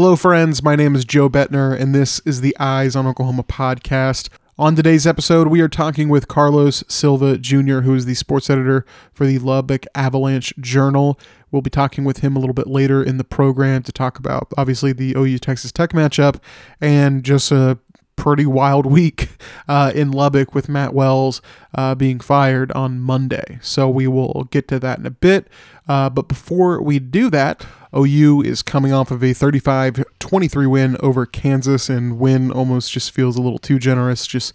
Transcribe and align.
Hello, 0.00 0.14
friends. 0.14 0.62
My 0.62 0.76
name 0.76 0.94
is 0.94 1.04
Joe 1.04 1.28
Buettner, 1.28 1.76
and 1.76 1.92
this 1.92 2.20
is 2.20 2.40
the 2.40 2.56
Eyes 2.60 2.94
on 2.94 3.04
Oklahoma 3.04 3.42
podcast. 3.42 4.28
On 4.56 4.76
today's 4.76 5.08
episode, 5.08 5.48
we 5.48 5.60
are 5.60 5.66
talking 5.66 6.08
with 6.08 6.28
Carlos 6.28 6.84
Silva 6.86 7.36
Jr., 7.36 7.80
who 7.80 7.96
is 7.96 8.06
the 8.06 8.14
sports 8.14 8.48
editor 8.48 8.86
for 9.12 9.26
the 9.26 9.40
Lubbock 9.40 9.86
Avalanche 9.96 10.54
Journal. 10.60 11.18
We'll 11.50 11.62
be 11.62 11.70
talking 11.70 12.04
with 12.04 12.18
him 12.18 12.36
a 12.36 12.38
little 12.38 12.54
bit 12.54 12.68
later 12.68 13.02
in 13.02 13.18
the 13.18 13.24
program 13.24 13.82
to 13.82 13.90
talk 13.90 14.20
about, 14.20 14.52
obviously, 14.56 14.92
the 14.92 15.14
OU 15.16 15.38
Texas 15.38 15.72
Tech 15.72 15.90
matchup 15.90 16.40
and 16.80 17.24
just 17.24 17.50
a 17.50 17.80
pretty 18.14 18.46
wild 18.46 18.86
week 18.92 19.30
uh, 19.66 19.90
in 19.96 20.12
Lubbock 20.12 20.54
with 20.54 20.68
Matt 20.68 20.94
Wells 20.94 21.42
uh, 21.74 21.96
being 21.96 22.20
fired 22.20 22.70
on 22.70 23.00
Monday. 23.00 23.58
So 23.62 23.88
we 23.88 24.06
will 24.06 24.46
get 24.52 24.68
to 24.68 24.78
that 24.78 25.00
in 25.00 25.06
a 25.06 25.10
bit. 25.10 25.48
Uh, 25.88 26.10
but 26.10 26.28
before 26.28 26.82
we 26.82 26.98
do 26.98 27.30
that, 27.30 27.64
OU 27.96 28.42
is 28.42 28.62
coming 28.62 28.92
off 28.92 29.10
of 29.10 29.24
a 29.24 29.32
35 29.32 30.04
23 30.18 30.66
win 30.66 30.96
over 31.00 31.24
Kansas, 31.24 31.88
and 31.88 32.18
win 32.18 32.52
almost 32.52 32.92
just 32.92 33.10
feels 33.10 33.36
a 33.36 33.42
little 33.42 33.58
too 33.58 33.78
generous 33.78 34.26
just 34.26 34.52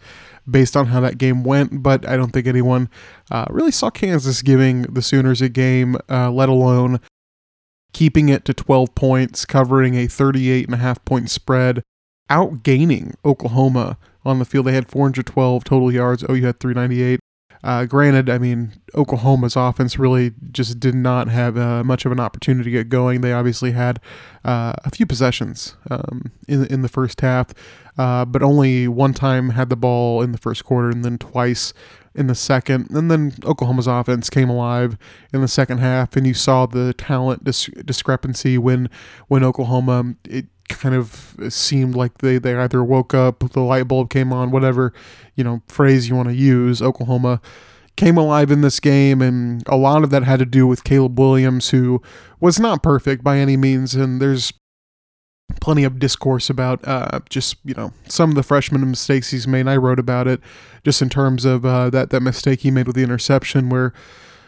based 0.50 0.78
on 0.78 0.88
how 0.88 1.00
that 1.00 1.18
game 1.18 1.44
went. 1.44 1.82
But 1.82 2.08
I 2.08 2.16
don't 2.16 2.32
think 2.32 2.46
anyone 2.46 2.90
uh, 3.32 3.46
really 3.50 3.72
saw 3.72 3.90
Kansas 3.90 4.42
giving 4.42 4.84
the 4.84 5.02
Sooners 5.02 5.42
a 5.42 5.50
game, 5.50 5.98
uh, 6.10 6.30
let 6.32 6.50
alone 6.50 7.00
keeping 7.94 8.30
it 8.30 8.46
to 8.46 8.54
12 8.54 8.94
points, 8.96 9.46
covering 9.46 9.96
a 9.96 10.08
38 10.08 10.66
and 10.66 10.76
a 10.76 10.78
half 10.78 11.04
point 11.06 11.30
spread 11.30 11.82
outgaining 12.30 13.16
Oklahoma 13.26 13.98
on 14.26 14.40
the 14.40 14.46
field. 14.46 14.66
They 14.66 14.74
had 14.74 14.90
412 14.90 15.64
total 15.64 15.92
yards. 15.92 16.24
OU 16.30 16.46
had 16.46 16.60
398. 16.60 17.20
Uh, 17.64 17.86
granted, 17.86 18.30
I 18.30 18.38
mean, 18.38 18.74
Oklahoma's 18.94 19.56
offense 19.56 19.98
really 19.98 20.34
just 20.52 20.80
did 20.80 20.96
not 20.96 21.30
have 21.30 21.58
uh, 21.58 21.84
much 21.84 22.06
of 22.06 22.12
an 22.12 22.20
opportunity 22.20 22.66
to 22.66 22.72
get 22.72 22.90
going. 22.90 23.22
They 23.22 23.32
obviously 23.32 23.72
had 23.72 24.00
uh, 24.44 24.74
a 24.84 24.90
few 24.90 25.06
possessions 25.06 25.76
um, 25.90 26.32
in, 26.48 26.66
in 26.66 26.82
the 26.82 26.90
first 26.90 27.22
half, 27.22 27.54
uh, 27.98 28.26
but 28.26 28.44
only 28.44 28.88
one 28.88 29.14
time 29.14 29.52
had 29.52 29.70
the 29.70 29.78
ball 29.78 30.22
in 30.22 30.34
the 30.34 30.38
first 30.38 30.66
quarter 30.66 30.90
and 30.90 31.06
then 31.06 31.18
twice 31.18 31.74
in 32.16 32.28
the 32.28 32.36
second. 32.36 32.90
And 32.92 33.10
then 33.10 33.34
Oklahoma's 33.44 33.88
offense 33.88 34.30
came 34.30 34.50
alive 34.50 34.98
in 35.34 35.42
the 35.42 35.48
second 35.48 35.80
half, 35.80 36.16
and 36.16 36.28
you 36.28 36.34
saw 36.34 36.66
the 36.66 36.94
talent 36.94 37.44
dis- 37.44 37.70
discrepancy 37.86 38.58
when 38.58 38.90
when 39.28 39.44
Oklahoma 39.44 40.16
it 40.26 40.48
kind 40.70 40.96
of 40.96 41.36
seemed 41.50 41.96
like 41.96 42.20
they, 42.20 42.38
they 42.38 42.56
either 42.56 42.84
woke 42.84 43.14
up, 43.14 43.40
the 43.52 43.62
light 43.62 43.88
bulb 43.88 44.10
came 44.10 44.32
on, 44.32 44.52
whatever, 44.52 44.94
you 45.36 45.44
know, 45.44 45.62
phrase 45.68 46.08
you 46.08 46.16
want 46.16 46.30
to 46.30 46.36
use. 46.36 46.82
Oklahoma 46.82 47.42
came 47.96 48.18
alive 48.18 48.50
in 48.50 48.62
this 48.62 48.80
game, 48.80 49.22
and 49.22 49.64
a 49.68 49.76
lot 49.76 50.04
of 50.04 50.10
that 50.10 50.24
had 50.24 50.40
to 50.40 50.46
do 50.46 50.66
with 50.66 50.84
Caleb 50.84 51.20
Williams, 51.20 51.70
who 51.70 52.02
was 52.40 52.60
not 52.60 52.82
perfect 52.82 53.24
by 53.24 53.38
any 53.38 53.58
means, 53.58 53.94
and 53.94 54.22
there's 54.22 54.54
plenty 55.62 55.84
of 55.84 56.00
discourse 56.00 56.50
about 56.50 56.86
uh, 56.88 57.20
just 57.30 57.56
you 57.64 57.74
know 57.74 57.94
some 58.08 58.30
of 58.30 58.36
the 58.36 58.44
freshman 58.44 58.88
mistakes 58.90 59.32
he's 59.32 59.48
made. 59.48 59.68
I 59.68 59.78
wrote 59.78 60.00
about 60.00 60.28
it 60.28 60.42
just 60.84 61.02
in 61.02 61.10
terms 61.10 61.46
of 61.46 61.66
uh, 61.66 61.90
that 61.90 62.10
that 62.10 62.22
mistake 62.22 62.62
he 62.62 62.72
made 62.72 62.88
with 62.88 62.96
the 62.96 63.04
interception 63.04 63.70
where 63.70 63.94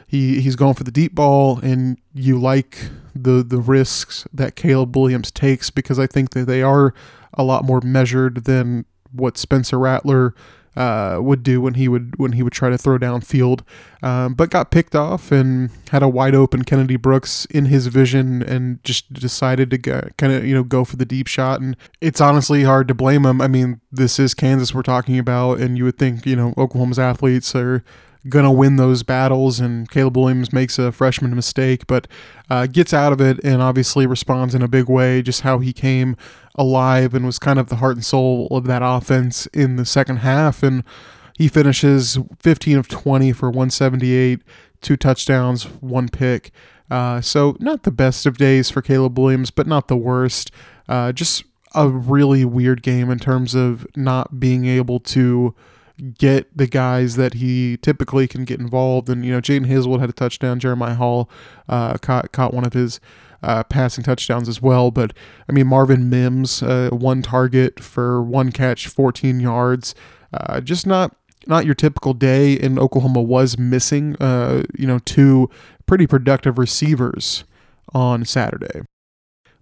he 0.07 0.41
he's 0.41 0.55
going 0.55 0.73
for 0.73 0.83
the 0.83 0.91
deep 0.91 1.15
ball, 1.15 1.59
and 1.59 1.97
you 2.13 2.39
like 2.39 2.89
the 3.15 3.43
the 3.43 3.59
risks 3.59 4.27
that 4.33 4.55
Caleb 4.55 4.95
Williams 4.95 5.31
takes 5.31 5.69
because 5.69 5.99
I 5.99 6.07
think 6.07 6.31
that 6.31 6.45
they 6.45 6.61
are 6.61 6.93
a 7.33 7.43
lot 7.43 7.63
more 7.63 7.81
measured 7.81 8.45
than 8.45 8.85
what 9.11 9.37
Spencer 9.37 9.79
Rattler 9.79 10.33
uh, 10.75 11.19
would 11.21 11.43
do 11.43 11.61
when 11.61 11.75
he 11.75 11.87
would 11.87 12.13
when 12.17 12.33
he 12.33 12.43
would 12.43 12.53
try 12.53 12.69
to 12.69 12.77
throw 12.77 12.97
downfield, 12.97 13.61
um, 14.03 14.33
but 14.33 14.49
got 14.49 14.71
picked 14.71 14.95
off 14.95 15.31
and 15.31 15.69
had 15.91 16.03
a 16.03 16.09
wide 16.09 16.35
open 16.35 16.63
Kennedy 16.63 16.97
Brooks 16.97 17.45
in 17.45 17.65
his 17.65 17.87
vision 17.87 18.43
and 18.43 18.83
just 18.83 19.11
decided 19.13 19.69
to 19.71 19.77
kind 20.17 20.33
of 20.33 20.45
you 20.45 20.53
know 20.53 20.63
go 20.63 20.83
for 20.83 20.97
the 20.97 21.05
deep 21.05 21.27
shot. 21.27 21.61
And 21.61 21.77
it's 22.01 22.21
honestly 22.21 22.63
hard 22.63 22.87
to 22.89 22.93
blame 22.93 23.25
him. 23.25 23.41
I 23.41 23.47
mean, 23.47 23.81
this 23.91 24.19
is 24.19 24.33
Kansas 24.33 24.73
we're 24.73 24.81
talking 24.81 25.17
about, 25.17 25.59
and 25.59 25.77
you 25.77 25.85
would 25.85 25.97
think 25.97 26.25
you 26.25 26.35
know 26.35 26.53
Oklahoma's 26.57 26.99
athletes 26.99 27.55
are 27.55 27.83
gonna 28.27 28.51
win 28.51 28.75
those 28.75 29.03
battles. 29.03 29.59
And 29.59 29.89
Caleb 29.89 30.17
Williams 30.17 30.51
makes 30.51 30.79
a 30.79 30.91
freshman 30.91 31.35
mistake, 31.35 31.87
but 31.87 32.07
uh, 32.49 32.67
gets 32.67 32.93
out 32.93 33.13
of 33.13 33.21
it 33.21 33.39
and 33.43 33.61
obviously 33.61 34.05
responds 34.05 34.55
in 34.55 34.61
a 34.61 34.67
big 34.67 34.89
way. 34.89 35.21
Just 35.21 35.41
how 35.41 35.59
he 35.59 35.73
came 35.73 36.15
alive 36.55 37.13
and 37.13 37.25
was 37.25 37.39
kind 37.39 37.59
of 37.59 37.69
the 37.69 37.77
heart 37.77 37.95
and 37.95 38.05
soul 38.05 38.47
of 38.51 38.65
that 38.65 38.81
offense 38.83 39.45
in 39.47 39.75
the 39.75 39.85
second 39.85 40.17
half. 40.17 40.63
And 40.63 40.83
he 41.37 41.47
finishes 41.47 42.17
15 42.39 42.77
of 42.77 42.87
20 42.87 43.33
for 43.33 43.49
178, 43.49 44.41
two 44.81 44.95
touchdowns, 44.97 45.63
one 45.81 46.09
pick. 46.09 46.51
Uh, 46.89 47.19
so 47.19 47.57
not 47.59 47.83
the 47.83 47.91
best 47.91 48.25
of 48.25 48.37
days 48.37 48.69
for 48.69 48.81
Caleb 48.81 49.17
Williams, 49.17 49.51
but 49.51 49.67
not 49.67 49.87
the 49.87 49.97
worst. 49.97 50.51
Uh, 50.87 51.11
just 51.11 51.43
a 51.73 51.89
really 51.89 52.45
weird 52.45 52.81
game 52.81 53.09
in 53.09 53.19
terms 53.19 53.53
of 53.53 53.85
not 53.95 54.39
being 54.39 54.65
able 54.65 54.99
to 54.99 55.53
get 56.17 56.55
the 56.55 56.67
guys 56.67 57.15
that 57.15 57.35
he 57.35 57.77
typically 57.77 58.27
can 58.27 58.45
get 58.45 58.59
involved. 58.59 59.09
And, 59.09 59.25
you 59.25 59.31
know, 59.31 59.41
Jadon 59.41 59.67
Haselwood 59.67 59.99
had 59.99 60.09
a 60.09 60.13
touchdown. 60.13 60.59
Jeremiah 60.59 60.95
Hall 60.95 61.29
uh, 61.69 61.97
caught, 61.97 62.31
caught 62.31 62.53
one 62.53 62.65
of 62.65 62.73
his 62.73 62.99
uh, 63.41 63.63
passing 63.63 64.03
touchdowns 64.03 64.49
as 64.49 64.61
well. 64.61 64.91
But, 64.91 65.13
I 65.49 65.53
mean, 65.53 65.67
Marvin 65.67 66.09
Mims, 66.09 66.61
uh, 66.61 66.89
one 66.91 67.21
target 67.21 67.79
for 67.79 68.21
one 68.21 68.51
catch, 68.51 68.87
14 68.87 69.39
yards. 69.39 69.95
Uh, 70.33 70.59
just 70.61 70.85
not 70.85 71.15
not 71.47 71.65
your 71.65 71.75
typical 71.75 72.13
day. 72.13 72.57
And 72.57 72.79
Oklahoma 72.79 73.21
was 73.21 73.57
missing, 73.57 74.15
uh, 74.19 74.63
you 74.77 74.87
know, 74.87 74.99
two 74.99 75.49
pretty 75.85 76.07
productive 76.07 76.57
receivers 76.57 77.43
on 77.93 78.25
Saturday. 78.25 78.81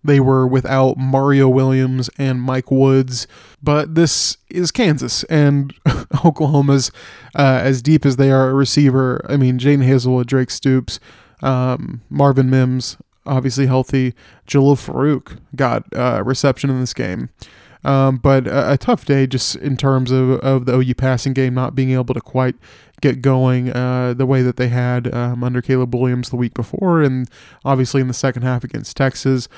They 0.03 0.19
were 0.19 0.45
without 0.45 0.97
Mario 0.97 1.47
Williams 1.47 2.09
and 2.17 2.41
Mike 2.41 2.69
Woods, 2.69 3.27
but 3.61 3.95
this 3.95 4.37
is 4.49 4.71
Kansas 4.71 5.23
and 5.25 5.73
Oklahoma's 6.25 6.91
uh, 7.35 7.61
as 7.63 7.81
deep 7.81 8.05
as 8.05 8.17
they 8.17 8.31
are 8.31 8.49
a 8.49 8.53
receiver. 8.53 9.25
I 9.29 9.37
mean, 9.37 9.57
Jadon 9.57 9.87
Haselwood, 9.87 10.25
Drake 10.25 10.51
Stoops, 10.51 10.99
um, 11.41 12.01
Marvin 12.09 12.49
Mims, 12.49 12.97
obviously 13.25 13.65
healthy. 13.65 14.13
Jalil 14.47 14.75
Farooq 14.75 15.39
got 15.55 15.85
uh, 15.95 16.21
reception 16.25 16.69
in 16.69 16.79
this 16.79 16.93
game. 16.93 17.29
Um, 17.85 18.17
but 18.17 18.47
a, 18.47 18.73
a, 18.73 18.77
tough 18.77 19.03
day 19.03 19.27
just 19.27 19.57
in 19.57 19.75
terms 19.75 20.09
of, 20.09 20.31
of 20.39 20.65
the 20.65 20.73
OU 20.73 20.95
passing 20.95 21.33
game 21.33 21.53
not 21.53 21.75
being 21.75 21.91
able 21.91 22.13
to 22.13 22.21
quite 22.21 22.55
get 23.01 23.21
going 23.21 23.69
uh, 23.71 24.13
the 24.13 24.25
way 24.25 24.41
that 24.41 24.55
they 24.55 24.69
had 24.69 25.13
um, 25.13 25.43
under 25.43 25.61
Caleb 25.61 25.93
Williams 25.93 26.29
the 26.29 26.37
week 26.37 26.53
before, 26.53 27.01
and 27.01 27.29
obviously 27.65 27.99
in 27.99 28.07
the 28.07 28.13
second 28.13 28.43
half 28.43 28.63
against 28.63 28.95
Texas. 28.95 29.49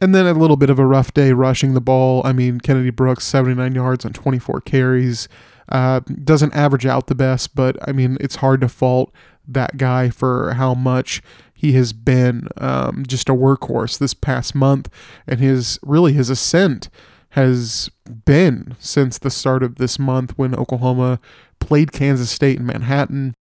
And 0.00 0.14
then 0.14 0.26
a 0.26 0.32
little 0.32 0.56
bit 0.56 0.70
of 0.70 0.78
a 0.78 0.86
rough 0.86 1.12
day 1.12 1.32
rushing 1.32 1.74
the 1.74 1.80
ball. 1.80 2.22
I 2.24 2.32
mean, 2.32 2.60
Kennedy 2.60 2.90
Brooks, 2.90 3.24
79 3.26 3.74
yards 3.74 4.04
on 4.04 4.12
24 4.12 4.62
carries. 4.62 5.28
Uh, 5.68 6.00
doesn't 6.24 6.54
average 6.54 6.86
out 6.86 7.06
the 7.06 7.14
best, 7.14 7.54
but 7.54 7.76
I 7.86 7.92
mean, 7.92 8.16
it's 8.20 8.36
hard 8.36 8.60
to 8.62 8.68
fault 8.68 9.12
that 9.46 9.76
guy 9.76 10.10
for 10.10 10.54
how 10.54 10.74
much 10.74 11.22
he 11.54 11.72
has 11.72 11.92
been 11.92 12.48
um, 12.56 13.04
just 13.06 13.28
a 13.28 13.34
workhorse 13.34 13.98
this 13.98 14.14
past 14.14 14.54
month. 14.54 14.88
And 15.26 15.38
his 15.38 15.78
really 15.82 16.12
his 16.12 16.30
ascent 16.30 16.88
has 17.30 17.90
been 18.24 18.74
since 18.80 19.18
the 19.18 19.30
start 19.30 19.62
of 19.62 19.76
this 19.76 19.98
month 19.98 20.36
when 20.36 20.54
Oklahoma 20.54 21.20
played 21.60 21.92
Kansas 21.92 22.30
State 22.30 22.58
in 22.58 22.66
Manhattan 22.66 23.34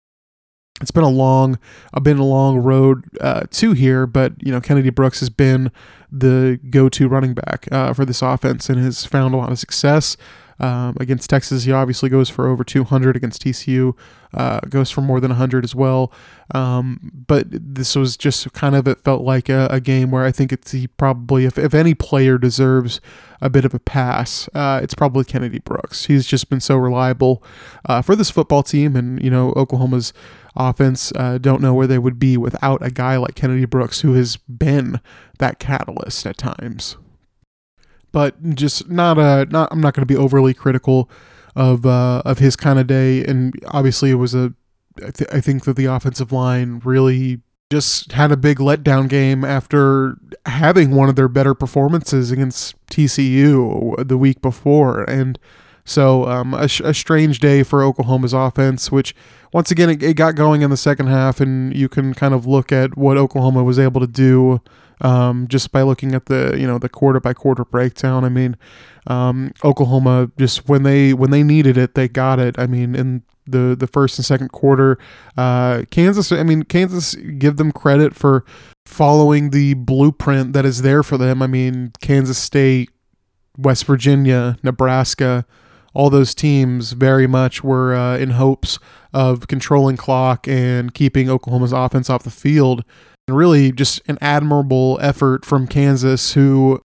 it's 0.80 0.90
been 0.90 1.04
a 1.04 1.08
long, 1.08 1.58
I've 1.92 2.04
been 2.04 2.19
a 2.19 2.25
long 2.25 2.58
road 2.58 3.04
uh, 3.20 3.42
to 3.50 3.72
here, 3.72 4.06
but 4.06 4.32
you 4.40 4.52
know 4.52 4.60
Kennedy 4.60 4.90
Brooks 4.90 5.20
has 5.20 5.30
been 5.30 5.72
the 6.10 6.58
go-to 6.70 7.08
running 7.08 7.34
back 7.34 7.69
uh, 7.70 7.92
for 7.92 8.04
this 8.04 8.22
offense 8.22 8.69
and 8.69 8.78
has 8.80 9.04
found 9.04 9.34
a 9.34 9.36
lot 9.36 9.52
of 9.52 9.58
success. 9.58 10.16
Um, 10.60 10.96
against 10.98 11.30
Texas, 11.30 11.64
he 11.64 11.72
obviously 11.72 12.08
goes 12.08 12.28
for 12.28 12.48
over 12.48 12.64
200. 12.64 13.16
Against 13.16 13.44
TCU, 13.44 13.96
uh, 14.34 14.60
goes 14.60 14.91
for 14.91 15.00
more 15.00 15.20
than 15.20 15.30
100 15.30 15.64
as 15.64 15.74
well. 15.74 16.12
Um, 16.54 17.24
but 17.26 17.46
this 17.48 17.94
was 17.94 18.16
just 18.16 18.52
kind 18.52 18.74
of 18.74 18.88
it 18.88 19.02
felt 19.02 19.22
like 19.22 19.48
a, 19.48 19.69
a, 19.70 19.80
game 19.80 20.10
where 20.10 20.24
I 20.24 20.32
think 20.32 20.52
it's 20.52 20.72
he 20.72 20.86
probably 20.86 21.44
if, 21.44 21.58
if 21.58 21.74
any 21.74 21.94
player 21.94 22.38
deserves 22.38 23.00
a 23.41 23.50
bit 23.50 23.64
of 23.64 23.75
a 23.75 23.78
pass, 23.78 24.49
uh, 24.55 24.81
it's 24.82 24.94
probably 24.94 25.25
Kennedy 25.25 25.58
Brooks. 25.60 26.06
He's 26.06 26.26
just 26.26 26.49
been 26.49 26.60
so 26.60 26.76
reliable 26.76 27.43
uh, 27.87 28.02
for 28.02 28.16
this 28.16 28.31
football 28.31 28.62
team, 28.62 28.96
and 28.96 29.22
you 29.22 29.31
know 29.31 29.52
Oklahoma's 29.52 30.12
offense 30.56 31.12
uh, 31.16 31.38
don't 31.38 31.62
know 31.62 31.75
where 31.75 31.87
they 31.87 31.99
would 31.99 32.19
be 32.19 32.37
without 32.37 32.84
a 32.84 32.90
guy 32.90 33.16
like 33.16 33.34
Kennedy 33.34 33.64
Brooks 33.64 34.00
who 34.00 34.14
has 34.14 34.37
been 34.37 35.00
that 35.38 35.58
catalyst 35.58 36.26
at 36.26 36.37
times. 36.37 36.96
But 38.12 38.55
just 38.55 38.88
not 38.88 39.19
a 39.19 39.46
not 39.50 39.69
I'm 39.70 39.81
not 39.81 39.94
going 39.94 40.02
to 40.02 40.12
be 40.12 40.16
overly 40.16 40.55
critical 40.55 41.10
of 41.55 41.84
uh, 41.84 42.22
of 42.25 42.38
his 42.38 42.56
kind 42.56 42.78
of 42.78 42.87
day, 42.87 43.25
and 43.25 43.55
obviously 43.69 44.10
it 44.10 44.14
was 44.14 44.34
a 44.34 44.55
I, 45.05 45.10
th- 45.10 45.31
I 45.32 45.40
think 45.40 45.64
that 45.64 45.76
the 45.76 45.87
offensive 45.87 46.32
line 46.32 46.81
really 46.84 47.40
just 47.70 48.12
had 48.12 48.32
a 48.32 48.37
big 48.37 48.58
letdown 48.58 49.08
game 49.08 49.44
after 49.44 50.16
having 50.46 50.93
one 50.93 51.08
of 51.10 51.16
their 51.16 51.28
better 51.28 51.55
performances 51.55 52.31
against 52.31 52.75
TCU 52.87 54.06
the 54.08 54.16
week 54.16 54.40
before, 54.40 55.02
and 55.02 55.38
so 55.88 56.26
um, 56.26 56.52
a, 56.52 56.69
a, 56.84 56.93
strange 56.93 57.40
day 57.40 57.62
for 57.62 57.82
Oklahoma's 57.82 58.34
offense, 58.34 58.93
which 58.93 59.14
once 59.55 59.70
again 59.70 59.88
it, 59.88 60.02
it, 60.02 60.14
got 60.14 60.34
going 60.34 60.60
in 60.60 60.69
the 60.69 60.76
second 60.76 61.06
half, 61.06 61.40
and 61.40 61.75
you 61.75 61.88
can 61.88 62.12
kind 62.12 62.34
of 62.34 62.46
look 62.46 62.70
at 62.70 62.99
what 62.99 63.16
Oklahoma 63.16 63.64
was 63.64 63.78
able 63.78 64.02
to 64.02 64.06
do 64.06 64.60
Um, 65.00 65.46
just 65.48 65.70
by 65.70 65.82
looking 65.82 66.14
at 66.14 66.26
the 66.26 66.56
you 66.58 66.66
know 66.66 66.78
the 66.78 66.88
quarter 66.88 67.20
by 67.20 67.32
quarter 67.32 67.64
breakdown, 67.64 68.24
I 68.24 68.28
mean, 68.28 68.56
um, 69.06 69.52
Oklahoma 69.64 70.30
just 70.38 70.68
when 70.68 70.82
they 70.82 71.12
when 71.12 71.30
they 71.30 71.42
needed 71.42 71.76
it, 71.78 71.94
they 71.94 72.08
got 72.08 72.38
it. 72.38 72.58
I 72.58 72.66
mean, 72.66 72.94
in 72.94 73.22
the 73.46 73.76
the 73.78 73.86
first 73.86 74.18
and 74.18 74.24
second 74.24 74.52
quarter, 74.52 74.98
uh, 75.36 75.84
Kansas. 75.90 76.32
I 76.32 76.42
mean, 76.42 76.64
Kansas 76.64 77.14
give 77.14 77.56
them 77.56 77.72
credit 77.72 78.14
for 78.14 78.44
following 78.86 79.50
the 79.50 79.74
blueprint 79.74 80.52
that 80.52 80.64
is 80.64 80.82
there 80.82 81.02
for 81.02 81.16
them. 81.18 81.42
I 81.42 81.46
mean, 81.46 81.92
Kansas 82.00 82.38
State, 82.38 82.90
West 83.56 83.84
Virginia, 83.84 84.56
Nebraska, 84.62 85.46
all 85.94 86.10
those 86.10 86.34
teams 86.34 86.92
very 86.92 87.26
much 87.26 87.64
were 87.64 87.94
uh, 87.94 88.16
in 88.16 88.30
hopes 88.30 88.78
of 89.12 89.48
controlling 89.48 89.96
clock 89.96 90.46
and 90.46 90.94
keeping 90.94 91.28
Oklahoma's 91.28 91.72
offense 91.72 92.08
off 92.10 92.22
the 92.22 92.30
field. 92.30 92.84
Really, 93.28 93.72
just 93.72 94.00
an 94.08 94.19
admirable 94.20 94.98
effort 95.02 95.44
from 95.44 95.66
Kansas, 95.66 96.32
who 96.32 96.80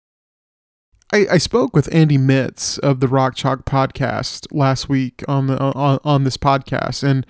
I, 1.14 1.28
I 1.32 1.38
spoke 1.38 1.76
with 1.76 1.94
Andy 1.94 2.18
Mitts 2.18 2.78
of 2.80 3.00
the 3.00 3.08
Rock 3.08 3.36
Chalk 3.36 3.66
podcast 3.66 4.48
last 4.52 4.90
week 4.90 5.24
on 5.28 5.48
the 5.48 5.60
on, 5.60 6.00
on 6.04 6.24
this 6.24 6.38
podcast, 6.38 7.04
and 7.04 7.26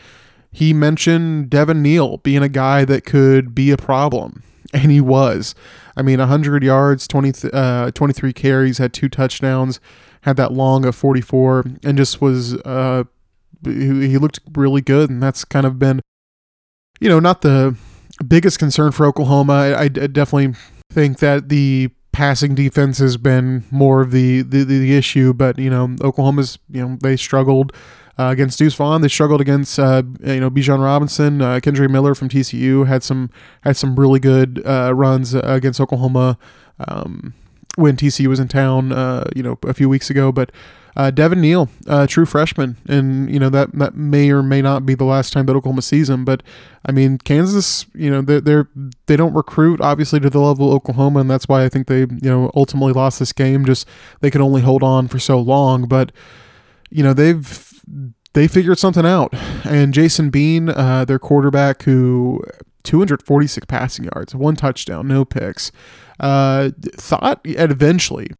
he 0.51 0.73
mentioned 0.73 1.49
Devin 1.49 1.81
Neal 1.81 2.17
being 2.17 2.43
a 2.43 2.49
guy 2.49 2.85
that 2.85 3.05
could 3.05 3.55
be 3.55 3.71
a 3.71 3.77
problem, 3.77 4.43
and 4.73 4.91
he 4.91 5.01
was. 5.01 5.55
I 5.97 6.03
mean, 6.03 6.19
100 6.19 6.63
yards, 6.63 7.07
20, 7.07 7.49
uh, 7.51 7.91
23 7.91 8.33
carries, 8.33 8.77
had 8.77 8.93
two 8.93 9.09
touchdowns, 9.09 9.79
had 10.21 10.37
that 10.37 10.53
long 10.53 10.85
of 10.85 10.95
44, 10.95 11.65
and 11.83 11.97
just 11.97 12.21
was. 12.21 12.55
Uh, 12.61 13.05
he 13.63 14.17
looked 14.17 14.39
really 14.55 14.81
good, 14.81 15.09
and 15.09 15.21
that's 15.21 15.45
kind 15.45 15.67
of 15.67 15.77
been, 15.77 16.01
you 16.99 17.09
know, 17.09 17.19
not 17.19 17.41
the 17.41 17.75
biggest 18.23 18.59
concern 18.59 18.91
for 18.91 19.05
Oklahoma. 19.05 19.53
I, 19.53 19.83
I 19.83 19.87
definitely 19.87 20.55
think 20.91 21.19
that 21.19 21.49
the 21.49 21.89
passing 22.11 22.55
defense 22.55 22.97
has 22.97 23.17
been 23.17 23.63
more 23.71 24.01
of 24.01 24.11
the, 24.11 24.41
the, 24.41 24.63
the 24.63 24.95
issue, 24.95 25.33
but 25.33 25.57
you 25.57 25.69
know 25.69 25.95
Oklahoma's 26.01 26.59
you 26.69 26.85
know 26.85 26.97
they 27.01 27.15
struggled 27.17 27.73
uh, 28.19 28.29
against 28.29 28.59
Deuce 28.59 28.75
Vaughn. 28.75 29.01
They 29.01 29.07
struggled 29.07 29.41
against 29.41 29.79
uh, 29.79 30.03
you 30.23 30.39
know 30.39 30.49
Bijan 30.49 30.83
Robinson, 30.83 31.41
uh, 31.41 31.59
Kendre 31.61 31.89
Miller 31.89 32.15
from 32.15 32.29
TCU 32.29 32.87
had 32.87 33.03
some 33.03 33.29
had 33.61 33.77
some 33.77 33.95
really 33.95 34.19
good 34.19 34.61
uh, 34.65 34.93
runs 34.93 35.33
against 35.33 35.79
Oklahoma 35.79 36.37
um, 36.87 37.33
when 37.75 37.95
TCU 37.95 38.27
was 38.27 38.39
in 38.39 38.47
town. 38.47 38.91
Uh, 38.91 39.29
you 39.35 39.43
know 39.43 39.57
a 39.63 39.73
few 39.73 39.89
weeks 39.89 40.09
ago, 40.09 40.31
but 40.31 40.51
uh, 40.95 41.11
Devin 41.11 41.41
Neal, 41.41 41.69
uh, 41.87 42.05
true 42.07 42.25
freshman, 42.25 42.77
and 42.87 43.31
you 43.31 43.39
know 43.39 43.49
that 43.49 43.71
that 43.73 43.95
may 43.95 44.29
or 44.29 44.43
may 44.43 44.61
not 44.61 44.85
be 44.85 44.93
the 44.93 45.05
last 45.05 45.31
time 45.31 45.45
that 45.45 45.55
Oklahoma 45.55 45.81
sees 45.81 46.09
him. 46.09 46.25
But 46.25 46.43
I 46.85 46.91
mean, 46.91 47.17
Kansas, 47.17 47.85
you 47.93 48.09
know, 48.09 48.21
they're, 48.21 48.41
they're 48.41 48.69
they 49.05 49.15
don't 49.15 49.33
recruit 49.33 49.79
obviously 49.81 50.19
to 50.19 50.29
the 50.29 50.39
level 50.39 50.67
of 50.67 50.75
Oklahoma, 50.75 51.21
and 51.21 51.29
that's 51.29 51.47
why 51.47 51.63
I 51.63 51.69
think 51.69 51.87
they 51.87 52.01
you 52.01 52.19
know 52.21 52.51
ultimately 52.55 52.93
lost 52.93 53.19
this 53.19 53.31
game. 53.31 53.65
Just 53.65 53.87
they 54.19 54.29
could 54.29 54.41
only 54.41 54.61
hold 54.61 54.83
on 54.83 55.07
for 55.07 55.19
so 55.19 55.39
long, 55.39 55.87
but 55.87 56.11
you 56.89 57.03
know 57.03 57.13
they've 57.13 57.71
they 58.33 58.47
figured 58.47 58.79
something 58.79 59.05
out. 59.05 59.33
And 59.65 59.93
Jason 59.93 60.29
Bean, 60.29 60.69
uh, 60.69 61.05
their 61.05 61.19
quarterback, 61.19 61.83
who 61.83 62.43
246 62.83 63.65
passing 63.65 64.05
yards, 64.05 64.35
one 64.35 64.55
touchdown, 64.55 65.07
no 65.07 65.23
picks, 65.23 65.71
uh, 66.19 66.71
thought 66.97 67.41
eventually 67.45 68.31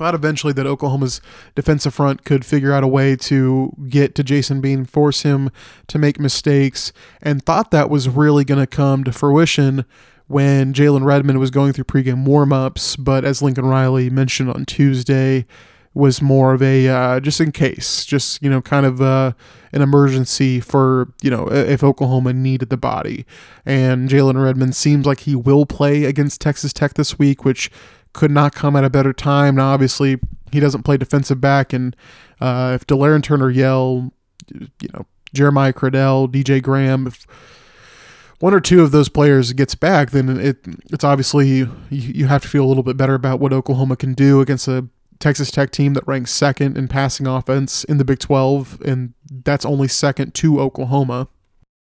thought 0.00 0.14
eventually 0.14 0.54
that 0.54 0.66
Oklahoma's 0.66 1.20
defensive 1.54 1.92
front 1.92 2.24
could 2.24 2.42
figure 2.42 2.72
out 2.72 2.82
a 2.82 2.88
way 2.88 3.14
to 3.16 3.70
get 3.86 4.14
to 4.14 4.24
Jason 4.24 4.62
Bean, 4.62 4.86
force 4.86 5.24
him 5.24 5.50
to 5.88 5.98
make 5.98 6.18
mistakes, 6.18 6.90
and 7.20 7.44
thought 7.44 7.70
that 7.70 7.90
was 7.90 8.08
really 8.08 8.42
going 8.42 8.58
to 8.60 8.66
come 8.66 9.04
to 9.04 9.12
fruition 9.12 9.84
when 10.26 10.72
Jalen 10.72 11.04
Redmond 11.04 11.38
was 11.38 11.50
going 11.50 11.74
through 11.74 11.84
pregame 11.84 12.26
warmups. 12.26 12.96
But 12.98 13.26
as 13.26 13.42
Lincoln 13.42 13.66
Riley 13.66 14.08
mentioned 14.08 14.48
on 14.48 14.64
Tuesday, 14.64 15.44
was 15.92 16.22
more 16.22 16.54
of 16.54 16.62
a 16.62 16.88
uh, 16.88 17.20
just 17.20 17.40
in 17.40 17.52
case, 17.52 18.06
just 18.06 18.42
you 18.42 18.48
know, 18.48 18.62
kind 18.62 18.86
of 18.86 19.02
uh, 19.02 19.32
an 19.72 19.82
emergency 19.82 20.60
for 20.60 21.12
you 21.20 21.30
know 21.30 21.50
if 21.50 21.84
Oklahoma 21.84 22.32
needed 22.32 22.70
the 22.70 22.76
body. 22.76 23.26
And 23.66 24.08
Jalen 24.08 24.42
Redmond 24.42 24.76
seems 24.76 25.04
like 25.04 25.20
he 25.20 25.34
will 25.34 25.66
play 25.66 26.04
against 26.04 26.40
Texas 26.40 26.72
Tech 26.72 26.94
this 26.94 27.18
week, 27.18 27.44
which 27.44 27.70
could 28.12 28.30
not 28.30 28.54
come 28.54 28.76
at 28.76 28.84
a 28.84 28.90
better 28.90 29.12
time. 29.12 29.56
Now, 29.56 29.72
obviously, 29.72 30.18
he 30.52 30.60
doesn't 30.60 30.82
play 30.82 30.96
defensive 30.96 31.40
back, 31.40 31.72
and 31.72 31.94
uh, 32.40 32.72
if 32.74 32.86
Delarrin 32.86 33.22
Turner 33.22 33.50
Yell, 33.50 34.12
you 34.52 34.88
know, 34.94 35.06
Jeremiah 35.32 35.72
Criddell, 35.72 36.28
DJ 36.28 36.62
Graham, 36.62 37.06
if 37.06 37.26
one 38.40 38.54
or 38.54 38.60
two 38.60 38.82
of 38.82 38.90
those 38.90 39.08
players 39.08 39.52
gets 39.52 39.74
back, 39.74 40.10
then 40.10 40.40
it 40.40 40.58
it's 40.90 41.04
obviously 41.04 41.48
you, 41.48 41.76
you 41.90 42.26
have 42.26 42.42
to 42.42 42.48
feel 42.48 42.64
a 42.64 42.68
little 42.68 42.82
bit 42.82 42.96
better 42.96 43.14
about 43.14 43.38
what 43.38 43.52
Oklahoma 43.52 43.96
can 43.96 44.14
do 44.14 44.40
against 44.40 44.66
a 44.66 44.88
Texas 45.20 45.50
Tech 45.50 45.70
team 45.70 45.92
that 45.94 46.06
ranks 46.08 46.32
second 46.32 46.76
in 46.76 46.88
passing 46.88 47.26
offense 47.26 47.84
in 47.84 47.98
the 47.98 48.04
Big 48.04 48.18
12, 48.18 48.80
and 48.84 49.12
that's 49.30 49.66
only 49.66 49.86
second 49.86 50.34
to 50.34 50.58
Oklahoma. 50.58 51.28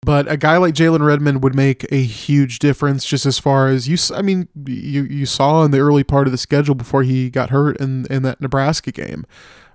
But 0.05 0.31
a 0.31 0.37
guy 0.37 0.57
like 0.57 0.75
Jalen 0.75 1.03
Redmond 1.03 1.41
would 1.43 1.55
make 1.55 1.91
a 1.91 2.03
huge 2.03 2.59
difference 2.59 3.05
just 3.05 3.25
as 3.25 3.39
far 3.39 3.69
as 3.69 3.89
you. 3.89 3.97
I 4.15 4.21
mean, 4.21 4.47
you 4.67 5.01
you 5.01 5.25
saw 5.25 5.63
in 5.63 5.71
the 5.71 5.79
early 5.79 6.03
part 6.03 6.27
of 6.27 6.31
the 6.31 6.37
schedule 6.37 6.75
before 6.75 7.01
he 7.01 7.31
got 7.31 7.49
hurt 7.49 7.77
in 7.77 8.05
in 8.11 8.21
that 8.21 8.39
Nebraska 8.39 8.91
game. 8.91 9.25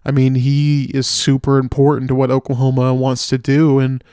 I 0.04 0.12
mean, 0.12 0.36
he 0.36 0.84
is 0.94 1.08
super 1.08 1.58
important 1.58 2.06
to 2.08 2.14
what 2.14 2.30
Oklahoma 2.30 2.94
wants 2.94 3.26
to 3.26 3.38
do, 3.38 3.80
and 3.80 4.04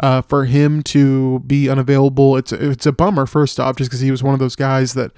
uh, 0.00 0.22
for 0.22 0.46
him 0.46 0.82
to 0.84 1.40
be 1.40 1.68
unavailable, 1.68 2.38
it's 2.38 2.52
it's 2.52 2.86
a 2.86 2.92
bummer. 2.92 3.26
First 3.26 3.60
off, 3.60 3.76
just 3.76 3.90
because 3.90 4.00
he 4.00 4.10
was 4.10 4.22
one 4.22 4.32
of 4.32 4.40
those 4.40 4.56
guys 4.56 4.94
that 4.94 5.12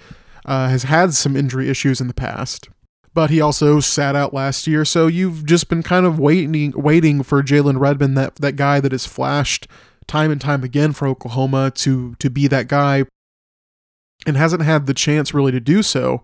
uh, 0.44 0.68
has 0.68 0.82
had 0.82 1.14
some 1.14 1.36
injury 1.36 1.68
issues 1.68 2.00
in 2.00 2.08
the 2.08 2.14
past 2.14 2.68
but 3.14 3.30
he 3.30 3.40
also 3.40 3.80
sat 3.80 4.14
out 4.14 4.32
last 4.32 4.68
year. 4.68 4.84
So 4.84 5.08
you've 5.08 5.44
just 5.44 5.68
been 5.68 5.82
kind 5.82 6.06
of 6.06 6.20
waiting, 6.20 6.72
waiting 6.76 7.24
for 7.24 7.42
Jalen 7.42 7.80
Redmond, 7.80 8.16
that 8.16 8.36
that 8.36 8.54
guy 8.54 8.78
that 8.78 8.92
has 8.92 9.06
flashed 9.06 9.66
time 10.08 10.32
and 10.32 10.40
time 10.40 10.64
again 10.64 10.92
for 10.92 11.06
Oklahoma 11.06 11.70
to 11.76 12.16
to 12.16 12.28
be 12.28 12.48
that 12.48 12.66
guy 12.66 13.04
and 14.26 14.36
hasn't 14.36 14.62
had 14.62 14.86
the 14.86 14.94
chance 14.94 15.32
really 15.32 15.52
to 15.52 15.60
do 15.60 15.82
so. 15.82 16.22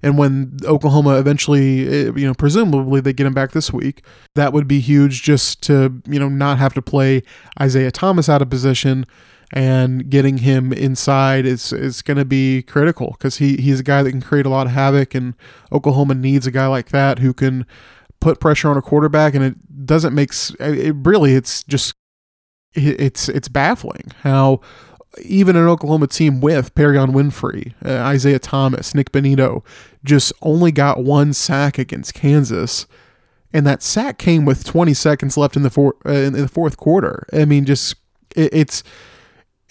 And 0.00 0.16
when 0.16 0.58
Oklahoma 0.64 1.18
eventually, 1.18 1.88
eh, 1.88 2.12
you 2.14 2.26
know, 2.26 2.34
presumably 2.34 3.00
they 3.00 3.12
get 3.12 3.26
him 3.26 3.34
back 3.34 3.50
this 3.50 3.72
week, 3.72 4.04
that 4.36 4.52
would 4.52 4.68
be 4.68 4.78
huge 4.78 5.22
just 5.22 5.60
to, 5.64 6.00
you 6.06 6.20
know, 6.20 6.28
not 6.28 6.58
have 6.58 6.72
to 6.74 6.82
play 6.82 7.22
Isaiah 7.60 7.90
Thomas 7.90 8.28
out 8.28 8.40
of 8.40 8.48
position 8.48 9.04
and 9.52 10.08
getting 10.10 10.38
him 10.38 10.72
inside 10.72 11.46
is 11.46 11.72
is 11.72 12.02
going 12.02 12.18
to 12.18 12.24
be 12.24 12.62
critical 12.62 13.12
because 13.12 13.38
he 13.38 13.56
he's 13.56 13.80
a 13.80 13.82
guy 13.84 14.02
that 14.02 14.10
can 14.10 14.20
create 14.20 14.46
a 14.46 14.50
lot 14.50 14.66
of 14.66 14.72
havoc 14.72 15.14
and 15.14 15.34
Oklahoma 15.72 16.14
needs 16.14 16.46
a 16.46 16.50
guy 16.50 16.66
like 16.66 16.90
that 16.90 17.18
who 17.18 17.32
can 17.32 17.66
put 18.20 18.40
pressure 18.40 18.68
on 18.68 18.76
a 18.76 18.82
quarterback 18.82 19.34
and 19.34 19.42
it 19.42 19.86
doesn't 19.86 20.14
make 20.14 20.32
it 20.60 20.94
really 20.98 21.34
it's 21.34 21.62
just 21.62 21.94
it's 22.86 23.28
it's 23.28 23.48
baffling 23.48 24.12
how 24.22 24.60
even 25.22 25.56
an 25.56 25.66
Oklahoma 25.66 26.06
team 26.06 26.40
with 26.40 26.74
Perrion 26.74 27.10
Winfrey, 27.10 27.74
uh, 27.84 28.04
Isaiah 28.04 28.38
Thomas, 28.38 28.94
Nik 28.94 29.10
Bonitto, 29.10 29.64
just 30.04 30.32
only 30.42 30.70
got 30.70 31.02
one 31.02 31.32
sack 31.32 31.78
against 31.78 32.14
Kansas, 32.14 32.86
and 33.52 33.66
that 33.66 33.82
sack 33.82 34.18
came 34.18 34.44
with 34.44 34.64
20 34.64 34.94
seconds 34.94 35.36
left 35.36 35.56
in 35.56 35.62
the 35.62 35.70
four, 35.70 35.96
uh, 36.06 36.12
in 36.12 36.34
the 36.34 36.48
fourth 36.48 36.76
quarter. 36.76 37.26
I 37.32 37.44
mean, 37.44 37.64
just 37.64 37.96
it, 38.36 38.52
it's 38.52 38.82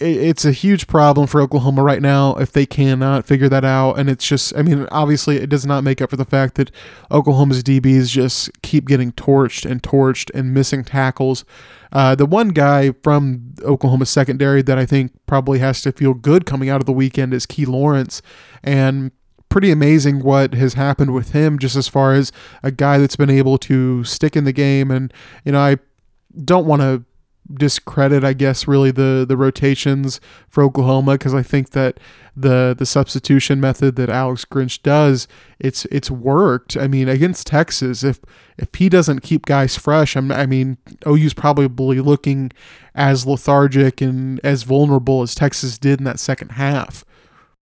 it's 0.00 0.44
a 0.44 0.52
huge 0.52 0.86
problem 0.86 1.26
for 1.26 1.40
Oklahoma 1.40 1.82
right 1.82 2.00
now 2.00 2.36
if 2.36 2.52
they 2.52 2.66
cannot 2.66 3.26
figure 3.26 3.48
that 3.48 3.64
out. 3.64 3.98
And 3.98 4.08
it's 4.08 4.26
just, 4.26 4.56
I 4.56 4.62
mean, 4.62 4.86
obviously 4.92 5.38
it 5.38 5.48
does 5.48 5.66
not 5.66 5.82
make 5.82 6.00
up 6.00 6.10
for 6.10 6.16
the 6.16 6.24
fact 6.24 6.54
that 6.54 6.70
Oklahoma's 7.10 7.64
DBs 7.64 8.08
just 8.08 8.50
keep 8.62 8.86
getting 8.86 9.12
torched 9.12 9.68
and 9.68 9.82
torched 9.82 10.30
and 10.34 10.54
missing 10.54 10.84
tackles. 10.84 11.44
Uh, 11.92 12.14
the 12.14 12.26
one 12.26 12.50
guy 12.50 12.92
from 13.02 13.54
Oklahoma 13.62 14.06
secondary 14.06 14.62
that 14.62 14.78
I 14.78 14.86
think 14.86 15.12
probably 15.26 15.58
has 15.58 15.82
to 15.82 15.90
feel 15.90 16.14
good 16.14 16.46
coming 16.46 16.68
out 16.68 16.80
of 16.80 16.86
the 16.86 16.92
weekend 16.92 17.34
is 17.34 17.44
Key 17.44 17.66
Lawrence. 17.66 18.22
And 18.62 19.10
pretty 19.48 19.72
amazing 19.72 20.22
what 20.22 20.54
has 20.54 20.74
happened 20.74 21.12
with 21.12 21.32
him, 21.32 21.58
just 21.58 21.74
as 21.74 21.88
far 21.88 22.14
as 22.14 22.30
a 22.62 22.70
guy 22.70 22.98
that's 22.98 23.16
been 23.16 23.30
able 23.30 23.58
to 23.58 24.04
stick 24.04 24.36
in 24.36 24.44
the 24.44 24.52
game. 24.52 24.92
And, 24.92 25.12
you 25.44 25.52
know, 25.52 25.60
I 25.60 25.78
don't 26.44 26.66
want 26.66 26.82
to 26.82 27.04
discredit, 27.52 28.24
I 28.24 28.32
guess, 28.32 28.68
really 28.68 28.90
the 28.90 29.24
the 29.26 29.36
rotations 29.36 30.20
for 30.48 30.62
Oklahoma 30.62 31.12
because 31.12 31.34
I 31.34 31.42
think 31.42 31.70
that 31.70 31.98
the 32.36 32.74
the 32.78 32.86
substitution 32.86 33.60
method 33.60 33.96
that 33.96 34.08
Alex 34.08 34.44
Grinch 34.44 34.82
does, 34.82 35.26
it's 35.58 35.84
it's 35.86 36.10
worked. 36.10 36.76
I 36.76 36.86
mean, 36.86 37.08
against 37.08 37.46
Texas, 37.46 38.04
if 38.04 38.20
if 38.56 38.68
he 38.74 38.88
doesn't 38.88 39.20
keep 39.20 39.46
guys 39.46 39.76
fresh, 39.76 40.16
I'm, 40.16 40.30
I 40.30 40.46
mean, 40.46 40.78
OU's 41.06 41.34
probably 41.34 42.00
looking 42.00 42.52
as 42.94 43.26
lethargic 43.26 44.00
and 44.00 44.40
as 44.44 44.64
vulnerable 44.64 45.22
as 45.22 45.34
Texas 45.34 45.78
did 45.78 46.00
in 46.00 46.04
that 46.04 46.18
second 46.18 46.52
half. 46.52 47.04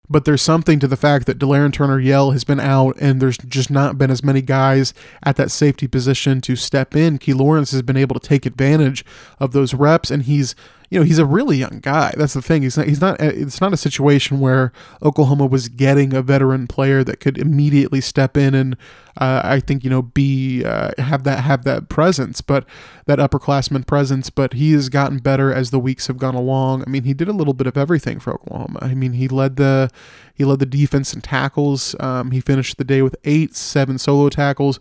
But 0.08 0.24
there's 0.24 0.42
something 0.42 0.78
to 0.78 0.86
the 0.86 0.96
fact 0.96 1.26
that 1.26 1.38
Delarrin 1.38 1.72
Turner 1.72 1.98
Yell 1.98 2.30
has 2.30 2.44
been 2.44 2.60
out, 2.60 2.96
and 3.00 3.20
there's 3.20 3.38
just 3.38 3.70
not 3.70 3.98
been 3.98 4.10
as 4.10 4.22
many 4.22 4.40
guys 4.40 4.94
at 5.24 5.36
that 5.36 5.50
safety 5.50 5.88
position 5.88 6.40
to 6.42 6.54
step 6.54 6.94
in. 6.94 7.18
Key 7.18 7.32
Lawrence 7.32 7.72
has 7.72 7.82
been 7.82 7.96
able 7.96 8.18
to 8.18 8.28
take 8.28 8.46
advantage 8.46 9.04
of 9.40 9.52
those 9.52 9.74
reps, 9.74 10.10
and 10.10 10.22
he's 10.22 10.54
you 10.90 10.98
know, 10.98 11.04
he's 11.04 11.18
a 11.18 11.26
really 11.26 11.56
young 11.56 11.80
guy. 11.82 12.14
That's 12.16 12.34
the 12.34 12.42
thing. 12.42 12.62
He's 12.62 12.76
not. 12.76 12.86
He's 12.86 13.00
not. 13.00 13.20
It's 13.20 13.60
not 13.60 13.72
a 13.72 13.76
situation 13.76 14.38
where 14.38 14.72
Oklahoma 15.02 15.46
was 15.46 15.68
getting 15.68 16.14
a 16.14 16.22
veteran 16.22 16.66
player 16.66 17.02
that 17.04 17.20
could 17.20 17.38
immediately 17.38 18.00
step 18.00 18.36
in 18.36 18.54
and, 18.54 18.76
uh, 19.18 19.40
I 19.44 19.60
think, 19.60 19.82
you 19.82 19.90
know, 19.90 20.02
be 20.02 20.64
uh, 20.64 20.90
have 20.98 21.24
that 21.24 21.40
have 21.40 21.64
that 21.64 21.88
presence, 21.88 22.40
but 22.40 22.64
that 23.06 23.18
upperclassman 23.18 23.86
presence. 23.86 24.30
But 24.30 24.52
he 24.52 24.72
has 24.72 24.88
gotten 24.88 25.18
better 25.18 25.52
as 25.52 25.70
the 25.70 25.78
weeks 25.78 26.06
have 26.06 26.18
gone 26.18 26.34
along. 26.34 26.84
I 26.86 26.90
mean, 26.90 27.04
he 27.04 27.14
did 27.14 27.28
a 27.28 27.32
little 27.32 27.54
bit 27.54 27.66
of 27.66 27.76
everything 27.76 28.20
for 28.20 28.34
Oklahoma. 28.34 28.78
I 28.82 28.94
mean, 28.94 29.14
he 29.14 29.26
led 29.26 29.56
the 29.56 29.90
he 30.34 30.44
led 30.44 30.58
the 30.58 30.66
defense 30.66 31.14
in 31.14 31.22
tackles. 31.22 31.96
Um, 31.98 32.30
he 32.30 32.40
finished 32.40 32.76
the 32.76 32.84
day 32.84 33.02
with 33.02 33.16
eight, 33.24 33.56
seven 33.56 33.98
solo 33.98 34.28
tackles. 34.28 34.78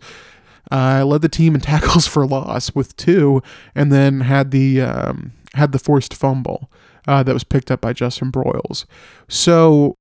Uh, 0.70 1.04
led 1.04 1.22
the 1.22 1.28
team 1.28 1.54
in 1.54 1.60
tackles 1.62 2.06
for 2.06 2.26
loss 2.26 2.74
with 2.74 2.96
two, 2.96 3.42
and 3.74 3.90
then 3.90 4.20
had 4.20 4.50
the 4.50 4.82
um, 4.82 5.32
had 5.56 5.72
the 5.72 5.78
forced 5.78 6.14
fumble 6.14 6.70
uh, 7.06 7.22
that 7.22 7.32
was 7.32 7.44
picked 7.44 7.70
up 7.70 7.80
by 7.80 7.92
Justin 7.92 8.30
Broiles. 8.30 8.86
So, 9.28 9.94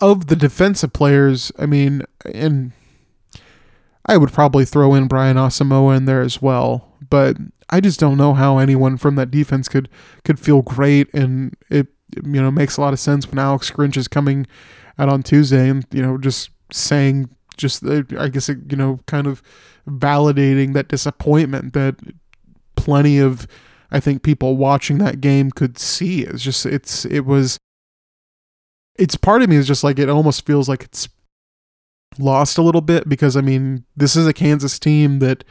of 0.00 0.26
the 0.26 0.36
defensive 0.36 0.92
players, 0.92 1.52
I 1.58 1.66
mean, 1.66 2.02
and 2.32 2.72
I 4.06 4.16
would 4.16 4.32
probably 4.32 4.64
throw 4.64 4.94
in 4.94 5.06
Brian 5.06 5.36
Asamoah 5.36 5.96
in 5.96 6.06
there 6.06 6.22
as 6.22 6.42
well, 6.42 6.96
but 7.08 7.36
I 7.70 7.80
just 7.80 8.00
don't 8.00 8.18
know 8.18 8.34
how 8.34 8.58
anyone 8.58 8.96
from 8.96 9.14
that 9.16 9.30
defense 9.30 9.68
could 9.68 9.88
could 10.24 10.40
feel 10.40 10.62
great, 10.62 11.12
and 11.14 11.56
it 11.70 11.88
you 12.16 12.42
know 12.42 12.50
makes 12.50 12.76
a 12.76 12.80
lot 12.80 12.92
of 12.92 13.00
sense 13.00 13.28
when 13.28 13.38
Alex 13.38 13.70
Grinch 13.70 13.96
is 13.96 14.08
coming 14.08 14.46
out 14.98 15.08
on 15.08 15.22
Tuesday 15.22 15.68
and 15.68 15.86
you 15.90 16.02
know 16.02 16.18
just 16.18 16.50
saying 16.70 17.30
just 17.56 17.84
uh, 17.84 18.02
I 18.18 18.28
guess 18.28 18.48
you 18.48 18.76
know 18.76 19.00
kind 19.06 19.26
of 19.26 19.42
validating 19.88 20.74
that 20.74 20.88
disappointment 20.88 21.72
that 21.72 21.96
plenty 22.76 23.18
of 23.18 23.46
I 23.92 24.00
think 24.00 24.22
people 24.22 24.56
watching 24.56 24.98
that 24.98 25.20
game 25.20 25.50
could 25.50 25.78
see. 25.78 26.22
It's 26.22 26.42
just 26.42 26.64
it's 26.64 27.04
it 27.04 27.26
was 27.26 27.58
it's 28.96 29.16
part 29.16 29.42
of 29.42 29.50
me 29.50 29.56
is 29.56 29.66
just 29.66 29.84
like 29.84 29.98
it 29.98 30.08
almost 30.08 30.46
feels 30.46 30.68
like 30.68 30.82
it's 30.84 31.08
lost 32.18 32.58
a 32.58 32.62
little 32.62 32.80
bit 32.80 33.08
because 33.08 33.36
I 33.36 33.42
mean 33.42 33.84
this 33.94 34.16
is 34.16 34.26
a 34.26 34.32
Kansas 34.32 34.78
team 34.78 35.18
that 35.18 35.44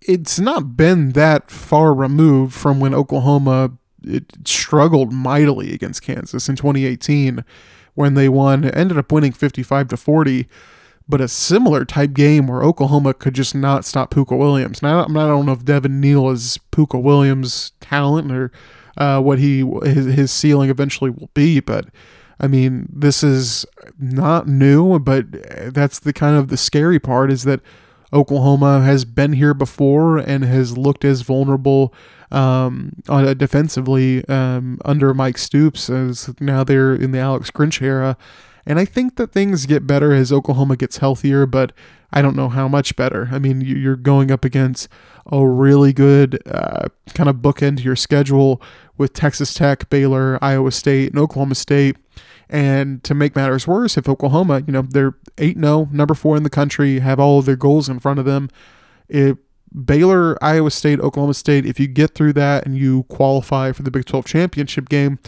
it's 0.00 0.40
not 0.40 0.76
been 0.76 1.10
that 1.12 1.50
far 1.50 1.94
removed 1.94 2.54
from 2.54 2.80
when 2.80 2.94
Oklahoma 2.94 3.72
it 4.02 4.24
struggled 4.44 5.12
mightily 5.12 5.74
against 5.74 6.02
Kansas 6.02 6.48
in 6.48 6.56
2018 6.56 7.44
when 7.94 8.14
they 8.14 8.28
won 8.30 8.64
ended 8.64 8.96
up 8.96 9.12
winning 9.12 9.32
55 9.32 9.88
to 9.88 9.96
40 9.98 10.48
but 11.08 11.20
a 11.20 11.28
similar 11.28 11.84
type 11.84 12.12
game 12.12 12.46
where 12.46 12.62
Oklahoma 12.62 13.14
could 13.14 13.34
just 13.34 13.54
not 13.54 13.84
stop 13.84 14.10
Pooka 14.10 14.36
Williams. 14.36 14.82
Now, 14.82 15.04
I 15.04 15.06
don't 15.06 15.46
know 15.46 15.52
if 15.52 15.64
Devin 15.64 16.00
Neal 16.00 16.30
is 16.30 16.58
Pooka 16.70 17.02
Williams' 17.02 17.72
talent 17.80 18.30
or 18.30 18.52
uh, 18.96 19.20
what 19.20 19.38
he 19.38 19.60
his, 19.84 20.06
his 20.06 20.30
ceiling 20.30 20.70
eventually 20.70 21.10
will 21.10 21.30
be, 21.34 21.60
but 21.60 21.86
I 22.40 22.48
mean, 22.48 22.88
this 22.92 23.22
is 23.22 23.64
not 23.98 24.48
new, 24.48 24.98
but 24.98 25.26
that's 25.72 25.98
the 26.00 26.12
kind 26.12 26.36
of 26.36 26.48
the 26.48 26.56
scary 26.56 26.98
part 26.98 27.30
is 27.30 27.44
that 27.44 27.60
Oklahoma 28.12 28.82
has 28.82 29.04
been 29.04 29.32
here 29.34 29.54
before 29.54 30.18
and 30.18 30.44
has 30.44 30.76
looked 30.76 31.04
as 31.04 31.22
vulnerable 31.22 31.94
um, 32.30 32.92
defensively 33.36 34.26
um, 34.28 34.78
under 34.84 35.14
Mike 35.14 35.38
Stoops 35.38 35.88
as 35.88 36.34
now 36.40 36.64
they're 36.64 36.94
in 36.94 37.12
the 37.12 37.18
Alex 37.18 37.50
Grinch 37.50 37.80
era. 37.80 38.16
And 38.64 38.78
I 38.78 38.84
think 38.84 39.16
that 39.16 39.32
things 39.32 39.66
get 39.66 39.86
better 39.86 40.12
as 40.12 40.32
Oklahoma 40.32 40.76
gets 40.76 40.98
healthier, 40.98 41.46
but 41.46 41.72
I 42.12 42.22
don't 42.22 42.36
know 42.36 42.48
how 42.48 42.68
much 42.68 42.94
better. 42.94 43.28
I 43.32 43.38
mean, 43.38 43.60
you're 43.60 43.96
going 43.96 44.30
up 44.30 44.44
against 44.44 44.88
a 45.26 45.46
really 45.46 45.92
good 45.92 46.40
uh, 46.46 46.88
kind 47.14 47.28
of 47.28 47.36
bookend 47.36 47.78
to 47.78 47.82
your 47.82 47.96
schedule 47.96 48.62
with 48.96 49.14
Texas 49.14 49.54
Tech, 49.54 49.88
Baylor, 49.88 50.38
Iowa 50.42 50.70
State, 50.70 51.10
and 51.10 51.18
Oklahoma 51.18 51.54
State. 51.54 51.96
And 52.48 53.02
to 53.04 53.14
make 53.14 53.34
matters 53.34 53.66
worse, 53.66 53.96
if 53.96 54.08
Oklahoma, 54.08 54.62
you 54.66 54.72
know, 54.72 54.82
they're 54.82 55.14
8 55.38 55.56
0, 55.58 55.88
number 55.90 56.14
four 56.14 56.36
in 56.36 56.42
the 56.42 56.50
country, 56.50 56.98
have 56.98 57.18
all 57.18 57.38
of 57.38 57.46
their 57.46 57.56
goals 57.56 57.88
in 57.88 57.98
front 57.98 58.18
of 58.18 58.26
them, 58.26 58.50
if 59.08 59.38
Baylor, 59.84 60.42
Iowa 60.44 60.70
State, 60.70 61.00
Oklahoma 61.00 61.32
State, 61.32 61.64
if 61.64 61.80
you 61.80 61.86
get 61.86 62.14
through 62.14 62.34
that 62.34 62.66
and 62.66 62.76
you 62.76 63.04
qualify 63.04 63.72
for 63.72 63.82
the 63.82 63.90
Big 63.90 64.04
12 64.04 64.26
championship 64.26 64.90
game, 64.90 65.18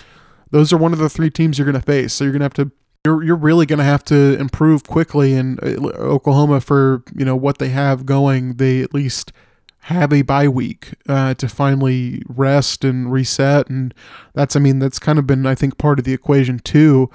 those 0.50 0.72
are 0.72 0.76
one 0.76 0.92
of 0.92 0.98
the 0.98 1.08
three 1.08 1.30
teams 1.30 1.58
you're 1.58 1.64
going 1.64 1.80
to 1.80 1.84
face. 1.84 2.12
So 2.12 2.24
you're 2.24 2.32
going 2.32 2.40
to 2.40 2.44
have 2.44 2.54
to 2.54 2.70
you're 3.04 3.22
you're 3.22 3.36
really 3.36 3.66
going 3.66 3.78
to 3.78 3.84
have 3.84 4.04
to 4.04 4.38
improve 4.38 4.84
quickly 4.84 5.34
in 5.34 5.58
uh, 5.62 5.88
Oklahoma 5.98 6.60
for 6.60 7.02
you 7.14 7.24
know 7.24 7.36
what 7.36 7.58
they 7.58 7.68
have 7.68 8.06
going. 8.06 8.54
They 8.54 8.80
at 8.80 8.94
least 8.94 9.32
have 9.80 10.12
a 10.12 10.22
bye 10.22 10.48
week 10.48 10.94
uh, 11.08 11.34
to 11.34 11.48
finally 11.48 12.22
rest 12.28 12.84
and 12.84 13.12
reset, 13.12 13.68
and 13.68 13.92
that's 14.32 14.56
I 14.56 14.58
mean 14.58 14.78
that's 14.78 14.98
kind 14.98 15.18
of 15.18 15.26
been 15.26 15.46
I 15.46 15.54
think 15.54 15.76
part 15.76 15.98
of 15.98 16.04
the 16.04 16.14
equation 16.14 16.58
too. 16.58 17.10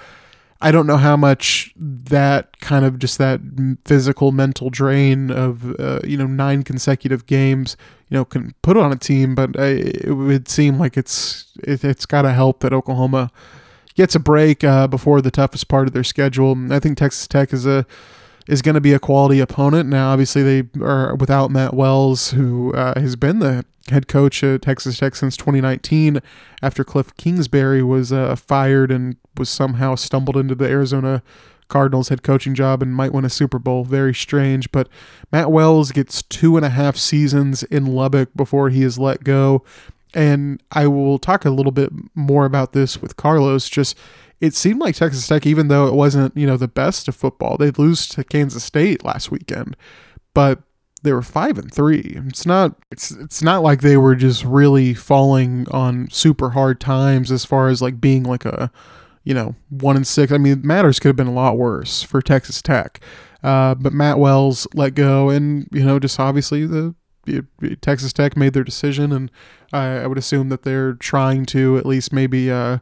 I 0.61 0.71
don't 0.71 0.85
know 0.85 0.97
how 0.97 1.15
much 1.15 1.73
that 1.77 2.59
kind 2.59 2.83
of 2.83 2.99
just 2.99 3.17
that 3.17 3.39
physical 3.85 4.33
mental 4.33 4.69
drain 4.69 5.31
of 5.31 5.79
uh, 5.79 6.01
you 6.03 6.17
know 6.17 6.27
nine 6.27 6.63
consecutive 6.63 7.25
games 7.25 7.75
you 8.09 8.15
know 8.15 8.25
can 8.25 8.53
put 8.61 8.77
on 8.77 8.91
a 8.91 8.97
team, 8.97 9.33
but 9.33 9.59
I, 9.59 9.67
it 9.67 10.11
would 10.11 10.47
seem 10.47 10.77
like 10.77 10.97
it's 10.97 11.51
it, 11.63 11.83
it's 11.83 12.05
got 12.05 12.21
to 12.23 12.33
help 12.33 12.59
that 12.59 12.73
Oklahoma 12.73 13.31
gets 13.95 14.15
a 14.15 14.19
break 14.19 14.63
uh, 14.63 14.87
before 14.87 15.21
the 15.21 15.31
toughest 15.31 15.67
part 15.67 15.87
of 15.87 15.93
their 15.93 16.03
schedule. 16.03 16.71
I 16.71 16.79
think 16.79 16.97
Texas 16.97 17.27
Tech 17.27 17.53
is 17.53 17.65
a 17.65 17.85
is 18.47 18.63
going 18.63 18.75
to 18.75 18.81
be 18.81 18.93
a 18.93 18.99
quality 18.99 19.39
opponent. 19.39 19.87
Now, 19.87 20.11
obviously, 20.11 20.41
they 20.41 20.69
are 20.81 21.15
without 21.15 21.51
Matt 21.51 21.73
Wells, 21.73 22.31
who 22.31 22.73
uh, 22.73 22.99
has 22.99 23.15
been 23.15 23.39
the 23.39 23.63
head 23.89 24.07
coach 24.07 24.43
at 24.43 24.63
Texas 24.63 24.97
Tech 24.97 25.15
since 25.15 25.37
2019 25.37 26.19
after 26.61 26.83
Cliff 26.83 27.15
Kingsbury 27.15 27.83
was 27.83 28.11
uh, 28.11 28.35
fired 28.35 28.91
and 28.91 29.17
was 29.37 29.49
somehow 29.49 29.95
stumbled 29.95 30.37
into 30.37 30.55
the 30.55 30.65
Arizona 30.65 31.21
Cardinals 31.67 32.09
head 32.09 32.23
coaching 32.23 32.55
job 32.55 32.81
and 32.81 32.95
might 32.95 33.13
win 33.13 33.25
a 33.25 33.29
Super 33.29 33.59
Bowl. 33.59 33.85
Very 33.85 34.13
strange. 34.13 34.71
But 34.71 34.89
Matt 35.31 35.51
Wells 35.51 35.91
gets 35.91 36.23
two 36.23 36.57
and 36.57 36.65
a 36.65 36.69
half 36.69 36.97
seasons 36.97 37.63
in 37.63 37.85
Lubbock 37.85 38.29
before 38.35 38.69
he 38.69 38.83
is 38.83 38.97
let 38.97 39.23
go 39.23 39.63
and 40.13 40.61
I 40.71 40.87
will 40.87 41.19
talk 41.19 41.45
a 41.45 41.49
little 41.49 41.71
bit 41.71 41.91
more 42.15 42.45
about 42.45 42.73
this 42.73 43.01
with 43.01 43.17
Carlos. 43.17 43.69
Just 43.69 43.97
it 44.39 44.55
seemed 44.55 44.79
like 44.79 44.95
Texas 44.95 45.27
Tech, 45.27 45.45
even 45.45 45.67
though 45.67 45.87
it 45.87 45.93
wasn't 45.93 46.35
you 46.35 46.47
know 46.47 46.57
the 46.57 46.67
best 46.67 47.07
of 47.07 47.15
football, 47.15 47.57
they 47.57 47.71
lose 47.71 48.07
to 48.09 48.23
Kansas 48.23 48.63
State 48.63 49.03
last 49.03 49.31
weekend, 49.31 49.75
but 50.33 50.61
they 51.01 51.13
were 51.13 51.21
five 51.21 51.57
and 51.57 51.73
three. 51.73 52.19
It's 52.27 52.45
not 52.45 52.75
it's 52.91 53.11
it's 53.11 53.41
not 53.41 53.63
like 53.63 53.81
they 53.81 53.97
were 53.97 54.15
just 54.15 54.43
really 54.43 54.93
falling 54.93 55.67
on 55.71 56.09
super 56.11 56.51
hard 56.51 56.79
times 56.79 57.31
as 57.31 57.45
far 57.45 57.69
as 57.69 57.81
like 57.81 58.01
being 58.01 58.23
like 58.23 58.45
a 58.45 58.71
you 59.23 59.33
know 59.33 59.55
one 59.69 59.95
and 59.95 60.07
six. 60.07 60.31
I 60.31 60.37
mean, 60.37 60.61
matters 60.65 60.99
could 60.99 61.09
have 61.09 61.15
been 61.15 61.27
a 61.27 61.33
lot 61.33 61.57
worse 61.57 62.03
for 62.03 62.21
Texas 62.21 62.61
Tech. 62.61 62.99
Uh, 63.41 63.73
but 63.75 63.93
Matt 63.93 64.19
Wells 64.19 64.67
let 64.73 64.95
go, 64.95 65.29
and 65.29 65.67
you 65.71 65.83
know, 65.83 65.97
just 65.99 66.19
obviously 66.19 66.65
the 66.65 66.93
Texas 67.81 68.13
Tech 68.13 68.37
made 68.37 68.53
their 68.53 68.63
decision, 68.63 69.11
and 69.11 69.31
I, 69.73 69.99
I 69.99 70.07
would 70.07 70.17
assume 70.17 70.49
that 70.49 70.63
they're 70.63 70.93
trying 70.93 71.45
to 71.47 71.77
at 71.77 71.85
least 71.85 72.13
maybe 72.13 72.51
uh, 72.51 72.79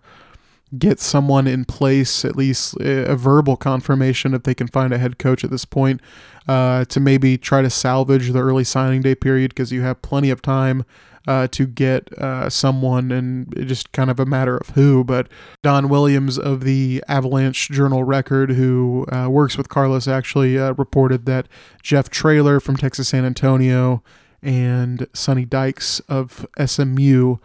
get 0.77 0.99
someone 0.99 1.47
in 1.47 1.65
place, 1.65 2.25
at 2.25 2.35
least 2.35 2.75
a 2.79 3.15
verbal 3.15 3.55
confirmation 3.55 4.33
if 4.33 4.43
they 4.43 4.53
can 4.53 4.67
find 4.67 4.93
a 4.93 4.97
head 4.97 5.17
coach 5.17 5.43
at 5.43 5.51
this 5.51 5.65
point, 5.65 6.01
uh, 6.47 6.85
to 6.85 6.99
maybe 6.99 7.37
try 7.37 7.61
to 7.61 7.69
salvage 7.69 8.31
the 8.31 8.39
early 8.39 8.63
signing 8.63 9.01
day 9.01 9.15
period 9.15 9.51
because 9.51 9.71
you 9.71 9.81
have 9.81 10.01
plenty 10.01 10.29
of 10.29 10.41
time. 10.41 10.85
Uh, 11.27 11.45
to 11.45 11.67
get 11.67 12.07
uh, 12.19 12.49
someone, 12.49 13.11
and 13.11 13.53
just 13.67 13.91
kind 13.91 14.09
of 14.09 14.17
a 14.17 14.25
matter 14.25 14.55
of 14.55 14.69
who. 14.75 15.03
But 15.03 15.27
Don 15.61 15.89
Williams 15.89 16.39
of 16.39 16.63
the 16.63 17.03
Avalanche 17.09 17.67
Journal 17.67 18.05
Record, 18.05 18.51
who 18.51 19.05
uh, 19.11 19.27
works 19.29 19.57
with 19.57 19.67
Carlos, 19.67 20.07
actually 20.07 20.57
uh, 20.57 20.71
reported 20.75 21.25
that 21.25 21.49
Jeff 21.83 22.09
Traylor 22.09 22.61
from 22.61 22.77
Texas 22.77 23.09
San 23.09 23.25
Antonio 23.25 24.01
and 24.41 25.07
Sonny 25.13 25.45
Dykes 25.45 25.99
of 26.01 26.45
SMU 26.63 27.37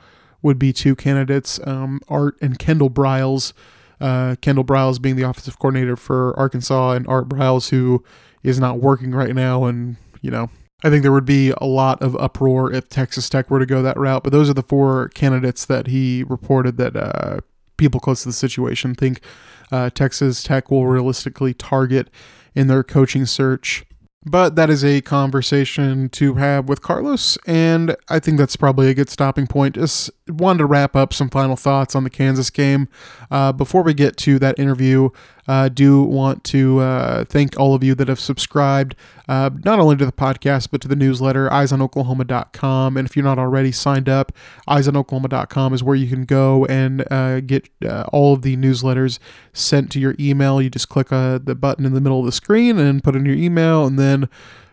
would 0.42 0.58
be 0.58 0.72
two 0.72 0.94
candidates. 0.94 1.61
Um, 1.64 2.00
Art 2.08 2.37
and 2.40 2.58
Kendall 2.58 2.90
Briles. 2.90 3.52
Uh, 4.00 4.34
Kendall 4.40 4.64
Briles 4.64 5.00
being 5.00 5.16
the 5.16 5.22
offensive 5.22 5.58
coordinator 5.58 5.96
for 5.96 6.37
Arkansas, 6.38 6.92
and 6.92 7.06
Art 7.06 7.28
Briles, 7.28 7.70
who 7.70 8.02
is 8.42 8.58
not 8.58 8.80
working 8.80 9.12
right 9.12 9.34
now. 9.34 9.64
And, 9.64 9.96
you 10.20 10.30
know, 10.30 10.50
I 10.82 10.90
think 10.90 11.02
there 11.02 11.12
would 11.12 11.25
be 11.25 11.52
a 11.58 11.66
lot 11.66 12.02
of 12.02 12.16
uproar 12.16 12.72
if 12.72 12.88
Texas 12.88 13.28
Tech 13.28 13.49
were 13.50 13.61
to 13.61 13.66
go 13.66 13.82
that 13.82 13.96
route. 13.96 14.25
But 14.25 14.32
those 14.32 14.50
are 14.50 14.54
the 14.54 14.62
four 14.62 15.08
candidates 15.11 15.64
that 15.66 15.87
he 15.87 16.25
reported 16.25 16.76
that 16.78 16.96
uh, 16.96 17.40
people 17.76 18.00
close 18.00 18.22
to 18.22 18.28
the 18.28 18.32
situation 18.32 18.94
think 18.94 19.20
uh, 19.70 19.90
Texas 19.90 20.42
Tech 20.42 20.70
will 20.70 20.87
realistically 20.87 21.54
target 21.54 22.08
in 22.54 22.66
their 22.66 22.82
coaching 22.82 23.26
search. 23.26 23.84
But 24.25 24.55
that 24.55 24.71
is 24.71 24.85
a 24.85 25.00
conversation 25.00 26.09
to 26.11 26.35
have 26.35 26.69
with 26.69 26.81
Carlos, 26.81 27.37
and 27.45 27.97
I 28.09 28.21
think 28.21 28.38
that's 28.38 28.55
probably 28.55 28.88
a 28.88 28.95
good 28.95 29.11
stopping 29.11 29.49
point. 29.49 29.75
Just 29.75 30.11
wanted 30.33 30.59
to 30.59 30.67
wrap 30.67 30.97
up 30.97 31.12
some 31.12 31.31
final 31.31 31.57
thoughts 31.57 31.95
on 31.95 32.05
the 32.05 32.11
Kansas 32.11 32.51
game. 32.51 32.89
Uh, 33.31 33.53
before 33.53 33.83
we 33.83 33.95
get 33.95 34.17
to 34.19 34.39
that 34.39 34.59
interview, 34.59 35.11
uh, 35.49 35.69
do 35.69 36.03
want 36.03 36.45
to 36.45 36.79
uh, 36.81 37.25
thank 37.25 37.59
all 37.59 37.75
of 37.75 37.83
you 37.83 37.95
that 37.95 38.09
have 38.09 38.21
subscribed, 38.21 38.95
uh, 39.29 39.51
not 39.65 39.81
only 39.81 39.97
to 39.97 40.07
the 40.07 40.12
podcast, 40.12 40.69
but 40.71 40.81
to 40.81 40.89
the 40.89 40.97
newsletter, 40.97 41.49
eyesonoklahoma.com. 41.49 42.97
And 42.97 43.09
if 43.09 43.17
you're 43.17 43.25
not 43.25 43.39
already 43.39 43.73
signed 43.73 44.09
up, 44.09 44.33
eyesonoklahoma.com 44.69 45.75
is 45.75 45.83
where 45.83 45.97
you 45.97 46.09
can 46.09 46.25
go 46.25 46.65
and 46.67 47.05
uh, 47.11 47.41
get 47.41 47.69
uh, 47.85 48.05
all 48.12 48.35
of 48.35 48.43
the 48.43 48.57
newsletters 48.57 49.19
sent 49.53 49.91
to 49.93 50.01
your 50.01 50.15
email. 50.21 50.62
You 50.62 50.71
just 50.71 50.89
click 50.89 51.09
the 51.09 51.57
button 51.59 51.85
in 51.85 51.95
the 51.95 52.01
middle 52.01 52.21
of 52.21 52.27
the 52.27 52.33
screen 52.33 52.79
and 52.79 53.03
put 53.03 53.17
in 53.17 53.27
your 53.27 53.37
email, 53.37 53.85
and 53.87 53.99
then 53.99 54.29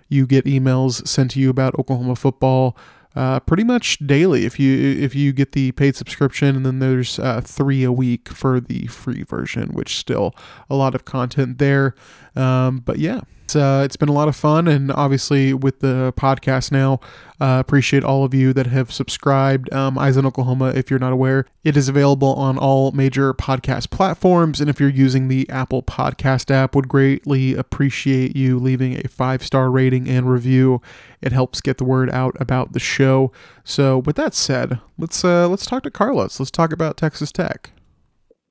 you 0.08 0.26
get 0.26 0.46
emails 0.46 1.08
sent 1.08 1.32
to 1.32 1.40
you 1.40 1.50
about 1.50 1.78
Oklahoma 1.80 2.16
football 2.16 2.76
uh, 3.16 3.40
pretty 3.40 3.64
much 3.64 3.98
daily. 4.00 4.46
If 4.46 4.60
you 4.60 4.78
if 4.78 5.16
you 5.16 5.34
get 5.34 5.54
the 5.54 5.72
paid 5.72 5.96
subscription 5.96 6.56
and 6.56 6.66
then 6.66 6.80
there's 6.80 7.18
uh, 7.20 7.42
three 7.42 7.84
a 7.84 7.92
week 7.92 8.30
for 8.30 8.60
the 8.60 8.88
free 8.88 9.24
version 9.24 9.70
which 9.70 9.98
still 9.98 10.36
a 10.70 10.76
lot 10.76 10.94
of 10.96 11.06
content 11.06 11.58
there 11.58 11.96
um, 12.40 12.80
but 12.80 12.98
yeah 12.98 13.22
it's, 13.50 13.56
uh, 13.56 13.82
it's 13.84 13.96
been 13.96 14.10
a 14.10 14.14
lot 14.14 14.28
of 14.28 14.36
fun, 14.36 14.68
and 14.68 14.92
obviously 14.92 15.56
with 15.56 15.80
the 15.80 16.14
podcast 16.16 16.72
now, 16.72 17.00
uh, 17.42 17.58
appreciate 17.60 18.04
all 18.04 18.24
of 18.24 18.32
you 18.32 18.54
that 18.54 18.68
have 18.68 18.92
subscribed. 18.92 19.74
Um, 19.74 19.98
Eyes 19.98 20.18
on 20.18 20.26
Oklahoma, 20.28 20.68
if 20.76 20.92
you're 20.92 21.00
not 21.00 21.14
aware, 21.14 21.48
it 21.64 21.76
is 21.76 21.90
available 21.90 22.32
on 22.36 22.60
all 22.60 22.92
major 22.92 23.34
podcast 23.34 23.90
platforms, 23.90 24.62
and 24.62 24.70
if 24.70 24.80
you're 24.80 24.88
using 24.88 25.30
the 25.30 25.50
Apple 25.50 25.82
Podcast 25.82 26.52
app, 26.52 26.76
would 26.76 26.88
greatly 26.88 27.56
appreciate 27.56 28.36
you 28.36 28.60
leaving 28.60 29.04
a 29.04 29.08
five 29.08 29.44
star 29.44 29.72
rating 29.72 30.08
and 30.08 30.30
review. 30.30 30.80
It 31.20 31.32
helps 31.32 31.60
get 31.60 31.80
the 31.80 31.86
word 31.86 32.12
out 32.12 32.36
about 32.40 32.74
the 32.74 32.80
show. 32.80 33.32
So, 33.64 33.98
with 33.98 34.16
that 34.18 34.36
said, 34.36 34.80
let's 35.00 35.26
uh, 35.26 35.48
let's 35.50 35.66
talk 35.66 35.82
to 35.84 35.90
Carlos. 35.90 36.40
Let's 36.40 36.52
talk 36.52 36.72
about 36.72 36.98
Texas 36.98 37.32
Tech. 37.32 37.72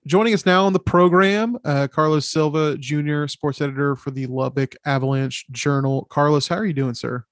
Joining 0.09 0.33
us 0.33 0.47
now 0.47 0.65
on 0.65 0.73
the 0.73 0.79
program, 0.79 1.59
uh, 1.67 1.87
Carlos 1.87 2.27
Silva 2.27 2.79
Jr., 2.79 3.27
sports 3.27 3.61
editor 3.61 3.95
for 3.95 4.11
the 4.11 4.25
Lubbock 4.25 4.75
Avalanche 4.87 5.45
Journal. 5.50 6.07
Carlos, 6.09 6.49
how 6.49 6.57
are 6.57 6.65
you 6.65 6.73
doing, 6.73 6.95
sir? 6.95 7.27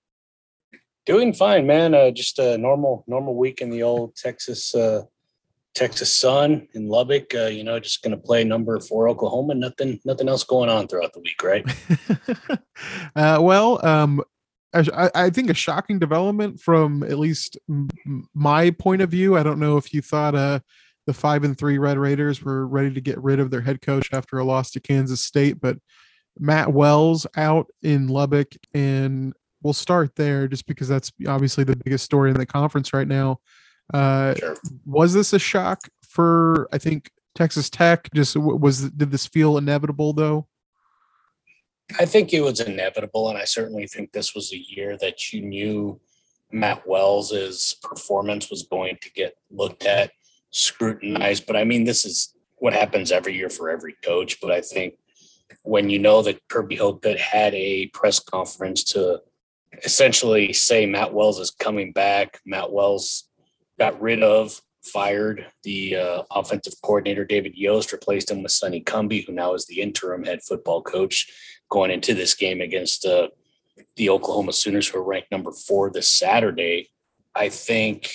Doing 1.06 1.33
fine, 1.33 1.66
man. 1.66 1.95
Uh, 1.95 2.11
just 2.11 2.38
a 2.38 2.59
normal 2.59 3.02
normal 3.06 3.35
week 3.35 3.62
in 3.62 3.71
the 3.71 3.83
old 3.83 4.14
Texas 4.14 4.75
uh, 4.75 5.04
Texas 5.75 6.14
Sun 6.14 6.68
in 6.75 6.87
Lubbock. 6.87 7.35
Uh, 7.35 7.47
you 7.47 7.64
know, 7.64 7.80
just 7.80 8.02
going 8.02 8.11
to 8.11 8.23
play 8.23 8.45
number 8.45 8.78
four 8.78 9.09
Oklahoma. 9.09 9.54
Nothing 9.54 9.99
nothing 10.04 10.28
else 10.28 10.45
going 10.45 10.68
on 10.68 10.87
throughout 10.87 11.14
the 11.14 11.21
week, 11.21 11.42
right? 11.42 11.64
uh, 13.16 13.38
well, 13.40 13.83
um, 13.87 14.23
I, 14.75 15.11
I, 15.14 15.30
think 15.30 15.49
a 15.49 15.54
shocking 15.54 15.99
development 15.99 16.61
from 16.61 17.02
at 17.04 17.18
least 17.18 17.56
m- 17.71 17.88
my 18.35 18.71
point 18.71 19.00
of 19.00 19.11
view. 19.11 19.35
I 19.35 19.42
don't 19.42 19.61
know 19.61 19.78
if 19.78 19.95
you 19.95 20.02
thought 20.02 20.35
uh, 20.35 20.61
the 21.06 21.14
five 21.14 21.44
and 21.44 21.56
three 21.56 21.78
Red 21.78 21.98
Raiders 21.98 22.42
were 22.42 22.66
ready 22.66 22.92
to 22.92 23.00
get 23.00 23.22
rid 23.22 23.40
of 23.40 23.50
their 23.50 23.60
head 23.60 23.80
coach 23.80 24.12
after 24.12 24.38
a 24.38 24.44
loss 24.44 24.70
to 24.72 24.80
Kansas 24.80 25.22
State, 25.22 25.60
but 25.60 25.78
Matt 26.38 26.72
Wells 26.72 27.26
out 27.36 27.68
in 27.82 28.08
Lubbock, 28.08 28.52
and 28.75 29.32
we'll 29.62 29.72
start 29.72 30.14
there 30.16 30.48
just 30.48 30.66
because 30.66 30.88
that's 30.88 31.12
obviously 31.26 31.64
the 31.64 31.76
biggest 31.76 32.04
story 32.04 32.30
in 32.30 32.36
the 32.36 32.46
conference 32.46 32.92
right 32.92 33.08
now. 33.08 33.40
Uh, 33.94 34.34
sure. 34.34 34.56
Was 34.84 35.14
this 35.14 35.32
a 35.32 35.38
shock 35.38 35.80
for 36.02 36.68
I 36.72 36.78
think 36.78 37.10
Texas 37.34 37.70
Tech? 37.70 38.08
Just 38.14 38.36
was 38.36 38.90
did 38.90 39.10
this 39.10 39.26
feel 39.26 39.58
inevitable 39.58 40.12
though? 40.12 40.46
I 42.00 42.04
think 42.04 42.32
it 42.32 42.40
was 42.40 42.60
inevitable, 42.60 43.28
and 43.28 43.38
I 43.38 43.44
certainly 43.44 43.86
think 43.86 44.10
this 44.10 44.34
was 44.34 44.52
a 44.52 44.58
year 44.58 44.96
that 44.98 45.32
you 45.32 45.42
knew 45.42 46.00
Matt 46.50 46.86
Wells's 46.86 47.76
performance 47.80 48.50
was 48.50 48.64
going 48.64 48.98
to 49.02 49.12
get 49.12 49.36
looked 49.50 49.84
at 49.84 50.10
scrutinized. 50.56 51.46
But 51.46 51.56
I 51.56 51.64
mean, 51.64 51.84
this 51.84 52.04
is 52.04 52.34
what 52.56 52.72
happens 52.72 53.12
every 53.12 53.34
year 53.34 53.50
for 53.50 53.70
every 53.70 53.94
coach. 54.02 54.40
But 54.40 54.50
I 54.50 54.60
think 54.60 54.94
when 55.62 55.90
you 55.90 55.98
know 55.98 56.22
that 56.22 56.48
Kirby 56.48 56.76
Hocutt 56.76 57.18
had 57.18 57.54
a 57.54 57.86
press 57.88 58.18
conference 58.18 58.84
to 58.84 59.20
essentially 59.84 60.52
say 60.52 60.86
Matt 60.86 61.12
Wells 61.12 61.38
is 61.38 61.50
coming 61.50 61.92
back, 61.92 62.40
Matt 62.46 62.72
Wells 62.72 63.28
got 63.78 64.00
rid 64.00 64.22
of, 64.22 64.60
fired 64.82 65.46
the 65.64 65.96
uh, 65.96 66.22
offensive 66.30 66.75
coordinator 66.82 67.25
David 67.25 67.54
Yost, 67.56 67.92
replaced 67.92 68.30
him 68.30 68.42
with 68.42 68.52
Sonny 68.52 68.80
Cumbie, 68.80 69.26
who 69.26 69.32
now 69.32 69.54
is 69.54 69.66
the 69.66 69.80
interim 69.82 70.25
head 70.25 70.42
football 70.42 70.82
coach 70.82 71.28
going 71.68 71.90
into 71.90 72.14
this 72.14 72.34
game 72.34 72.60
against 72.60 73.04
uh, 73.04 73.28
the 73.96 74.08
Oklahoma 74.08 74.52
Sooners, 74.52 74.88
who 74.88 74.98
are 74.98 75.02
ranked 75.02 75.30
number 75.30 75.52
four 75.52 75.90
this 75.90 76.08
Saturday. 76.08 76.90
I 77.34 77.49
think 77.49 78.10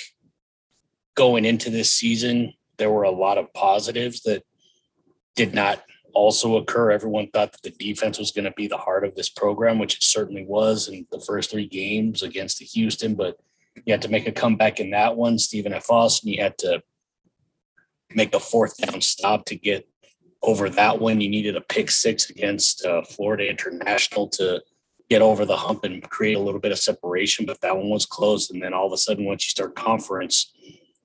going 1.21 1.45
into 1.45 1.69
this 1.69 1.91
season, 1.91 2.51
there 2.79 2.89
were 2.89 3.03
a 3.03 3.12
lot 3.12 3.38
of 3.38 3.53
positives 3.53 4.21
that 4.21 4.41
did 5.36 5.53
not 5.53 5.84
also 6.15 6.55
occur. 6.55 6.89
Everyone 6.89 7.27
thought 7.27 7.51
that 7.51 7.62
the 7.62 7.69
defense 7.69 8.17
was 8.17 8.31
going 8.31 8.45
to 8.45 8.57
be 8.57 8.65
the 8.65 8.79
heart 8.79 9.05
of 9.05 9.13
this 9.13 9.29
program, 9.29 9.77
which 9.77 9.97
it 9.97 10.01
certainly 10.01 10.43
was 10.43 10.88
in 10.88 11.05
the 11.12 11.19
first 11.19 11.51
three 11.51 11.67
games 11.67 12.23
against 12.23 12.57
the 12.57 12.65
Houston, 12.65 13.13
but 13.13 13.38
you 13.86 13.93
had 13.93 14.01
to 14.01 14.10
make 14.10 14.27
a 14.27 14.31
comeback 14.31 14.79
in 14.79 14.89
that 14.89 15.15
one. 15.15 15.38
Stephen 15.38 15.73
F. 15.73 15.91
Austin, 15.91 16.29
you 16.29 16.41
had 16.41 16.57
to 16.57 16.81
make 18.15 18.34
a 18.34 18.39
fourth 18.39 18.75
down 18.77 18.99
stop 18.99 19.45
to 19.45 19.55
get 19.55 19.88
over 20.41 20.71
that 20.71 20.99
one. 20.99 21.21
You 21.21 21.29
needed 21.29 21.55
a 21.55 21.62
pick 21.62 21.91
six 21.91 22.31
against 22.31 22.84
uh, 22.84 23.03
Florida 23.03 23.47
International 23.47 24.27
to 24.29 24.63
get 25.07 25.21
over 25.21 25.45
the 25.45 25.57
hump 25.57 25.84
and 25.84 26.01
create 26.10 26.34
a 26.38 26.39
little 26.39 26.60
bit 26.60 26.71
of 26.71 26.79
separation, 26.79 27.45
but 27.45 27.62
that 27.62 27.77
one 27.77 27.89
was 27.89 28.07
closed. 28.07 28.51
And 28.51 28.63
then 28.63 28.73
all 28.73 28.88
of 28.88 28.93
a 28.93 28.97
sudden, 28.97 29.25
once 29.25 29.45
you 29.45 29.51
start 29.51 29.75
conference, 29.75 30.51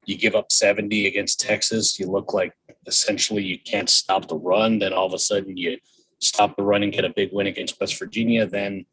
you 0.06 0.16
give 0.16 0.34
up 0.34 0.50
70 0.50 1.06
against 1.06 1.40
Texas, 1.40 1.98
you 1.98 2.06
look 2.06 2.32
like 2.32 2.54
essentially 2.86 3.42
you 3.42 3.58
can't 3.58 3.90
stop 3.90 4.28
the 4.28 4.36
run. 4.36 4.78
Then 4.78 4.92
all 4.92 5.06
of 5.06 5.12
a 5.12 5.18
sudden 5.18 5.56
you 5.56 5.78
stop 6.20 6.56
the 6.56 6.62
run 6.62 6.82
and 6.82 6.92
get 6.92 7.04
a 7.04 7.12
big 7.14 7.30
win 7.32 7.46
against 7.46 7.78
West 7.80 7.98
Virginia. 7.98 8.46
Then 8.46 8.86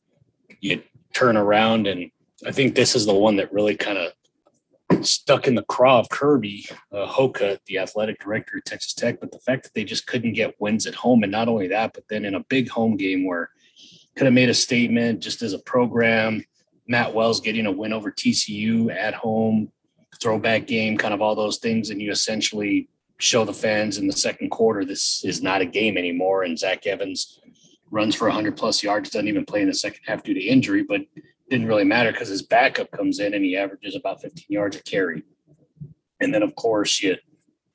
you 0.59 0.81
turn 1.13 1.37
around 1.37 1.87
and 1.87 2.11
I 2.45 2.51
think 2.51 2.75
this 2.75 2.95
is 2.95 3.05
the 3.05 3.13
one 3.13 3.37
that 3.37 3.53
really 3.53 3.75
kind 3.75 3.97
of 3.97 5.05
stuck 5.05 5.47
in 5.47 5.55
the 5.55 5.63
craw 5.63 5.99
of 5.99 6.09
Kirby 6.09 6.67
uh, 6.91 7.05
Hocutt, 7.05 7.61
the 7.67 7.77
athletic 7.77 8.19
director 8.19 8.57
at 8.57 8.65
Texas 8.65 8.93
Tech. 8.93 9.19
But 9.19 9.31
the 9.31 9.39
fact 9.39 9.63
that 9.63 9.73
they 9.73 9.83
just 9.83 10.07
couldn't 10.07 10.33
get 10.33 10.59
wins 10.59 10.85
at 10.85 10.95
home, 10.95 11.23
and 11.23 11.31
not 11.31 11.47
only 11.47 11.67
that, 11.69 11.93
but 11.93 12.03
then 12.09 12.25
in 12.25 12.35
a 12.35 12.43
big 12.43 12.69
home 12.69 12.97
game 12.97 13.25
where 13.25 13.49
could 14.15 14.25
have 14.25 14.33
made 14.33 14.49
a 14.49 14.53
statement 14.53 15.21
just 15.21 15.41
as 15.41 15.53
a 15.53 15.59
program. 15.59 16.43
Matt 16.87 17.13
Wells 17.13 17.39
getting 17.39 17.65
a 17.65 17.71
win 17.71 17.93
over 17.93 18.11
TCU 18.11 18.93
at 18.93 19.13
home, 19.13 19.71
throwback 20.23 20.65
game, 20.65 20.97
kind 20.97 21.13
of 21.13 21.21
all 21.21 21.35
those 21.35 21.57
things, 21.57 21.89
and 21.89 22.01
you 22.01 22.11
essentially 22.11 22.87
show 23.19 23.45
the 23.45 23.53
fans 23.53 23.97
in 23.97 24.07
the 24.07 24.13
second 24.13 24.49
quarter 24.49 24.83
this 24.83 25.23
is 25.23 25.41
not 25.41 25.61
a 25.61 25.65
game 25.65 25.97
anymore. 25.97 26.43
And 26.43 26.57
Zach 26.57 26.87
Evans 26.87 27.39
runs 27.91 28.15
for 28.15 28.27
100 28.27 28.57
plus 28.57 28.81
yards, 28.81 29.09
doesn't 29.09 29.27
even 29.27 29.45
play 29.45 29.61
in 29.61 29.67
the 29.67 29.73
second 29.73 30.01
half 30.05 30.23
due 30.23 30.33
to 30.33 30.41
injury, 30.41 30.83
but 30.83 31.01
didn't 31.49 31.67
really 31.67 31.83
matter 31.83 32.11
because 32.11 32.29
his 32.29 32.41
backup 32.41 32.89
comes 32.91 33.19
in 33.19 33.33
and 33.33 33.45
he 33.45 33.55
averages 33.55 33.95
about 33.95 34.21
15 34.21 34.45
yards 34.49 34.75
a 34.75 34.83
carry. 34.83 35.23
And 36.19 36.33
then, 36.33 36.41
of 36.41 36.55
course, 36.55 37.01
you 37.01 37.17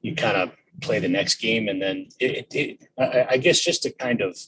you 0.00 0.14
kind 0.14 0.36
of 0.36 0.50
play 0.80 0.98
the 1.00 1.08
next 1.08 1.36
game, 1.36 1.68
and 1.68 1.82
then 1.82 2.08
it, 2.18 2.46
it, 2.54 2.88
I 2.98 3.36
guess 3.36 3.60
just 3.60 3.82
to 3.82 3.92
kind 3.92 4.20
of 4.20 4.38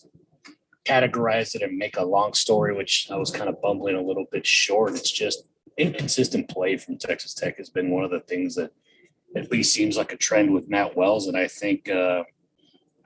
categorize 0.86 1.54
it 1.54 1.62
and 1.62 1.76
make 1.76 1.96
a 1.96 2.04
long 2.04 2.32
story, 2.32 2.74
which 2.74 3.08
I 3.10 3.16
was 3.16 3.30
kind 3.30 3.48
of 3.48 3.60
bumbling 3.60 3.96
a 3.96 4.02
little 4.02 4.26
bit 4.30 4.46
short. 4.46 4.94
It's 4.94 5.10
just 5.10 5.44
inconsistent 5.80 6.48
play 6.48 6.76
from 6.76 6.98
Texas 6.98 7.34
Tech 7.34 7.56
has 7.58 7.70
been 7.70 7.90
one 7.90 8.04
of 8.04 8.10
the 8.10 8.20
things 8.20 8.54
that 8.56 8.72
at 9.36 9.50
least 9.50 9.72
seems 9.72 9.96
like 9.96 10.12
a 10.12 10.16
trend 10.16 10.52
with 10.52 10.68
Matt 10.68 10.96
Wells. 10.96 11.26
And 11.26 11.36
I 11.36 11.48
think, 11.48 11.88
uh, 11.88 12.24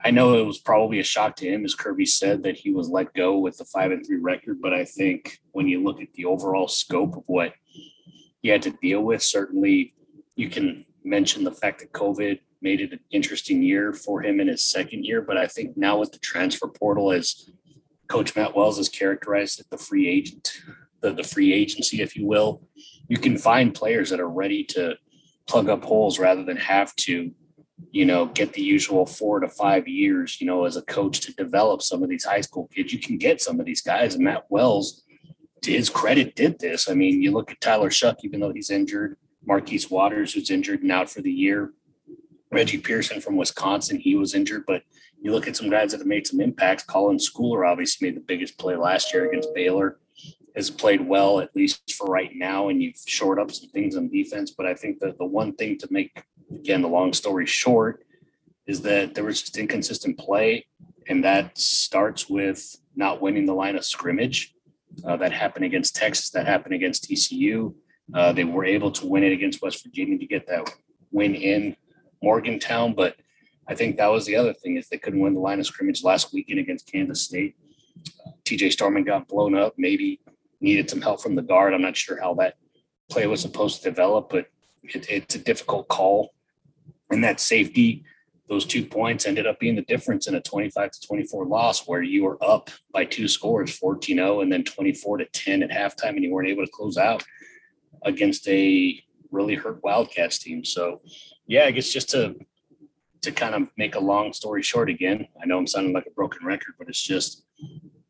I 0.03 0.11
know 0.11 0.35
it 0.35 0.45
was 0.45 0.59
probably 0.59 0.99
a 0.99 1.03
shock 1.03 1.35
to 1.37 1.47
him, 1.47 1.65
as 1.65 1.75
Kirby 1.75 2.05
said, 2.05 2.43
that 2.43 2.57
he 2.57 2.71
was 2.71 2.89
let 2.89 3.13
go 3.13 3.37
with 3.37 3.57
the 3.57 3.65
five 3.65 3.91
and 3.91 4.05
three 4.05 4.17
record. 4.17 4.61
But 4.61 4.73
I 4.73 4.85
think 4.85 5.39
when 5.51 5.67
you 5.67 5.83
look 5.83 6.01
at 6.01 6.13
the 6.13 6.25
overall 6.25 6.67
scope 6.67 7.15
of 7.15 7.23
what 7.27 7.53
he 8.41 8.49
had 8.49 8.61
to 8.63 8.77
deal 8.81 9.01
with, 9.01 9.23
certainly 9.23 9.93
you 10.35 10.49
can 10.49 10.85
mention 11.03 11.43
the 11.43 11.51
fact 11.51 11.79
that 11.79 11.93
COVID 11.93 12.39
made 12.61 12.81
it 12.81 12.91
an 12.91 12.99
interesting 13.11 13.61
year 13.61 13.93
for 13.93 14.21
him 14.21 14.39
in 14.39 14.47
his 14.47 14.63
second 14.63 15.05
year. 15.05 15.21
But 15.21 15.37
I 15.37 15.47
think 15.47 15.77
now 15.77 15.99
with 15.99 16.11
the 16.11 16.19
transfer 16.19 16.67
portal, 16.67 17.11
as 17.11 17.49
Coach 18.07 18.35
Matt 18.35 18.55
Wells 18.55 18.77
has 18.77 18.89
characterized 18.89 19.59
it, 19.59 19.67
the 19.69 19.77
free 19.77 20.07
agent 20.07 20.61
the, 21.05 21.13
the 21.13 21.23
free 21.23 21.53
agency, 21.53 22.01
if 22.01 22.15
you 22.15 22.25
will, 22.25 22.61
you 23.07 23.17
can 23.17 23.37
find 23.37 23.75
players 23.75 24.09
that 24.09 24.19
are 24.19 24.29
ready 24.29 24.63
to 24.63 24.95
plug 25.47 25.69
up 25.69 25.83
holes 25.83 26.17
rather 26.17 26.43
than 26.43 26.57
have 26.57 26.95
to, 26.95 27.31
you 27.91 28.05
know, 28.05 28.25
get 28.25 28.53
the 28.53 28.61
usual 28.61 29.05
four 29.05 29.39
to 29.39 29.47
five 29.47 29.87
years, 29.87 30.41
you 30.41 30.47
know, 30.47 30.65
as 30.65 30.77
a 30.77 30.81
coach 30.81 31.19
to 31.21 31.33
develop 31.35 31.83
some 31.83 32.01
of 32.01 32.09
these 32.09 32.25
high 32.25 32.41
school 32.41 32.67
kids. 32.73 32.91
You 32.91 32.99
can 32.99 33.17
get 33.17 33.39
some 33.39 33.59
of 33.59 33.67
these 33.67 33.81
guys. 33.81 34.15
And 34.15 34.23
Matt 34.23 34.45
Wells, 34.49 35.03
to 35.61 35.71
his 35.71 35.89
credit, 35.89 36.35
did 36.35 36.57
this. 36.59 36.89
I 36.89 36.95
mean, 36.95 37.21
you 37.21 37.31
look 37.31 37.51
at 37.51 37.61
Tyler 37.61 37.91
Shough, 37.91 38.17
even 38.23 38.39
though 38.39 38.51
he's 38.51 38.71
injured, 38.71 39.17
Marquise 39.45 39.91
Waters, 39.91 40.33
who's 40.33 40.49
injured 40.49 40.81
and 40.81 40.91
out 40.91 41.11
for 41.11 41.21
the 41.21 41.31
year, 41.31 41.73
Reggie 42.51 42.79
Pearson 42.79 43.21
from 43.21 43.37
Wisconsin, 43.37 43.99
he 43.99 44.15
was 44.15 44.33
injured, 44.33 44.63
but 44.65 44.81
you 45.21 45.31
look 45.31 45.47
at 45.47 45.55
some 45.55 45.69
guys 45.69 45.91
that 45.91 45.99
have 45.99 46.07
made 46.07 46.25
some 46.25 46.41
impacts. 46.41 46.83
Colin 46.83 47.17
Schooler 47.17 47.69
obviously 47.69 48.07
made 48.07 48.15
the 48.15 48.21
biggest 48.21 48.57
play 48.57 48.75
last 48.75 49.13
year 49.13 49.27
against 49.27 49.53
Baylor 49.53 49.99
has 50.55 50.69
played 50.69 51.01
well, 51.01 51.39
at 51.39 51.55
least 51.55 51.93
for 51.93 52.07
right 52.07 52.31
now, 52.33 52.69
and 52.69 52.81
you've 52.81 53.01
shored 53.05 53.39
up 53.39 53.51
some 53.51 53.69
things 53.69 53.97
on 53.97 54.07
defense. 54.07 54.51
But 54.51 54.65
I 54.65 54.73
think 54.73 54.99
that 54.99 55.17
the 55.17 55.25
one 55.25 55.53
thing 55.55 55.77
to 55.79 55.87
make, 55.91 56.23
again, 56.53 56.81
the 56.81 56.87
long 56.87 57.13
story 57.13 57.45
short, 57.45 58.05
is 58.65 58.81
that 58.81 59.13
there 59.13 59.23
was 59.23 59.41
just 59.41 59.57
inconsistent 59.57 60.17
play. 60.17 60.65
And 61.07 61.23
that 61.23 61.57
starts 61.57 62.29
with 62.29 62.75
not 62.95 63.21
winning 63.21 63.45
the 63.45 63.53
line 63.53 63.75
of 63.75 63.85
scrimmage. 63.85 64.53
Uh, 65.05 65.17
that 65.17 65.33
happened 65.33 65.65
against 65.65 65.95
Texas, 65.95 66.29
that 66.31 66.47
happened 66.47 66.73
against 66.73 67.09
TCU. 67.09 67.75
Uh, 68.13 68.31
they 68.31 68.43
were 68.43 68.65
able 68.65 68.91
to 68.91 69.05
win 69.05 69.23
it 69.23 69.33
against 69.33 69.61
West 69.61 69.83
Virginia 69.83 70.17
to 70.17 70.25
get 70.25 70.47
that 70.47 70.73
win 71.11 71.35
in 71.35 71.75
Morgantown. 72.23 72.93
But 72.93 73.15
I 73.67 73.75
think 73.75 73.97
that 73.97 74.07
was 74.07 74.25
the 74.25 74.35
other 74.35 74.53
thing 74.53 74.77
is 74.77 74.87
they 74.87 74.97
couldn't 74.97 75.19
win 75.19 75.33
the 75.33 75.39
line 75.39 75.59
of 75.59 75.65
scrimmage 75.65 76.03
last 76.03 76.33
weekend 76.33 76.59
against 76.59 76.91
Kansas 76.91 77.23
State. 77.23 77.55
TJ 78.45 78.75
Storment 78.75 79.05
got 79.05 79.27
blown 79.27 79.55
up, 79.55 79.73
maybe 79.77 80.21
needed 80.61 80.89
some 80.89 81.01
help 81.01 81.21
from 81.21 81.35
the 81.35 81.41
guard. 81.41 81.73
I'm 81.73 81.81
not 81.81 81.97
sure 81.97 82.19
how 82.19 82.33
that 82.35 82.55
play 83.09 83.27
was 83.27 83.41
supposed 83.41 83.81
to 83.81 83.89
develop, 83.89 84.29
but 84.29 84.47
it, 84.83 85.09
it's 85.09 85.35
a 85.35 85.39
difficult 85.39 85.87
call. 85.87 86.33
And 87.09 87.23
that 87.23 87.39
safety, 87.39 88.03
those 88.49 88.65
two 88.65 88.85
points 88.85 89.25
ended 89.25 89.47
up 89.47 89.59
being 89.59 89.75
the 89.75 89.81
difference 89.83 90.27
in 90.27 90.35
a 90.35 90.41
25 90.41 90.91
to 90.91 91.07
24 91.07 91.45
loss 91.45 91.87
where 91.87 92.01
you 92.01 92.23
were 92.23 92.43
up 92.43 92.69
by 92.93 93.05
two 93.05 93.27
scores, 93.27 93.75
14 93.77 94.17
0, 94.17 94.41
and 94.41 94.51
then 94.51 94.63
24 94.63 95.17
to 95.17 95.25
10 95.25 95.63
at 95.63 95.71
halftime, 95.71 96.09
and 96.09 96.23
you 96.23 96.31
weren't 96.31 96.49
able 96.49 96.65
to 96.65 96.71
close 96.71 96.97
out 96.97 97.23
against 98.03 98.47
a 98.47 98.99
really 99.31 99.55
hurt 99.55 99.83
Wildcats 99.83 100.39
team. 100.39 100.63
So, 100.63 101.01
yeah, 101.47 101.65
I 101.65 101.71
guess 101.71 101.91
just 101.91 102.09
to 102.11 102.35
to 103.21 103.31
kind 103.31 103.55
of 103.55 103.67
make 103.75 103.95
a 103.95 103.99
long 103.99 104.31
story 104.33 104.61
short 104.61 104.87
again, 104.87 105.27
I 105.41 105.47
know 105.47 105.57
I'm 105.57 105.65
sounding 105.65 105.93
like 105.93 106.05
a 106.05 106.11
broken 106.11 106.45
record, 106.45 106.75
but 106.77 106.87
it's 106.87 107.01
just 107.01 107.43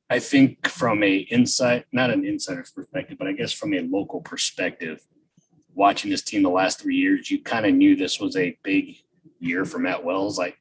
I 0.09 0.19
think 0.19 0.67
from 0.67 1.03
a 1.03 1.15
insight, 1.17 1.85
not 1.91 2.11
an 2.11 2.25
insider's 2.25 2.71
perspective, 2.71 3.17
but 3.17 3.27
I 3.27 3.31
guess 3.31 3.51
from 3.51 3.73
a 3.73 3.81
local 3.81 4.21
perspective, 4.21 5.05
watching 5.73 6.11
this 6.11 6.21
team 6.21 6.43
the 6.43 6.49
last 6.49 6.79
three 6.79 6.95
years, 6.95 7.31
you 7.31 7.41
kind 7.41 7.65
of 7.65 7.73
knew 7.73 7.95
this 7.95 8.19
was 8.19 8.35
a 8.37 8.57
big 8.63 8.97
year 9.39 9.65
for 9.65 9.79
Matt 9.79 10.03
Wells. 10.03 10.39
I 10.39 10.53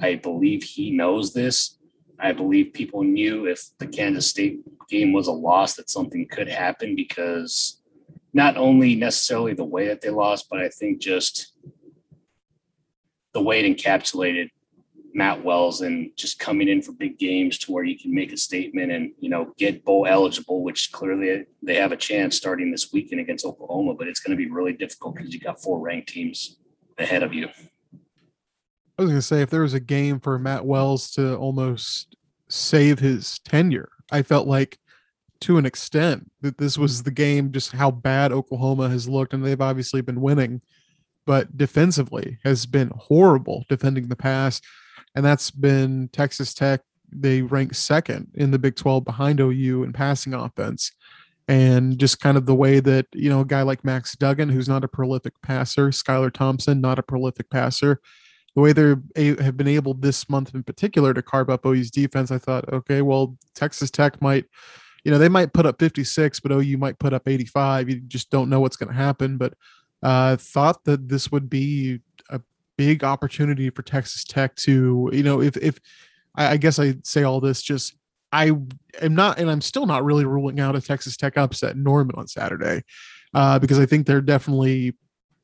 I 0.00 0.16
believe 0.16 0.62
he 0.62 0.90
knows 0.90 1.32
this. 1.32 1.78
I 2.18 2.32
believe 2.32 2.74
people 2.74 3.02
knew 3.02 3.46
if 3.46 3.70
the 3.78 3.86
Kansas 3.86 4.28
State 4.28 4.60
game 4.88 5.12
was 5.12 5.26
a 5.26 5.32
loss 5.32 5.74
that 5.74 5.90
something 5.90 6.28
could 6.28 6.48
happen 6.48 6.94
because 6.94 7.80
not 8.32 8.56
only 8.56 8.94
necessarily 8.94 9.54
the 9.54 9.64
way 9.64 9.88
that 9.88 10.00
they 10.00 10.10
lost, 10.10 10.48
but 10.50 10.60
I 10.60 10.68
think 10.68 11.00
just 11.00 11.54
the 13.32 13.42
way 13.42 13.64
it 13.64 13.76
encapsulated 13.76 14.50
Matt 15.14 15.44
Wells 15.44 15.80
and 15.80 16.10
just 16.16 16.38
coming 16.38 16.68
in 16.68 16.82
for 16.82 16.92
big 16.92 17.18
games 17.18 17.58
to 17.58 17.72
where 17.72 17.84
you 17.84 17.98
can 17.98 18.14
make 18.14 18.32
a 18.32 18.36
statement 18.36 18.92
and 18.92 19.12
you 19.18 19.28
know 19.28 19.52
get 19.58 19.84
bowl 19.84 20.06
eligible, 20.06 20.62
which 20.62 20.92
clearly 20.92 21.44
they 21.62 21.74
have 21.74 21.92
a 21.92 21.96
chance 21.96 22.36
starting 22.36 22.70
this 22.70 22.92
weekend 22.92 23.20
against 23.20 23.44
Oklahoma, 23.44 23.94
but 23.94 24.08
it's 24.08 24.20
going 24.20 24.36
to 24.36 24.42
be 24.42 24.50
really 24.50 24.72
difficult 24.72 25.16
because 25.16 25.32
you 25.32 25.40
got 25.40 25.60
four 25.60 25.80
ranked 25.80 26.08
teams 26.08 26.58
ahead 26.98 27.22
of 27.22 27.32
you. 27.32 27.48
I 28.98 29.02
was 29.02 29.10
going 29.10 29.18
to 29.18 29.22
say 29.22 29.40
if 29.40 29.50
there 29.50 29.62
was 29.62 29.74
a 29.74 29.80
game 29.80 30.20
for 30.20 30.38
Matt 30.38 30.66
Wells 30.66 31.10
to 31.12 31.36
almost 31.36 32.16
save 32.48 32.98
his 32.98 33.38
tenure, 33.40 33.88
I 34.12 34.22
felt 34.22 34.46
like 34.46 34.78
to 35.40 35.56
an 35.56 35.64
extent 35.64 36.30
that 36.42 36.58
this 36.58 36.76
was 36.76 37.02
the 37.02 37.10
game 37.10 37.50
just 37.50 37.72
how 37.72 37.90
bad 37.90 38.30
Oklahoma 38.32 38.88
has 38.90 39.08
looked 39.08 39.32
and 39.32 39.44
they've 39.44 39.60
obviously 39.60 40.02
been 40.02 40.20
winning 40.20 40.60
but 41.26 41.56
defensively 41.56 42.38
has 42.44 42.66
been 42.66 42.90
horrible 42.96 43.64
defending 43.68 44.08
the 44.08 44.16
pass 44.16 44.60
and 45.14 45.24
that's 45.24 45.50
been 45.50 46.08
Texas 46.12 46.54
Tech. 46.54 46.80
They 47.12 47.42
rank 47.42 47.74
second 47.74 48.28
in 48.34 48.50
the 48.50 48.58
Big 48.58 48.76
12 48.76 49.04
behind 49.04 49.40
OU 49.40 49.82
in 49.82 49.92
passing 49.92 50.34
offense. 50.34 50.92
And 51.48 51.98
just 51.98 52.20
kind 52.20 52.36
of 52.36 52.46
the 52.46 52.54
way 52.54 52.78
that, 52.78 53.06
you 53.12 53.28
know, 53.28 53.40
a 53.40 53.44
guy 53.44 53.62
like 53.62 53.84
Max 53.84 54.14
Duggan, 54.14 54.50
who's 54.50 54.68
not 54.68 54.84
a 54.84 54.88
prolific 54.88 55.32
passer, 55.42 55.88
Skylar 55.88 56.32
Thompson, 56.32 56.80
not 56.80 57.00
a 57.00 57.02
prolific 57.02 57.50
passer, 57.50 58.00
the 58.54 58.60
way 58.60 58.72
they 58.72 59.42
have 59.42 59.56
been 59.56 59.68
able 59.68 59.94
this 59.94 60.28
month 60.28 60.54
in 60.54 60.62
particular 60.62 61.14
to 61.14 61.22
carve 61.22 61.50
up 61.50 61.64
OU's 61.64 61.90
defense, 61.90 62.30
I 62.30 62.38
thought, 62.38 62.72
okay, 62.72 63.02
well, 63.02 63.36
Texas 63.54 63.90
Tech 63.90 64.20
might, 64.20 64.44
you 65.04 65.10
know, 65.10 65.18
they 65.18 65.28
might 65.28 65.52
put 65.52 65.66
up 65.66 65.78
56, 65.78 66.40
but 66.40 66.52
OU 66.52 66.76
might 66.78 66.98
put 66.98 67.12
up 67.12 67.28
85. 67.28 67.88
You 67.88 68.00
just 68.00 68.30
don't 68.30 68.50
know 68.50 68.60
what's 68.60 68.76
going 68.76 68.88
to 68.90 68.94
happen. 68.94 69.36
But 69.36 69.54
uh, 70.02 70.36
thought 70.36 70.84
that 70.84 71.08
this 71.08 71.30
would 71.30 71.48
be 71.48 72.00
big 72.80 73.04
opportunity 73.04 73.68
for 73.68 73.82
Texas 73.82 74.24
Tech 74.24 74.56
to, 74.56 75.10
you 75.12 75.22
know, 75.22 75.42
if 75.42 75.54
if 75.58 75.78
I, 76.34 76.52
I 76.52 76.56
guess 76.56 76.78
I 76.78 76.94
say 77.04 77.24
all 77.24 77.38
this 77.38 77.60
just 77.60 77.94
I 78.32 78.52
am 79.02 79.14
not, 79.14 79.38
and 79.38 79.50
I'm 79.50 79.60
still 79.60 79.84
not 79.84 80.02
really 80.02 80.24
ruling 80.24 80.60
out 80.60 80.76
a 80.76 80.80
Texas 80.80 81.14
Tech 81.14 81.36
upset 81.36 81.76
Norman 81.76 82.16
on 82.16 82.26
Saturday, 82.26 82.84
uh, 83.34 83.58
because 83.58 83.78
I 83.78 83.84
think 83.84 84.06
they're 84.06 84.22
definitely 84.22 84.96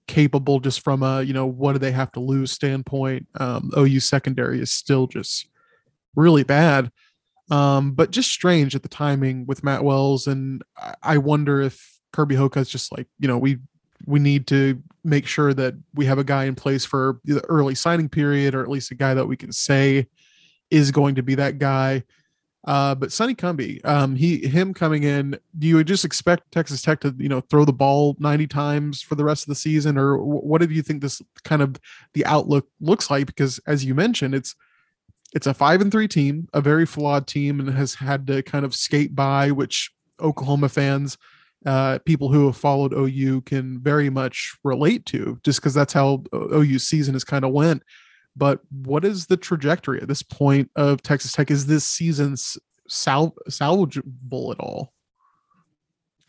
capable 0.08 0.60
just 0.60 0.82
from 0.82 1.02
a 1.02 1.20
you 1.20 1.34
know 1.34 1.44
what 1.44 1.74
do 1.74 1.78
they 1.78 1.92
have 1.92 2.10
to 2.12 2.20
lose 2.20 2.52
standpoint. 2.52 3.26
Um, 3.38 3.70
OU 3.76 4.00
secondary 4.00 4.62
is 4.62 4.72
still 4.72 5.06
just 5.06 5.46
really 6.14 6.42
bad, 6.42 6.90
um, 7.50 7.92
but 7.92 8.12
just 8.12 8.30
strange 8.30 8.74
at 8.74 8.82
the 8.82 8.88
timing 8.88 9.44
with 9.44 9.62
Matt 9.62 9.84
Wells, 9.84 10.26
and 10.26 10.62
I 11.02 11.18
wonder 11.18 11.60
if 11.60 11.98
Kirby 12.14 12.36
Hocutt 12.36 12.62
is 12.62 12.70
just 12.70 12.96
like 12.96 13.08
you 13.18 13.28
know 13.28 13.36
we 13.36 13.58
we 14.06 14.20
need 14.20 14.46
to 14.48 14.82
make 15.04 15.26
sure 15.26 15.54
that 15.54 15.74
we 15.94 16.06
have 16.06 16.18
a 16.18 16.24
guy 16.24 16.44
in 16.44 16.54
place 16.54 16.84
for 16.84 17.20
the 17.24 17.44
early 17.46 17.74
signing 17.74 18.08
period, 18.08 18.54
or 18.54 18.62
at 18.62 18.68
least 18.68 18.90
a 18.90 18.94
guy 18.94 19.14
that 19.14 19.26
we 19.26 19.36
can 19.36 19.52
say 19.52 20.06
is 20.70 20.90
going 20.90 21.14
to 21.14 21.22
be 21.22 21.34
that 21.34 21.58
guy. 21.58 22.02
Uh, 22.66 22.96
but 22.96 23.12
Sonny 23.12 23.34
Cumbie, 23.34 23.84
um, 23.84 24.16
he 24.16 24.44
him 24.44 24.74
coming 24.74 25.04
in, 25.04 25.38
do 25.56 25.68
you 25.68 25.84
just 25.84 26.04
expect 26.04 26.50
Texas 26.50 26.82
Tech 26.82 27.00
to 27.00 27.14
you 27.16 27.28
know 27.28 27.40
throw 27.40 27.64
the 27.64 27.72
ball 27.72 28.16
90 28.18 28.48
times 28.48 29.02
for 29.02 29.14
the 29.14 29.24
rest 29.24 29.44
of 29.44 29.48
the 29.48 29.54
season, 29.54 29.96
or 29.96 30.18
what 30.18 30.60
do 30.60 30.74
you 30.74 30.82
think 30.82 31.00
this 31.00 31.22
kind 31.44 31.62
of 31.62 31.76
the 32.14 32.26
outlook 32.26 32.66
looks 32.80 33.08
like? 33.08 33.26
Because 33.26 33.60
as 33.68 33.84
you 33.84 33.94
mentioned, 33.94 34.34
it's 34.34 34.56
it's 35.32 35.46
a 35.46 35.54
five 35.54 35.80
and 35.80 35.92
three 35.92 36.08
team, 36.08 36.48
a 36.52 36.60
very 36.60 36.86
flawed 36.86 37.28
team, 37.28 37.60
and 37.60 37.70
has 37.70 37.94
had 37.94 38.26
to 38.26 38.42
kind 38.42 38.64
of 38.64 38.74
skate 38.74 39.14
by, 39.14 39.52
which 39.52 39.92
Oklahoma 40.20 40.68
fans 40.68 41.16
uh, 41.64 41.98
people 42.04 42.30
who 42.30 42.46
have 42.46 42.56
followed 42.56 42.92
OU 42.92 43.42
can 43.42 43.80
very 43.80 44.10
much 44.10 44.56
relate 44.62 45.06
to, 45.06 45.38
just 45.44 45.60
because 45.60 45.74
that's 45.74 45.92
how 45.92 46.22
OU 46.34 46.78
season 46.78 47.14
has 47.14 47.24
kind 47.24 47.44
of 47.44 47.52
went. 47.52 47.82
But 48.36 48.60
what 48.70 49.04
is 49.04 49.26
the 49.26 49.36
trajectory 49.36 50.00
at 50.00 50.08
this 50.08 50.22
point 50.22 50.70
of 50.76 51.02
Texas 51.02 51.32
Tech? 51.32 51.50
Is 51.50 51.66
this 51.66 51.86
season 51.86 52.36
sal- 52.86 53.36
salvageable 53.48 54.52
at 54.52 54.60
all? 54.60 54.92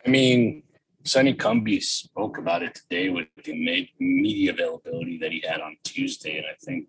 I 0.05 0.09
mean, 0.09 0.63
Sonny 1.03 1.33
Cumbie 1.33 1.81
spoke 1.81 2.37
about 2.37 2.63
it 2.63 2.75
today 2.75 3.09
with 3.09 3.27
the 3.43 3.53
media 3.99 4.51
availability 4.51 5.17
that 5.17 5.31
he 5.31 5.43
had 5.47 5.59
on 5.61 5.77
Tuesday, 5.83 6.37
and 6.37 6.45
I 6.45 6.55
think 6.63 6.87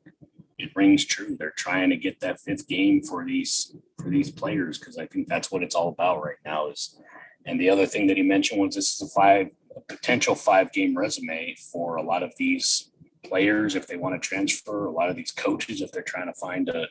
it 0.59 0.70
rings 0.74 1.05
true. 1.05 1.37
They're 1.37 1.51
trying 1.51 1.90
to 1.90 1.96
get 1.96 2.20
that 2.20 2.40
fifth 2.40 2.68
game 2.68 3.03
for 3.03 3.24
these 3.24 3.74
for 4.01 4.11
these 4.11 4.31
players 4.31 4.79
because 4.79 4.98
I 4.98 5.07
think 5.07 5.29
that's 5.29 5.51
what 5.51 5.62
it's 5.62 5.74
all 5.74 5.88
about 5.88 6.22
right 6.22 6.37
now. 6.44 6.68
Is 6.68 6.96
and 7.48 7.61
the 7.61 7.70
other 7.70 7.87
thing 7.87 8.06
that 8.06 8.16
he 8.16 8.22
mentioned 8.22 8.61
was 8.61 8.74
this 8.74 8.94
is 8.94 9.02
a 9.02 9.08
five 9.08 9.48
a 9.76 9.80
potential 9.80 10.34
five 10.34 10.72
game 10.72 10.96
resume 10.96 11.54
for 11.72 11.96
a 11.96 12.02
lot 12.02 12.22
of 12.22 12.32
these 12.37 12.90
players 13.24 13.74
if 13.74 13.87
they 13.87 13.96
want 13.96 14.20
to 14.20 14.28
transfer, 14.28 14.87
a 14.87 14.90
lot 14.90 15.11
of 15.11 15.16
these 15.16 15.30
coaches 15.30 15.80
if 15.80 15.92
they're 15.92 16.02
trying 16.02 16.26
to 16.26 16.34
find 16.34 16.68
a, 16.68 16.87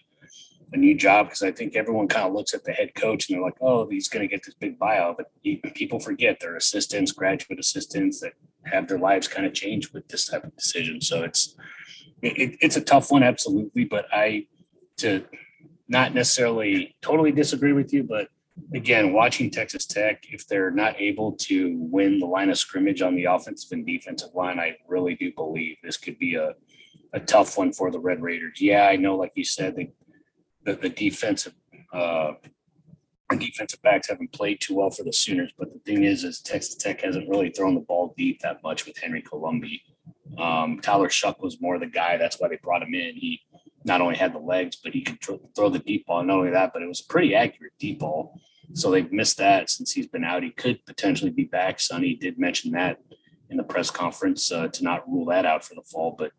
a 0.74 0.78
new 0.78 0.96
job. 0.96 1.28
Because 1.28 1.44
I 1.44 1.52
think 1.52 1.76
everyone 1.76 2.08
kind 2.08 2.28
of 2.28 2.34
looks 2.34 2.54
at 2.54 2.64
the 2.64 2.72
head 2.72 2.96
coach 2.96 3.30
and 3.30 3.36
they're 3.36 3.44
like, 3.44 3.58
oh, 3.62 3.88
he's 3.90 4.08
going 4.08 4.28
to 4.28 4.28
get 4.28 4.44
this 4.46 4.56
big 4.56 4.80
buyout. 4.80 5.18
But 5.18 5.32
people 5.74 6.00
forget 6.00 6.40
they're 6.40 6.56
assistants, 6.56 7.12
graduate 7.12 7.60
assistants 7.60 8.20
that 8.22 8.34
have 8.66 8.88
their 8.88 9.00
lives 9.00 9.28
kind 9.28 9.46
of 9.46 9.54
changed 9.54 9.94
with 9.94 10.08
this 10.08 10.28
type 10.28 10.44
of 10.44 10.56
decision. 10.56 11.02
So 11.02 11.24
it's 11.24 11.56
it, 12.22 12.58
it's 12.62 12.78
a 12.78 12.82
tough 12.82 13.12
one, 13.12 13.24
absolutely. 13.24 13.86
But 13.86 14.06
I 14.12 14.48
to 14.98 15.24
not 15.88 16.14
necessarily 16.14 16.96
totally 17.02 17.32
disagree 17.32 17.72
with 17.74 17.94
you, 17.94 18.04
but 18.04 18.30
again, 18.74 19.14
watching 19.14 19.50
Texas 19.50 19.86
Tech, 19.86 20.26
if 20.30 20.48
they're 20.48 20.72
not 20.72 21.00
able 21.00 21.34
to 21.34 21.78
win 21.80 22.20
the 22.20 22.26
line 22.26 22.50
of 22.50 22.58
scrimmage 22.58 23.02
on 23.02 23.16
the 23.16 23.26
offensive 23.26 23.72
and 23.72 23.86
defensive 23.86 24.34
line, 24.34 24.60
I 24.60 24.76
really 24.88 25.16
do 25.16 25.32
believe 25.34 25.78
this 25.84 25.98
could 25.98 26.20
be 26.20 26.36
a, 26.36 26.54
a 27.14 27.20
tough 27.20 27.58
one 27.58 27.72
for 27.74 27.92
the 27.92 28.00
Red 28.00 28.22
Raiders. 28.22 28.60
Yeah, 28.60 28.88
I 28.88 28.96
know, 28.96 29.16
like 29.16 29.32
you 29.36 29.46
said, 29.46 29.76
the 29.76 29.90
the, 30.76 30.90
defensive 30.90 31.54
uh, 31.94 32.34
defensive 33.38 33.82
backs 33.82 34.10
haven't 34.10 34.34
played 34.34 34.60
too 34.60 34.76
well 34.76 34.90
for 34.90 35.04
the 35.04 35.14
Sooners, 35.14 35.54
but 35.58 35.72
the 35.72 35.80
thing 35.80 36.04
is, 36.04 36.24
is 36.24 36.42
Texas 36.42 36.76
Tech 36.76 37.02
hasn't 37.02 37.30
really 37.30 37.50
thrown 37.50 37.74
the 37.74 37.82
ball 37.82 38.14
deep 38.18 38.42
that 38.42 38.62
much 38.64 38.86
with 38.86 38.98
Henry 38.98 39.22
Colombi. 39.22 39.82
Um, 40.38 40.80
Tyler 40.82 41.10
Shough 41.10 41.40
was 41.40 41.62
more 41.62 41.80
the 41.80 41.88
guy. 41.88 42.18
That's 42.18 42.40
why 42.40 42.50
they 42.50 42.60
brought 42.62 42.84
him 42.84 42.94
in. 42.94 43.16
He 43.16 43.42
not 43.88 44.02
only 44.02 44.16
had 44.16 44.34
the 44.34 44.40
legs, 44.40 44.76
but 44.76 44.94
he 44.94 45.02
could 45.02 45.20
throw 45.22 45.70
the 45.70 45.80
deep 45.80 46.06
ball. 46.06 46.22
Not 46.22 46.38
only 46.38 46.52
that, 46.52 46.74
but 46.74 46.82
it 46.82 46.88
was 46.88 47.00
a 47.00 47.06
pretty 47.06 47.34
accurate 47.34 47.72
deep 47.80 48.00
ball. 48.00 48.40
So 48.74 48.92
they've 48.92 49.12
missed 49.12 49.38
that 49.38 49.70
since 49.70 49.94
he's 49.94 50.08
been 50.08 50.26
out. 50.26 50.44
He 50.44 50.52
could 50.52 50.86
potentially 50.86 51.32
be 51.32 51.46
back. 51.46 51.80
Sonny 51.80 52.14
did 52.14 52.38
mention 52.38 52.72
that 52.74 53.00
in 53.50 53.56
the 53.56 53.64
press 53.64 53.90
conference 53.90 54.52
uh, 54.52 54.68
to 54.68 54.84
not 54.84 55.08
rule 55.10 55.26
that 55.28 55.46
out 55.46 55.64
for 55.64 55.74
the 55.74 55.82
fall. 55.82 56.16
But 56.18 56.34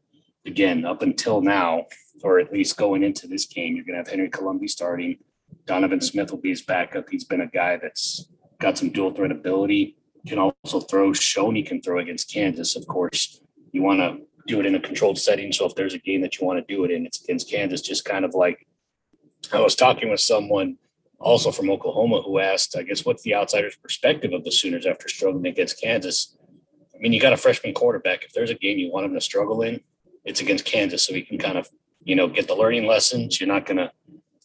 again, 0.46 0.84
up 0.84 1.00
until 1.00 1.40
now, 1.40 1.86
or 2.22 2.38
at 2.38 2.52
least 2.52 2.76
going 2.76 3.02
into 3.02 3.26
this 3.26 3.46
game, 3.46 3.74
you're 3.74 3.84
going 3.84 3.94
to 3.94 4.00
have 4.00 4.08
Henry 4.08 4.28
Colombi 4.28 4.68
starting. 4.68 5.16
Donovan 5.64 6.02
Smith 6.02 6.30
will 6.30 6.38
be 6.38 6.50
his 6.50 6.62
backup. 6.62 7.08
He's 7.08 7.24
been 7.24 7.40
a 7.40 7.46
guy 7.46 7.78
that's 7.80 8.28
got 8.60 8.76
some 8.76 8.90
dual 8.90 9.12
threat 9.12 9.30
ability, 9.30 9.96
can 10.26 10.38
also 10.38 10.80
throw, 10.80 11.14
shown 11.14 11.54
he 11.54 11.62
can 11.62 11.80
throw 11.80 11.98
against 11.98 12.30
Kansas. 12.30 12.76
Of 12.76 12.86
course, 12.86 13.40
you 13.72 13.82
want 13.82 14.00
to 14.00 14.27
do 14.48 14.58
it 14.58 14.66
in 14.66 14.74
a 14.74 14.80
controlled 14.80 15.18
setting. 15.18 15.52
So 15.52 15.66
if 15.66 15.74
there's 15.76 15.94
a 15.94 15.98
game 15.98 16.22
that 16.22 16.40
you 16.40 16.46
want 16.46 16.58
to 16.66 16.74
do 16.74 16.84
it 16.84 16.90
in, 16.90 17.06
it's 17.06 17.22
against 17.22 17.50
Kansas. 17.50 17.82
Just 17.82 18.04
kind 18.04 18.24
of 18.24 18.34
like 18.34 18.66
I 19.52 19.60
was 19.60 19.76
talking 19.76 20.10
with 20.10 20.20
someone 20.20 20.78
also 21.20 21.52
from 21.52 21.70
Oklahoma 21.70 22.22
who 22.22 22.38
asked, 22.38 22.76
I 22.76 22.82
guess, 22.82 23.04
what's 23.04 23.22
the 23.22 23.34
outsider's 23.34 23.76
perspective 23.76 24.32
of 24.32 24.44
the 24.44 24.50
Sooners 24.50 24.86
after 24.86 25.08
struggling 25.08 25.46
against 25.46 25.80
Kansas? 25.80 26.36
I 26.94 26.98
mean, 26.98 27.12
you 27.12 27.20
got 27.20 27.32
a 27.32 27.36
freshman 27.36 27.74
quarterback. 27.74 28.24
If 28.24 28.32
there's 28.32 28.50
a 28.50 28.54
game 28.54 28.78
you 28.78 28.90
want 28.90 29.06
him 29.06 29.14
to 29.14 29.20
struggle 29.20 29.62
in, 29.62 29.80
it's 30.24 30.40
against 30.40 30.64
Kansas. 30.64 31.04
So 31.04 31.14
he 31.14 31.22
can 31.22 31.38
kind 31.38 31.58
of, 31.58 31.68
you 32.02 32.16
know, 32.16 32.26
get 32.26 32.48
the 32.48 32.56
learning 32.56 32.86
lessons. 32.86 33.40
You're 33.40 33.48
not 33.48 33.66
going 33.66 33.76
to, 33.76 33.92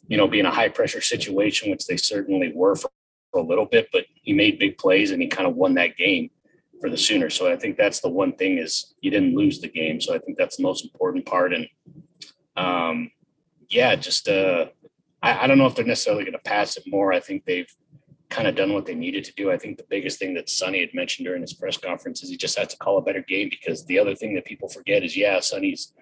you 0.08 0.18
know, 0.18 0.28
be 0.28 0.40
in 0.40 0.46
a 0.46 0.52
high 0.52 0.70
pressure 0.70 1.02
situation, 1.02 1.72
which 1.72 1.88
they 1.88 1.98
certainly 1.98 2.52
were 2.54 2.76
for, 2.76 2.92
for 3.32 3.40
a 3.40 3.44
little 3.44 3.66
bit, 3.66 3.88
but 3.92 4.06
he 4.14 4.34
made 4.34 4.60
big 4.60 4.78
plays 4.78 5.12
and 5.12 5.22
he 5.22 5.28
kind 5.28 5.48
of 5.48 5.56
won 5.56 5.76
that 5.76 5.98
game 5.98 6.30
for 6.84 6.90
the 6.90 6.98
Sooners. 6.98 7.34
So 7.34 7.50
I 7.50 7.56
think 7.56 7.78
that's 7.78 8.02
the 8.02 8.10
one 8.10 8.34
thing 8.34 8.58
is 8.58 8.94
you 9.00 9.10
didn't 9.10 9.36
lose 9.36 9.62
the 9.62 9.70
game. 9.70 10.02
So 10.02 10.14
I 10.14 10.20
think 10.20 10.38
that's 10.38 10.58
the 10.58 10.64
most 10.64 10.84
important 10.84 11.26
part. 11.26 11.54
And 11.54 11.66
um, 12.58 13.10
yeah, 13.70 13.96
just 13.96 14.28
uh, 14.28 14.66
I, 15.22 15.46
I 15.46 15.48
don't 15.48 15.58
know 15.58 15.66
if 15.66 15.76
they're 15.76 15.86
necessarily 15.86 16.26
going 16.26 16.34
to 16.34 16.40
pass 16.40 16.76
it 16.76 16.84
more. 16.86 17.14
I 17.14 17.22
think 17.22 17.46
they've 17.46 17.74
kind 18.30 18.50
of 18.50 18.56
done 18.56 18.74
what 18.74 18.86
they 18.86 18.96
needed 18.96 19.24
to 19.24 19.34
do. 19.36 19.50
I 19.50 19.58
think 19.58 19.78
the 19.78 19.86
biggest 19.90 20.20
thing 20.20 20.34
that 20.34 20.50
Sonny 20.50 20.82
had 20.82 20.94
mentioned 20.94 21.26
during 21.26 21.42
his 21.42 21.54
press 21.54 21.78
conference 21.78 22.22
is 22.22 22.30
he 22.30 22.36
just 22.36 22.60
has 22.60 22.68
to 22.68 22.78
call 22.78 22.98
a 22.98 23.02
better 23.02 23.22
game 23.22 23.48
because 23.50 23.86
the 23.86 23.98
other 23.98 24.14
thing 24.14 24.36
that 24.36 24.44
people 24.44 24.68
forget 24.68 25.06
is 25.06 25.16
yeah, 25.16 25.40
Sonny's 25.40 25.94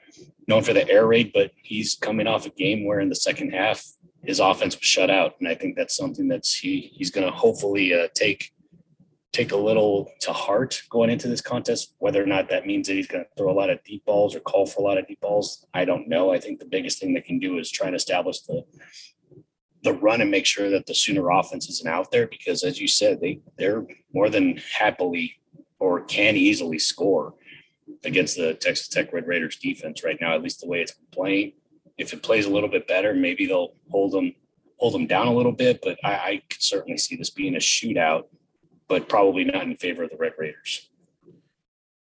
known 0.47 0.63
for 0.63 0.73
the 0.73 0.89
air 0.89 1.05
raid, 1.05 1.29
but 1.31 1.51
he's 1.61 1.93
coming 1.93 2.25
off 2.25 2.47
a 2.47 2.49
game 2.49 2.85
where 2.85 3.01
in 3.01 3.09
the 3.09 3.15
second 3.15 3.51
half 3.51 3.85
his 4.23 4.39
offense 4.39 4.75
was 4.79 4.87
shut 4.87 5.11
out, 5.11 5.35
and 5.39 5.47
I 5.47 5.53
think 5.53 5.75
that's 5.75 5.95
something 5.95 6.27
that's 6.27 6.57
he 6.57 6.91
he's 6.91 7.11
going 7.11 7.27
to 7.27 7.31
hopefully 7.31 7.93
uh, 7.93 8.07
take 8.15 8.51
take 9.31 9.51
a 9.51 9.57
little 9.57 10.11
to 10.19 10.33
heart 10.33 10.83
going 10.89 11.09
into 11.09 11.27
this 11.27 11.41
contest. 11.41 11.95
Whether 11.99 12.21
or 12.21 12.25
not 12.25 12.49
that 12.49 12.65
means 12.65 12.87
that 12.87 12.95
he's 12.95 13.07
going 13.07 13.23
to 13.23 13.29
throw 13.37 13.51
a 13.51 13.53
lot 13.53 13.69
of 13.69 13.83
deep 13.83 14.05
balls 14.05 14.35
or 14.35 14.41
call 14.41 14.65
for 14.65 14.81
a 14.81 14.83
lot 14.83 14.97
of 14.97 15.07
deep 15.07 15.21
balls, 15.21 15.65
I 15.73 15.85
don't 15.85 16.07
know. 16.07 16.33
I 16.33 16.39
think 16.39 16.59
the 16.59 16.65
biggest 16.65 16.99
thing 16.99 17.13
they 17.13 17.21
can 17.21 17.39
do 17.39 17.57
is 17.57 17.71
try 17.71 17.87
and 17.87 17.95
establish 17.95 18.41
the 18.41 18.63
the 19.83 19.93
run 19.93 20.21
and 20.21 20.29
make 20.29 20.45
sure 20.45 20.69
that 20.69 20.85
the 20.85 20.93
Sooner 20.93 21.27
offense 21.31 21.67
isn't 21.67 21.89
out 21.89 22.11
there 22.11 22.27
because, 22.27 22.63
as 22.63 22.79
you 22.79 22.87
said, 22.87 23.19
they 23.19 23.39
they're 23.57 23.85
more 24.13 24.29
than 24.29 24.59
happily 24.77 25.39
or 25.79 26.01
can 26.01 26.35
easily 26.35 26.77
score 26.77 27.33
against 28.03 28.37
the 28.37 28.53
Texas 28.53 28.87
Tech 28.87 29.11
Red 29.11 29.27
Raiders 29.27 29.57
defense 29.57 30.03
right 30.03 30.17
now. 30.21 30.35
At 30.35 30.43
least 30.43 30.61
the 30.61 30.67
way 30.67 30.81
it's 30.81 30.93
playing. 31.11 31.53
If 31.97 32.13
it 32.13 32.21
plays 32.21 32.45
a 32.45 32.49
little 32.49 32.69
bit 32.69 32.87
better, 32.87 33.13
maybe 33.13 33.47
they'll 33.47 33.73
hold 33.89 34.11
them 34.11 34.35
hold 34.77 34.93
them 34.93 35.07
down 35.07 35.27
a 35.27 35.33
little 35.33 35.51
bit. 35.51 35.79
But 35.81 35.97
I, 36.03 36.13
I 36.13 36.41
could 36.49 36.61
certainly 36.61 36.97
see 36.97 37.15
this 37.15 37.29
being 37.31 37.55
a 37.55 37.59
shootout 37.59 38.25
but 38.91 39.07
probably 39.07 39.45
not 39.45 39.63
in 39.63 39.73
favor 39.77 40.03
of 40.03 40.09
the 40.09 40.17
Red 40.17 40.33
Raiders. 40.37 40.89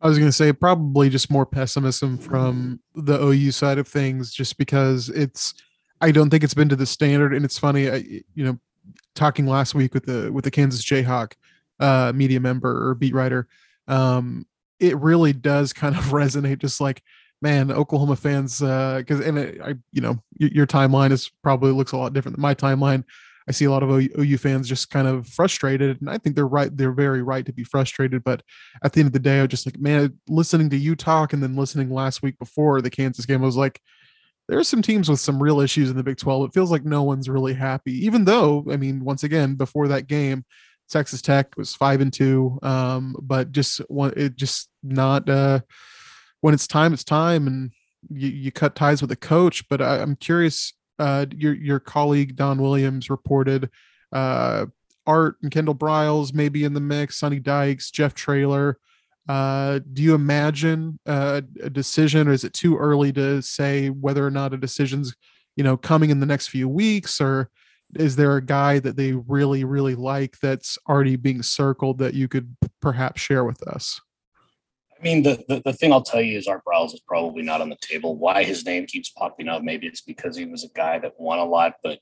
I 0.00 0.06
was 0.06 0.18
going 0.18 0.28
to 0.28 0.32
say 0.32 0.52
probably 0.52 1.08
just 1.10 1.32
more 1.32 1.44
pessimism 1.44 2.16
from 2.16 2.78
the 2.94 3.20
OU 3.20 3.50
side 3.50 3.78
of 3.78 3.88
things, 3.88 4.32
just 4.32 4.56
because 4.56 5.08
it's. 5.08 5.52
I 6.00 6.12
don't 6.12 6.30
think 6.30 6.44
it's 6.44 6.54
been 6.54 6.68
to 6.68 6.76
the 6.76 6.86
standard, 6.86 7.34
and 7.34 7.44
it's 7.44 7.58
funny. 7.58 7.90
I, 7.90 7.96
you 8.34 8.44
know, 8.44 8.58
talking 9.16 9.46
last 9.46 9.74
week 9.74 9.94
with 9.94 10.06
the 10.06 10.30
with 10.32 10.44
the 10.44 10.50
Kansas 10.50 10.84
Jayhawk 10.84 11.32
uh, 11.80 12.12
media 12.14 12.38
member 12.38 12.88
or 12.88 12.94
beat 12.94 13.14
writer, 13.14 13.48
um, 13.88 14.46
it 14.78 14.96
really 14.98 15.32
does 15.32 15.72
kind 15.72 15.96
of 15.96 16.04
resonate. 16.12 16.58
Just 16.58 16.80
like, 16.80 17.02
man, 17.42 17.72
Oklahoma 17.72 18.14
fans, 18.14 18.60
because 18.60 19.20
uh, 19.20 19.24
and 19.24 19.38
it, 19.38 19.60
I, 19.60 19.74
you 19.90 20.02
know, 20.02 20.22
your, 20.38 20.50
your 20.50 20.66
timeline 20.68 21.10
is 21.10 21.32
probably 21.42 21.72
looks 21.72 21.90
a 21.90 21.96
lot 21.96 22.12
different 22.12 22.36
than 22.36 22.42
my 22.42 22.54
timeline. 22.54 23.02
I 23.48 23.52
see 23.52 23.64
a 23.64 23.70
lot 23.70 23.82
of 23.82 23.90
OU 23.90 24.38
fans 24.38 24.68
just 24.68 24.90
kind 24.90 25.06
of 25.06 25.28
frustrated, 25.28 26.00
and 26.00 26.10
I 26.10 26.18
think 26.18 26.34
they're 26.34 26.46
right. 26.46 26.74
They're 26.74 26.92
very 26.92 27.22
right 27.22 27.46
to 27.46 27.52
be 27.52 27.64
frustrated. 27.64 28.24
But 28.24 28.42
at 28.82 28.92
the 28.92 29.00
end 29.00 29.08
of 29.08 29.12
the 29.12 29.18
day, 29.20 29.38
I 29.38 29.42
was 29.42 29.50
just 29.50 29.66
like, 29.66 29.78
man, 29.78 30.18
listening 30.28 30.70
to 30.70 30.76
you 30.76 30.96
talk, 30.96 31.32
and 31.32 31.42
then 31.42 31.56
listening 31.56 31.90
last 31.90 32.22
week 32.22 32.38
before 32.38 32.80
the 32.80 32.90
Kansas 32.90 33.26
game, 33.26 33.42
I 33.42 33.46
was 33.46 33.56
like, 33.56 33.80
there's 34.48 34.68
some 34.68 34.82
teams 34.82 35.08
with 35.08 35.20
some 35.20 35.42
real 35.42 35.60
issues 35.60 35.90
in 35.90 35.96
the 35.96 36.02
Big 36.02 36.18
12. 36.18 36.48
It 36.48 36.54
feels 36.54 36.70
like 36.70 36.84
no 36.84 37.02
one's 37.02 37.28
really 37.28 37.54
happy, 37.54 37.92
even 38.04 38.24
though, 38.24 38.64
I 38.70 38.76
mean, 38.76 39.04
once 39.04 39.22
again, 39.22 39.54
before 39.54 39.88
that 39.88 40.06
game, 40.06 40.44
Texas 40.88 41.22
Tech 41.22 41.56
was 41.56 41.74
five 41.74 42.00
and 42.00 42.12
two, 42.12 42.58
um, 42.62 43.16
but 43.20 43.50
just 43.50 43.78
one, 43.88 44.12
it 44.16 44.36
just 44.36 44.68
not 44.82 45.28
uh, 45.28 45.60
when 46.40 46.54
it's 46.54 46.66
time, 46.66 46.92
it's 46.92 47.04
time, 47.04 47.46
and 47.46 47.72
you, 48.08 48.28
you 48.28 48.52
cut 48.52 48.76
ties 48.76 49.02
with 49.02 49.10
a 49.10 49.16
coach. 49.16 49.68
But 49.68 49.82
I, 49.82 50.00
I'm 50.00 50.16
curious 50.16 50.74
uh, 50.98 51.26
your 51.36 51.54
your 51.54 51.80
colleague 51.80 52.36
Don 52.36 52.60
Williams 52.60 53.10
reported 53.10 53.70
uh, 54.12 54.66
Art 55.06 55.36
and 55.42 55.50
Kendall 55.50 55.74
Briles 55.74 56.34
maybe 56.34 56.64
in 56.64 56.74
the 56.74 56.80
mix, 56.80 57.18
Sonny 57.18 57.38
Dykes, 57.38 57.90
Jeff 57.90 58.14
Traylor. 58.14 58.78
Uh, 59.28 59.80
do 59.92 60.02
you 60.02 60.14
imagine 60.14 60.98
uh, 61.06 61.42
a 61.62 61.70
decision, 61.70 62.28
or 62.28 62.32
is 62.32 62.44
it 62.44 62.52
too 62.52 62.76
early 62.76 63.12
to 63.12 63.42
say 63.42 63.88
whether 63.88 64.24
or 64.24 64.30
not 64.30 64.54
a 64.54 64.56
decision's 64.56 65.14
you 65.56 65.64
know 65.64 65.76
coming 65.76 66.10
in 66.10 66.20
the 66.20 66.26
next 66.26 66.48
few 66.48 66.68
weeks, 66.68 67.20
or 67.20 67.50
is 67.94 68.16
there 68.16 68.36
a 68.36 68.44
guy 68.44 68.78
that 68.78 68.96
they 68.96 69.12
really 69.12 69.64
really 69.64 69.94
like 69.94 70.38
that's 70.40 70.78
already 70.88 71.16
being 71.16 71.42
circled 71.42 71.98
that 71.98 72.14
you 72.14 72.28
could 72.28 72.56
perhaps 72.80 73.20
share 73.20 73.44
with 73.44 73.62
us? 73.66 74.00
I 74.98 75.02
mean, 75.02 75.22
the, 75.22 75.44
the, 75.48 75.62
the, 75.64 75.72
thing 75.72 75.92
I'll 75.92 76.02
tell 76.02 76.22
you 76.22 76.38
is 76.38 76.46
Art 76.46 76.62
Briles 76.64 76.94
is 76.94 77.00
probably 77.00 77.42
not 77.42 77.60
on 77.60 77.68
the 77.68 77.76
table. 77.80 78.16
Why 78.16 78.44
his 78.44 78.64
name 78.64 78.86
keeps 78.86 79.10
popping 79.10 79.48
up, 79.48 79.62
maybe 79.62 79.86
it's 79.86 80.00
because 80.00 80.36
he 80.36 80.46
was 80.46 80.64
a 80.64 80.68
guy 80.68 80.98
that 81.00 81.18
won 81.18 81.38
a 81.38 81.44
lot, 81.44 81.74
but 81.82 81.98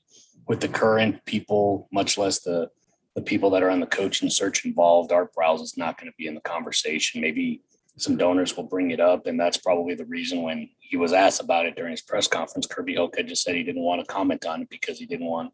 with 0.47 0.61
the 0.61 0.67
current 0.67 1.23
people, 1.25 1.87
much 1.91 2.17
less 2.17 2.39
the 2.39 2.69
the 3.15 3.21
people 3.21 3.49
that 3.49 3.63
are 3.63 3.69
on 3.69 3.79
the 3.79 3.87
coaching 3.87 4.29
search 4.29 4.65
involved, 4.65 5.13
Art 5.13 5.33
Briles 5.33 5.61
is 5.61 5.77
not 5.77 5.97
going 5.97 6.11
to 6.11 6.15
be 6.17 6.27
in 6.27 6.35
the 6.35 6.41
conversation. 6.41 7.21
Maybe 7.21 7.61
some 7.95 8.17
donors 8.17 8.57
will 8.57 8.65
bring 8.65 8.91
it 8.91 8.99
up, 8.99 9.25
and 9.25 9.39
that's 9.39 9.55
probably 9.55 9.95
the 9.95 10.05
reason 10.05 10.41
when 10.41 10.69
he 10.79 10.97
was 10.97 11.13
asked 11.13 11.41
about 11.41 11.65
it 11.65 11.77
during 11.77 11.91
his 11.91 12.01
press 12.01 12.27
conference, 12.27 12.67
Kirby 12.67 12.95
Hocutt 12.95 13.27
just 13.27 13.43
said 13.43 13.55
he 13.55 13.63
didn't 13.63 13.83
want 13.83 14.01
to 14.01 14.05
comment 14.05 14.45
on 14.45 14.63
it 14.63 14.69
because 14.69 14.99
he 14.99 15.05
didn't 15.05 15.27
want 15.27 15.53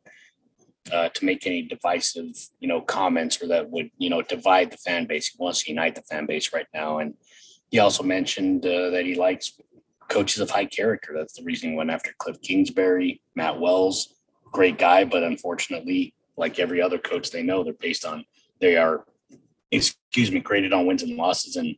uh, 0.91 1.09
to 1.09 1.25
make 1.25 1.45
any 1.45 1.61
divisive, 1.61 2.31
you 2.59 2.67
know, 2.67 2.81
comments 2.81 3.41
or 3.41 3.47
that 3.47 3.69
would, 3.69 3.91
you 3.97 4.09
know, 4.09 4.23
divide 4.23 4.71
the 4.71 4.77
fan 4.77 5.05
base. 5.05 5.27
He 5.27 5.37
wants 5.37 5.63
to 5.63 5.69
unite 5.69 5.95
the 5.95 6.01
fan 6.01 6.25
base 6.25 6.51
right 6.53 6.65
now. 6.73 6.97
And 6.97 7.13
he 7.71 7.79
also 7.79 8.03
mentioned 8.03 8.65
uh, 8.65 8.89
that 8.91 9.05
he 9.05 9.15
likes 9.15 9.53
coaches 10.09 10.41
of 10.41 10.49
high 10.49 10.65
character. 10.65 11.13
That's 11.15 11.33
the 11.33 11.43
reason 11.43 11.71
he 11.71 11.75
went 11.75 11.89
after 11.89 12.13
Cliff 12.17 12.39
Kingsbury, 12.41 13.21
Matt 13.33 13.59
Wells, 13.59 14.13
great 14.51 14.77
guy, 14.77 15.05
but 15.05 15.23
unfortunately, 15.23 16.13
like 16.37 16.59
every 16.59 16.81
other 16.81 16.97
coach 16.97 17.31
they 17.31 17.43
know, 17.43 17.63
they're 17.63 17.73
based 17.73 18.05
on 18.05 18.25
they 18.59 18.75
are, 18.75 19.05
excuse 19.71 20.31
me, 20.31 20.39
graded 20.39 20.73
on 20.73 20.85
wins 20.85 21.01
and 21.01 21.15
losses, 21.15 21.55
and 21.55 21.75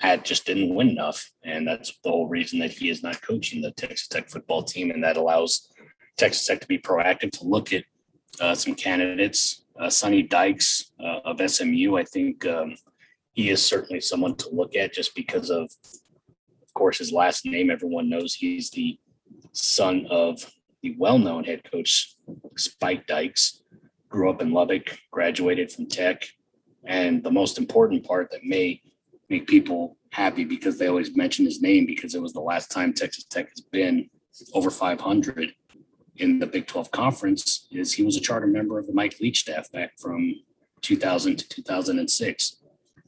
had 0.00 0.24
just 0.24 0.46
didn't 0.46 0.74
win 0.74 0.88
enough, 0.88 1.30
and 1.44 1.68
that's 1.68 1.92
the 2.02 2.10
whole 2.10 2.26
reason 2.26 2.58
that 2.58 2.70
he 2.70 2.88
is 2.88 3.02
not 3.02 3.20
coaching 3.20 3.60
the 3.60 3.70
Texas 3.72 4.08
Tech 4.08 4.30
football 4.30 4.62
team, 4.62 4.90
and 4.90 5.04
that 5.04 5.18
allows 5.18 5.68
Texas 6.16 6.46
Tech 6.46 6.60
to 6.60 6.66
be 6.66 6.78
proactive 6.78 7.30
to 7.32 7.44
look 7.44 7.72
at 7.72 7.84
uh, 8.40 8.54
some 8.54 8.74
candidates. 8.74 9.64
Uh, 9.78 9.90
Sonny 9.90 10.22
Dykes 10.22 10.92
uh, 10.98 11.20
of 11.24 11.40
SMU, 11.50 11.96
I 11.96 12.04
think 12.04 12.46
um, 12.46 12.74
he 13.40 13.48
is 13.48 13.66
certainly 13.66 14.00
someone 14.02 14.34
to 14.36 14.50
look 14.50 14.76
at 14.76 14.92
just 14.92 15.14
because 15.14 15.48
of, 15.48 15.62
of 16.62 16.74
course, 16.74 16.98
his 16.98 17.10
last 17.10 17.46
name. 17.46 17.70
Everyone 17.70 18.10
knows 18.10 18.34
he's 18.34 18.70
the 18.70 18.98
son 19.52 20.06
of 20.10 20.44
the 20.82 20.94
well-known 20.98 21.44
head 21.44 21.62
coach 21.70 22.16
Spike 22.56 23.06
Dykes. 23.06 23.62
Grew 24.10 24.28
up 24.28 24.42
in 24.42 24.52
Lubbock, 24.52 24.98
graduated 25.10 25.72
from 25.72 25.86
Tech, 25.86 26.28
and 26.84 27.24
the 27.24 27.30
most 27.30 27.56
important 27.56 28.04
part 28.04 28.30
that 28.30 28.44
may 28.44 28.82
make 29.30 29.46
people 29.46 29.96
happy 30.10 30.44
because 30.44 30.76
they 30.76 30.88
always 30.88 31.16
mention 31.16 31.46
his 31.46 31.62
name 31.62 31.86
because 31.86 32.14
it 32.14 32.20
was 32.20 32.34
the 32.34 32.40
last 32.40 32.70
time 32.70 32.92
Texas 32.92 33.24
Tech 33.24 33.48
has 33.48 33.62
been 33.62 34.10
over 34.52 34.70
500 34.70 35.54
in 36.16 36.38
the 36.40 36.46
Big 36.46 36.66
12 36.66 36.90
conference 36.90 37.68
is 37.70 37.94
he 37.94 38.02
was 38.02 38.18
a 38.18 38.20
charter 38.20 38.46
member 38.46 38.78
of 38.78 38.86
the 38.86 38.92
Mike 38.92 39.18
Leach 39.18 39.40
staff 39.40 39.72
back 39.72 39.92
from 39.98 40.34
2000 40.82 41.38
to 41.38 41.48
2006. 41.48 42.59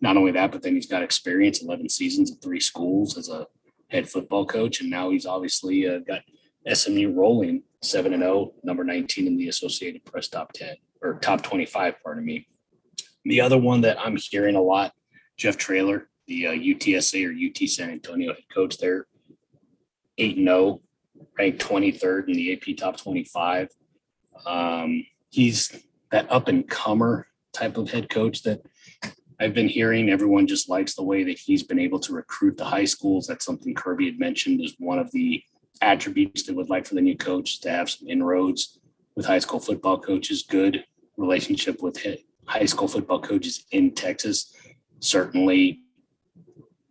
Not 0.02 0.16
only 0.16 0.32
that, 0.32 0.50
but 0.50 0.62
then 0.62 0.74
he's 0.74 0.88
got 0.88 1.02
experience 1.02 1.62
11 1.62 1.88
seasons 1.88 2.32
at 2.32 2.42
three 2.42 2.60
schools 2.60 3.16
as 3.16 3.28
a 3.28 3.46
head 3.88 4.08
football 4.08 4.44
coach. 4.44 4.80
And 4.80 4.90
now 4.90 5.10
he's 5.10 5.26
obviously 5.26 5.88
uh, 5.88 6.00
got 6.00 6.22
SMU 6.70 7.12
rolling 7.12 7.62
7 7.82 8.12
and 8.12 8.22
0, 8.22 8.52
number 8.64 8.82
19 8.82 9.28
in 9.28 9.36
the 9.36 9.48
Associated 9.48 10.04
Press 10.04 10.28
top 10.28 10.52
10 10.52 10.74
or 11.02 11.14
top 11.14 11.42
25, 11.42 11.94
pardon 12.02 12.24
me. 12.24 12.46
The 13.24 13.40
other 13.40 13.58
one 13.58 13.80
that 13.82 13.98
I'm 13.98 14.16
hearing 14.16 14.56
a 14.56 14.60
lot, 14.60 14.92
Jeff 15.36 15.56
Traylor, 15.56 16.08
the 16.26 16.48
uh, 16.48 16.52
UTSA 16.52 17.26
or 17.26 17.32
UT 17.32 17.68
San 17.68 17.90
Antonio 17.90 18.32
head 18.32 18.44
coach 18.52 18.78
there, 18.78 19.06
8 20.18 20.36
0 20.36 20.80
ranked 21.38 21.64
23rd 21.64 22.28
in 22.28 22.34
the 22.34 22.52
AP 22.52 22.76
top 22.76 22.96
25. 22.96 23.68
Um, 24.46 25.06
he's 25.30 25.76
that 26.10 26.30
up 26.30 26.48
and 26.48 26.68
comer 26.68 27.26
type 27.52 27.76
of 27.76 27.90
head 27.90 28.10
coach 28.10 28.42
that 28.42 28.62
I've 29.42 29.54
been 29.54 29.68
hearing. 29.68 30.08
Everyone 30.08 30.46
just 30.46 30.68
likes 30.68 30.94
the 30.94 31.02
way 31.02 31.24
that 31.24 31.36
he's 31.36 31.64
been 31.64 31.80
able 31.80 31.98
to 32.00 32.12
recruit 32.12 32.56
the 32.56 32.64
high 32.64 32.84
schools. 32.84 33.26
That's 33.26 33.44
something 33.44 33.74
Kirby 33.74 34.06
had 34.06 34.20
mentioned 34.20 34.60
is 34.60 34.76
one 34.78 35.00
of 35.00 35.10
the 35.10 35.42
attributes 35.80 36.44
they 36.44 36.52
would 36.52 36.70
like 36.70 36.86
for 36.86 36.94
the 36.94 37.00
new 37.00 37.16
coach 37.16 37.60
to 37.62 37.70
have 37.70 37.90
some 37.90 38.06
inroads 38.06 38.78
with 39.16 39.26
high 39.26 39.40
school 39.40 39.58
football 39.58 39.98
coaches, 39.98 40.44
good 40.48 40.84
relationship 41.16 41.82
with 41.82 42.00
high 42.44 42.66
school 42.66 42.86
football 42.86 43.20
coaches 43.20 43.66
in 43.72 43.92
Texas. 43.92 44.54
Certainly, 45.00 45.80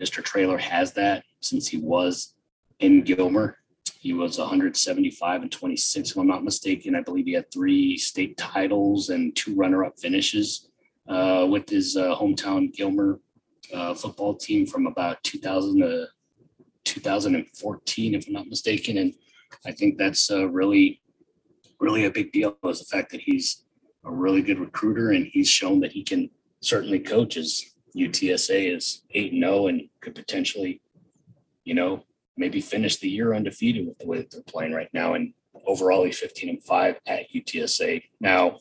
Mr. 0.02 0.22
Traylor 0.22 0.58
has 0.58 0.92
that 0.94 1.24
since 1.40 1.70
he 1.70 1.78
was 1.78 2.34
in 2.80 3.02
Gilmer. 3.04 3.60
He 3.98 4.12
was 4.12 4.38
175 4.38 5.44
and 5.44 5.52
26, 5.52 6.12
if 6.12 6.18
I'm 6.18 6.28
not 6.28 6.44
mistaken. 6.44 6.96
I 6.96 7.02
believe 7.02 7.28
he 7.28 7.34
had 7.34 7.50
three 7.50 7.98
state 7.98 8.36
titles 8.36 9.08
and 9.10 9.34
two 9.38 9.56
runner 9.56 9.86
up 9.86 9.98
finishes 9.98 10.68
uh, 11.08 11.48
with 11.50 11.70
his 11.70 11.98
uh, 11.98 12.16
hometown 12.16 12.74
Gilmer 12.74 13.20
uh, 13.74 13.94
football 13.94 14.36
team 14.36 14.66
from 14.66 14.88
about 14.88 15.24
2000 15.24 15.80
to 15.80 16.08
2014, 16.84 18.16
if 18.16 18.28
I'm 18.28 18.34
not 18.34 18.48
mistaken. 18.48 18.98
And 18.98 19.14
I 19.66 19.72
think 19.72 19.98
that's 19.98 20.32
uh, 20.32 20.50
really, 20.50 21.02
really 21.80 22.06
a 22.06 22.12
big 22.12 22.32
deal 22.32 22.58
is 22.66 22.80
the 22.80 22.86
fact 22.86 23.12
that 23.12 23.22
he's 23.22 23.64
a 24.04 24.12
really 24.12 24.42
good 24.42 24.60
recruiter 24.60 25.12
and 25.12 25.28
he's 25.28 25.50
shown 25.50 25.80
that 25.82 25.92
he 25.92 26.04
can 26.04 26.30
certainly 26.62 27.00
coach 27.00 27.38
as 27.38 27.64
UTSA 27.96 28.76
is 28.76 29.04
8 29.12 29.34
0 29.34 29.68
and 29.68 29.90
could 30.00 30.16
potentially, 30.16 30.82
you 31.66 31.74
know, 31.74 32.04
maybe 32.38 32.62
finish 32.62 32.98
the 32.98 33.10
year 33.10 33.34
undefeated 33.34 33.88
with 33.88 33.98
the 34.00 34.08
way 34.08 34.18
that 34.18 34.32
they're 34.32 34.42
playing 34.44 34.74
right 34.74 34.90
now. 34.94 35.14
And 35.14 35.34
overall, 35.68 36.04
he's 36.06 36.20
15 36.20 36.50
and 36.50 36.64
5 36.64 37.00
at 37.06 37.32
UTSA. 37.32 38.04
Now, 38.20 38.58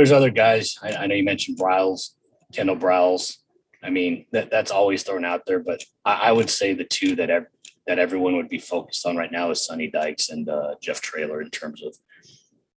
there's 0.00 0.12
other 0.12 0.30
guys. 0.30 0.78
I, 0.82 0.92
I 0.94 1.06
know 1.06 1.14
you 1.14 1.24
mentioned 1.24 1.58
Briles, 1.58 2.14
Kendall 2.54 2.74
Briles. 2.76 3.36
I 3.84 3.90
mean, 3.90 4.24
that, 4.32 4.50
that's 4.50 4.70
always 4.70 5.02
thrown 5.02 5.26
out 5.26 5.42
there, 5.46 5.58
but 5.58 5.82
I, 6.06 6.14
I 6.14 6.32
would 6.32 6.48
say 6.48 6.72
the 6.72 6.84
two 6.84 7.14
that 7.16 7.28
ev- 7.28 7.46
that 7.86 7.98
everyone 7.98 8.34
would 8.36 8.48
be 8.48 8.58
focused 8.58 9.04
on 9.04 9.18
right 9.18 9.30
now 9.30 9.50
is 9.50 9.66
Sonny 9.66 9.90
Dykes 9.90 10.30
and 10.30 10.48
uh, 10.48 10.76
Jeff 10.80 11.02
Traylor 11.02 11.42
in 11.42 11.50
terms 11.50 11.82
of 11.82 11.94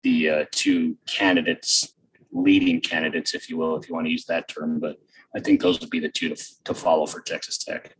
the 0.02 0.30
uh, 0.30 0.44
two 0.50 0.96
candidates, 1.06 1.92
leading 2.32 2.80
candidates, 2.80 3.34
if 3.34 3.50
you 3.50 3.58
will, 3.58 3.76
if 3.76 3.86
you 3.86 3.94
want 3.94 4.06
to 4.06 4.10
use 4.10 4.24
that 4.24 4.48
term. 4.48 4.80
But 4.80 4.96
I 5.36 5.40
think 5.40 5.60
those 5.60 5.78
would 5.80 5.90
be 5.90 6.00
the 6.00 6.08
two 6.08 6.30
to, 6.30 6.42
to 6.64 6.72
follow 6.72 7.04
for 7.04 7.20
Texas 7.20 7.58
Tech. 7.58 7.96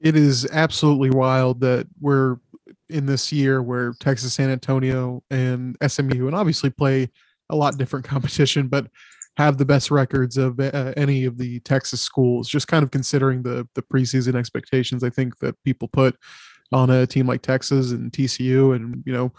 It 0.00 0.16
is 0.16 0.46
absolutely 0.50 1.10
wild 1.10 1.60
that 1.60 1.88
we're 2.00 2.38
in 2.88 3.04
this 3.04 3.32
year 3.32 3.62
where 3.62 3.92
Texas 4.00 4.32
San 4.32 4.48
Antonio 4.48 5.22
and 5.30 5.76
SMU, 5.86 6.26
and 6.26 6.34
obviously 6.34 6.70
play 6.70 7.10
a 7.52 7.56
lot 7.56 7.78
different 7.78 8.04
competition, 8.14 8.68
but 8.68 8.86
have 9.36 9.56
the 9.56 9.64
best 9.64 9.90
records 9.90 10.36
of 10.36 10.60
uh, 10.60 10.92
any 10.96 11.24
of 11.24 11.38
the 11.38 11.60
Texas 11.60 12.00
schools. 12.00 12.48
Just 12.48 12.68
kind 12.68 12.82
of 12.82 12.90
considering 12.90 13.42
the 13.42 13.68
the 13.74 13.82
preseason 13.82 14.34
expectations, 14.34 15.04
I 15.04 15.10
think 15.10 15.38
that 15.38 15.62
people 15.64 15.88
put 15.88 16.16
on 16.72 16.90
a 16.90 17.06
team 17.06 17.26
like 17.26 17.42
Texas 17.42 17.92
and 17.92 18.10
TCU, 18.12 18.74
and 18.74 19.02
you 19.06 19.12
know, 19.12 19.32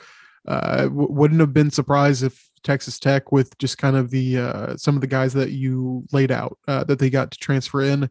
uh, 0.47 0.83
w- 0.83 1.11
wouldn't 1.11 1.39
have 1.39 1.53
been 1.53 1.71
surprised 1.71 2.23
if 2.23 2.49
Texas 2.63 2.97
Tech, 2.97 3.31
with 3.31 3.57
just 3.57 3.77
kind 3.77 3.95
of 3.95 4.09
the 4.09 4.39
uh, 4.39 4.77
some 4.77 4.95
of 4.95 5.01
the 5.01 5.07
guys 5.07 5.33
that 5.33 5.51
you 5.51 6.05
laid 6.11 6.31
out 6.31 6.57
uh, 6.67 6.83
that 6.85 6.99
they 6.99 7.09
got 7.09 7.31
to 7.31 7.37
transfer 7.37 7.81
in, 7.81 8.09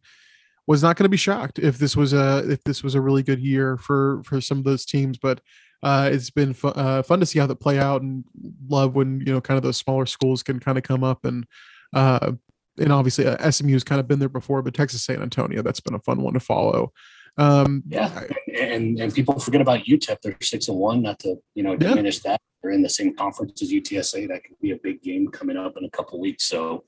was 0.67 0.83
not 0.83 0.97
going 0.97 1.05
to 1.05 1.11
be 1.11 1.17
shocked 1.17 1.59
if 1.59 1.79
this 1.79 1.97
was 1.97 2.13
a 2.13 2.49
if 2.51 2.63
this 2.65 2.83
was 2.83 2.95
a 2.95 3.01
really 3.01 3.23
good 3.23 3.41
year 3.41 3.77
for 3.77 4.23
for 4.25 4.41
some 4.41 4.59
of 4.59 4.65
those 4.65 4.85
teams. 4.85 5.19
But 5.19 5.41
uh, 5.83 6.11
it's 6.13 6.31
been 6.31 6.55
fu- 6.55 6.69
uh, 6.69 7.03
fun 7.03 7.21
to 7.21 7.27
see 7.27 7.39
how 7.39 7.47
that 7.47 7.57
play 7.57 7.79
out, 7.79 8.03
and 8.03 8.25
love 8.69 8.95
when 8.95 9.21
you 9.21 9.33
know 9.33 9.41
kind 9.41 9.57
of 9.57 9.63
those 9.63 9.77
smaller 9.77 10.07
schools 10.07 10.43
can 10.43 10.61
kind 10.61 10.79
of 10.79 10.85
come 10.85 11.03
up 11.03 11.25
and 11.25 11.47
uh, 11.93 12.33
and 12.79 12.93
obviously 12.93 13.27
uh, 13.27 13.51
SMU 13.51 13.73
has 13.73 13.85
kind 13.85 14.01
of 14.01 14.09
been 14.09 14.19
there 14.19 14.29
before, 14.29 14.63
but 14.63 14.75
Texas 14.75 15.03
San 15.05 15.23
Antonio 15.23 15.63
that's 15.63 15.81
been 15.81 15.95
a 15.95 16.01
fun 16.01 16.23
one 16.23 16.35
to 16.35 16.41
follow. 16.41 16.93
Um, 17.39 17.83
yeah, 17.89 18.25
and 18.59 18.99
and 19.01 19.15
people 19.15 19.39
forget 19.39 19.61
about 19.61 19.85
UTEP. 19.85 20.19
They're 20.23 20.37
six 20.41 20.69
and 20.69 20.79
one. 20.79 21.03
Not 21.03 21.19
to 21.21 21.37
you 21.55 21.63
know 21.63 21.77
diminish 21.77 22.21
yeah. 22.25 22.33
that. 22.33 22.41
They're 22.63 22.73
in 22.73 22.83
the 22.83 22.89
same 22.89 23.17
conference 23.17 23.61
as 23.63 23.73
UTSA. 23.73 24.29
That 24.29 24.45
could 24.45 24.59
be 24.61 24.71
a 24.71 24.77
big 24.77 25.03
game 25.03 25.29
coming 25.29 25.57
up 25.57 25.77
in 25.77 25.85
a 25.85 25.91
couple 25.91 26.21
weeks. 26.21 26.45
So 26.45 26.85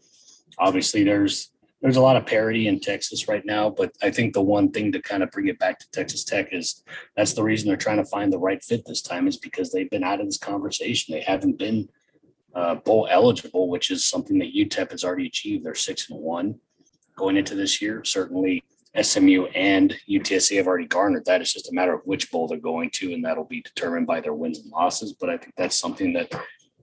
obviously 0.58 1.02
there's 1.02 1.50
there's 1.84 1.96
a 1.96 2.00
lot 2.00 2.16
of 2.16 2.24
parity 2.24 2.66
in 2.66 2.80
Texas 2.80 3.28
right 3.28 3.44
now, 3.44 3.68
but 3.68 3.92
I 4.02 4.10
think 4.10 4.32
the 4.32 4.40
one 4.40 4.70
thing 4.70 4.90
to 4.92 5.02
kind 5.02 5.22
of 5.22 5.30
bring 5.30 5.48
it 5.48 5.58
back 5.58 5.78
to 5.80 5.90
Texas 5.90 6.24
Tech 6.24 6.48
is 6.50 6.82
that's 7.14 7.34
the 7.34 7.42
reason 7.42 7.68
they're 7.68 7.76
trying 7.76 7.98
to 7.98 8.06
find 8.06 8.32
the 8.32 8.38
right 8.38 8.64
fit 8.64 8.86
this 8.86 9.02
time 9.02 9.28
is 9.28 9.36
because 9.36 9.70
they've 9.70 9.90
been 9.90 10.02
out 10.02 10.18
of 10.18 10.24
this 10.24 10.38
conversation. 10.38 11.12
They 11.12 11.20
haven't 11.20 11.58
been 11.58 11.90
uh, 12.54 12.76
bowl 12.76 13.06
eligible, 13.10 13.68
which 13.68 13.90
is 13.90 14.02
something 14.02 14.38
that 14.38 14.54
UTEP 14.54 14.92
has 14.92 15.04
already 15.04 15.26
achieved. 15.26 15.62
They're 15.62 15.74
six 15.74 16.08
and 16.08 16.18
one 16.18 16.58
going 17.16 17.36
into 17.36 17.54
this 17.54 17.82
year. 17.82 18.02
Certainly, 18.02 18.64
SMU 18.98 19.44
and 19.54 19.94
UTSA 20.08 20.56
have 20.56 20.66
already 20.66 20.86
garnered 20.86 21.26
that. 21.26 21.42
It's 21.42 21.52
just 21.52 21.70
a 21.70 21.74
matter 21.74 21.92
of 21.92 22.00
which 22.06 22.30
bowl 22.30 22.48
they're 22.48 22.56
going 22.56 22.88
to, 22.94 23.12
and 23.12 23.22
that'll 23.22 23.44
be 23.44 23.60
determined 23.60 24.06
by 24.06 24.22
their 24.22 24.32
wins 24.32 24.60
and 24.60 24.70
losses. 24.70 25.12
But 25.12 25.28
I 25.28 25.36
think 25.36 25.52
that's 25.58 25.76
something 25.76 26.14
that 26.14 26.32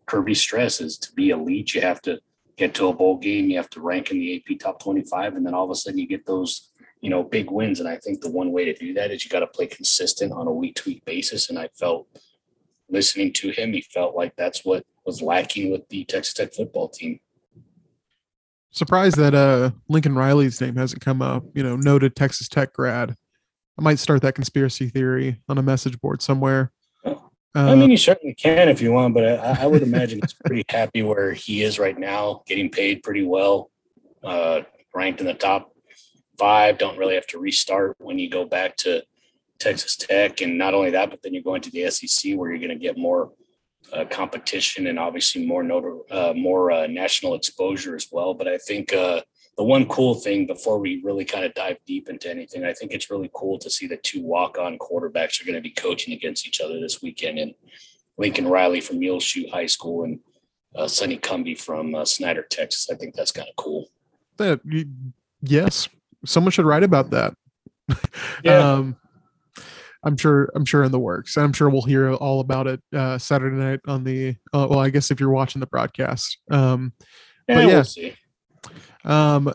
Kirby 0.05 0.35
stresses 0.35 0.99
to 0.99 1.11
be 1.13 1.31
elite. 1.31 1.73
You 1.73 1.81
have 1.81 2.03
to 2.03 2.19
get 2.61 2.75
to 2.75 2.87
a 2.87 2.93
bowl 2.93 3.17
game, 3.17 3.49
you 3.49 3.57
have 3.57 3.71
to 3.71 3.81
rank 3.81 4.11
in 4.11 4.19
the 4.19 4.35
AP 4.35 4.59
top 4.59 4.81
25, 4.83 5.35
and 5.35 5.45
then 5.45 5.55
all 5.55 5.65
of 5.65 5.71
a 5.71 5.75
sudden 5.75 5.97
you 5.97 6.07
get 6.07 6.27
those, 6.27 6.69
you 7.01 7.09
know, 7.09 7.23
big 7.23 7.49
wins. 7.49 7.79
And 7.79 7.89
I 7.89 7.97
think 7.97 8.21
the 8.21 8.29
one 8.29 8.51
way 8.51 8.65
to 8.65 8.73
do 8.73 8.93
that 8.93 9.09
is 9.09 9.25
you 9.25 9.31
got 9.31 9.39
to 9.39 9.47
play 9.47 9.65
consistent 9.65 10.31
on 10.31 10.47
a 10.47 10.51
week 10.51 10.75
to 10.75 10.89
week 10.89 11.03
basis. 11.03 11.49
And 11.49 11.57
I 11.57 11.69
felt 11.73 12.07
listening 12.87 13.33
to 13.33 13.49
him, 13.49 13.73
he 13.73 13.81
felt 13.81 14.15
like 14.15 14.35
that's 14.35 14.63
what 14.63 14.85
was 15.05 15.23
lacking 15.23 15.71
with 15.71 15.89
the 15.89 16.05
Texas 16.05 16.35
Tech 16.35 16.53
football 16.53 16.87
team. 16.87 17.19
Surprised 18.69 19.17
that 19.17 19.33
uh 19.33 19.71
Lincoln 19.89 20.15
Riley's 20.15 20.61
name 20.61 20.75
hasn't 20.75 21.01
come 21.01 21.21
up, 21.21 21.43
you 21.55 21.63
know, 21.63 21.75
noted 21.75 22.15
Texas 22.15 22.47
Tech 22.47 22.73
grad. 22.73 23.17
I 23.77 23.81
might 23.81 23.99
start 23.99 24.21
that 24.21 24.35
conspiracy 24.35 24.87
theory 24.87 25.41
on 25.49 25.57
a 25.57 25.63
message 25.63 25.99
board 25.99 26.21
somewhere. 26.21 26.71
Uh, 27.53 27.71
I 27.71 27.75
mean, 27.75 27.91
you 27.91 27.97
certainly 27.97 28.33
can 28.33 28.69
if 28.69 28.81
you 28.81 28.93
want, 28.93 29.13
but 29.13 29.25
I, 29.25 29.63
I 29.63 29.67
would 29.67 29.81
imagine 29.81 30.19
he's 30.21 30.33
pretty 30.33 30.63
happy 30.69 31.03
where 31.03 31.33
he 31.33 31.63
is 31.63 31.79
right 31.79 31.97
now, 31.97 32.43
getting 32.47 32.69
paid 32.69 33.03
pretty 33.03 33.23
well, 33.23 33.69
uh, 34.23 34.61
ranked 34.93 35.19
in 35.19 35.25
the 35.25 35.33
top 35.33 35.73
five. 36.37 36.77
Don't 36.77 36.97
really 36.97 37.15
have 37.15 37.27
to 37.27 37.39
restart 37.39 37.97
when 37.99 38.17
you 38.17 38.29
go 38.29 38.45
back 38.45 38.77
to 38.77 39.03
Texas 39.59 39.97
Tech, 39.97 40.39
and 40.41 40.57
not 40.57 40.73
only 40.73 40.91
that, 40.91 41.09
but 41.09 41.21
then 41.21 41.33
you're 41.33 41.43
going 41.43 41.61
to 41.61 41.71
the 41.71 41.89
SEC 41.91 42.35
where 42.35 42.49
you're 42.49 42.59
going 42.59 42.69
to 42.69 42.75
get 42.75 42.97
more 42.97 43.31
uh, 43.91 44.05
competition 44.05 44.87
and 44.87 44.97
obviously 44.97 45.45
more 45.45 45.63
notor- 45.63 46.09
uh, 46.09 46.33
more 46.33 46.71
uh, 46.71 46.87
national 46.87 47.35
exposure 47.35 47.95
as 47.95 48.07
well. 48.11 48.33
But 48.33 48.47
I 48.47 48.57
think 48.59 48.93
uh, 48.93 49.21
the 49.61 49.65
one 49.65 49.85
cool 49.85 50.15
thing 50.15 50.47
before 50.47 50.79
we 50.79 50.99
really 51.03 51.23
kind 51.23 51.45
of 51.45 51.53
dive 51.53 51.77
deep 51.85 52.09
into 52.09 52.27
anything, 52.27 52.65
I 52.65 52.73
think 52.73 52.93
it's 52.93 53.11
really 53.11 53.29
cool 53.31 53.59
to 53.59 53.69
see 53.69 53.85
the 53.85 53.97
two 53.97 54.23
walk-on 54.23 54.79
quarterbacks 54.79 55.39
are 55.39 55.45
going 55.45 55.53
to 55.53 55.61
be 55.61 55.69
coaching 55.69 56.15
against 56.15 56.47
each 56.47 56.59
other 56.61 56.79
this 56.79 57.03
weekend, 57.03 57.37
and 57.37 57.53
Lincoln 58.17 58.47
Riley 58.47 58.81
from 58.81 58.97
Muleshoe 58.97 59.51
High 59.51 59.67
School 59.67 60.03
and 60.05 60.19
uh, 60.75 60.87
Sonny 60.87 61.19
Cumbie 61.19 61.59
from 61.59 61.93
uh, 61.93 62.05
Snyder, 62.05 62.41
Texas. 62.49 62.89
I 62.91 62.95
think 62.95 63.13
that's 63.13 63.31
kind 63.31 63.47
of 63.47 63.55
cool. 63.55 63.85
That 64.37 64.61
yes, 65.43 65.87
someone 66.25 66.49
should 66.49 66.65
write 66.65 66.83
about 66.83 67.11
that. 67.11 67.35
Yeah. 68.43 68.73
um, 68.73 68.95
I'm 70.03 70.17
sure 70.17 70.49
I'm 70.55 70.65
sure 70.65 70.83
in 70.83 70.91
the 70.91 70.97
works. 70.97 71.37
I'm 71.37 71.53
sure 71.53 71.69
we'll 71.69 71.83
hear 71.83 72.11
all 72.15 72.39
about 72.39 72.65
it 72.65 72.81
uh, 72.95 73.19
Saturday 73.19 73.57
night 73.57 73.81
on 73.85 74.03
the. 74.03 74.29
Uh, 74.51 74.65
well, 74.67 74.79
I 74.79 74.89
guess 74.89 75.11
if 75.11 75.19
you're 75.19 75.29
watching 75.29 75.59
the 75.59 75.67
broadcast. 75.67 76.39
Um, 76.49 76.93
yeah, 77.47 77.55
but 77.55 77.67
yeah, 77.67 77.83
we'll. 77.95 78.13
Um, 79.03 79.53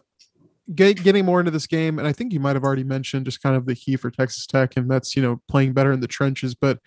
get, 0.74 1.02
getting 1.02 1.24
more 1.24 1.40
into 1.40 1.50
this 1.50 1.66
game, 1.66 1.98
and 1.98 2.06
I 2.06 2.12
think 2.12 2.32
you 2.32 2.40
might 2.40 2.56
have 2.56 2.64
already 2.64 2.84
mentioned 2.84 3.24
just 3.24 3.42
kind 3.42 3.56
of 3.56 3.66
the 3.66 3.74
key 3.74 3.96
for 3.96 4.10
Texas 4.10 4.46
Tech, 4.46 4.76
and 4.76 4.90
that's 4.90 5.16
you 5.16 5.22
know 5.22 5.40
playing 5.48 5.72
better 5.72 5.92
in 5.92 6.00
the 6.00 6.08
trenches. 6.08 6.54
But 6.54 6.78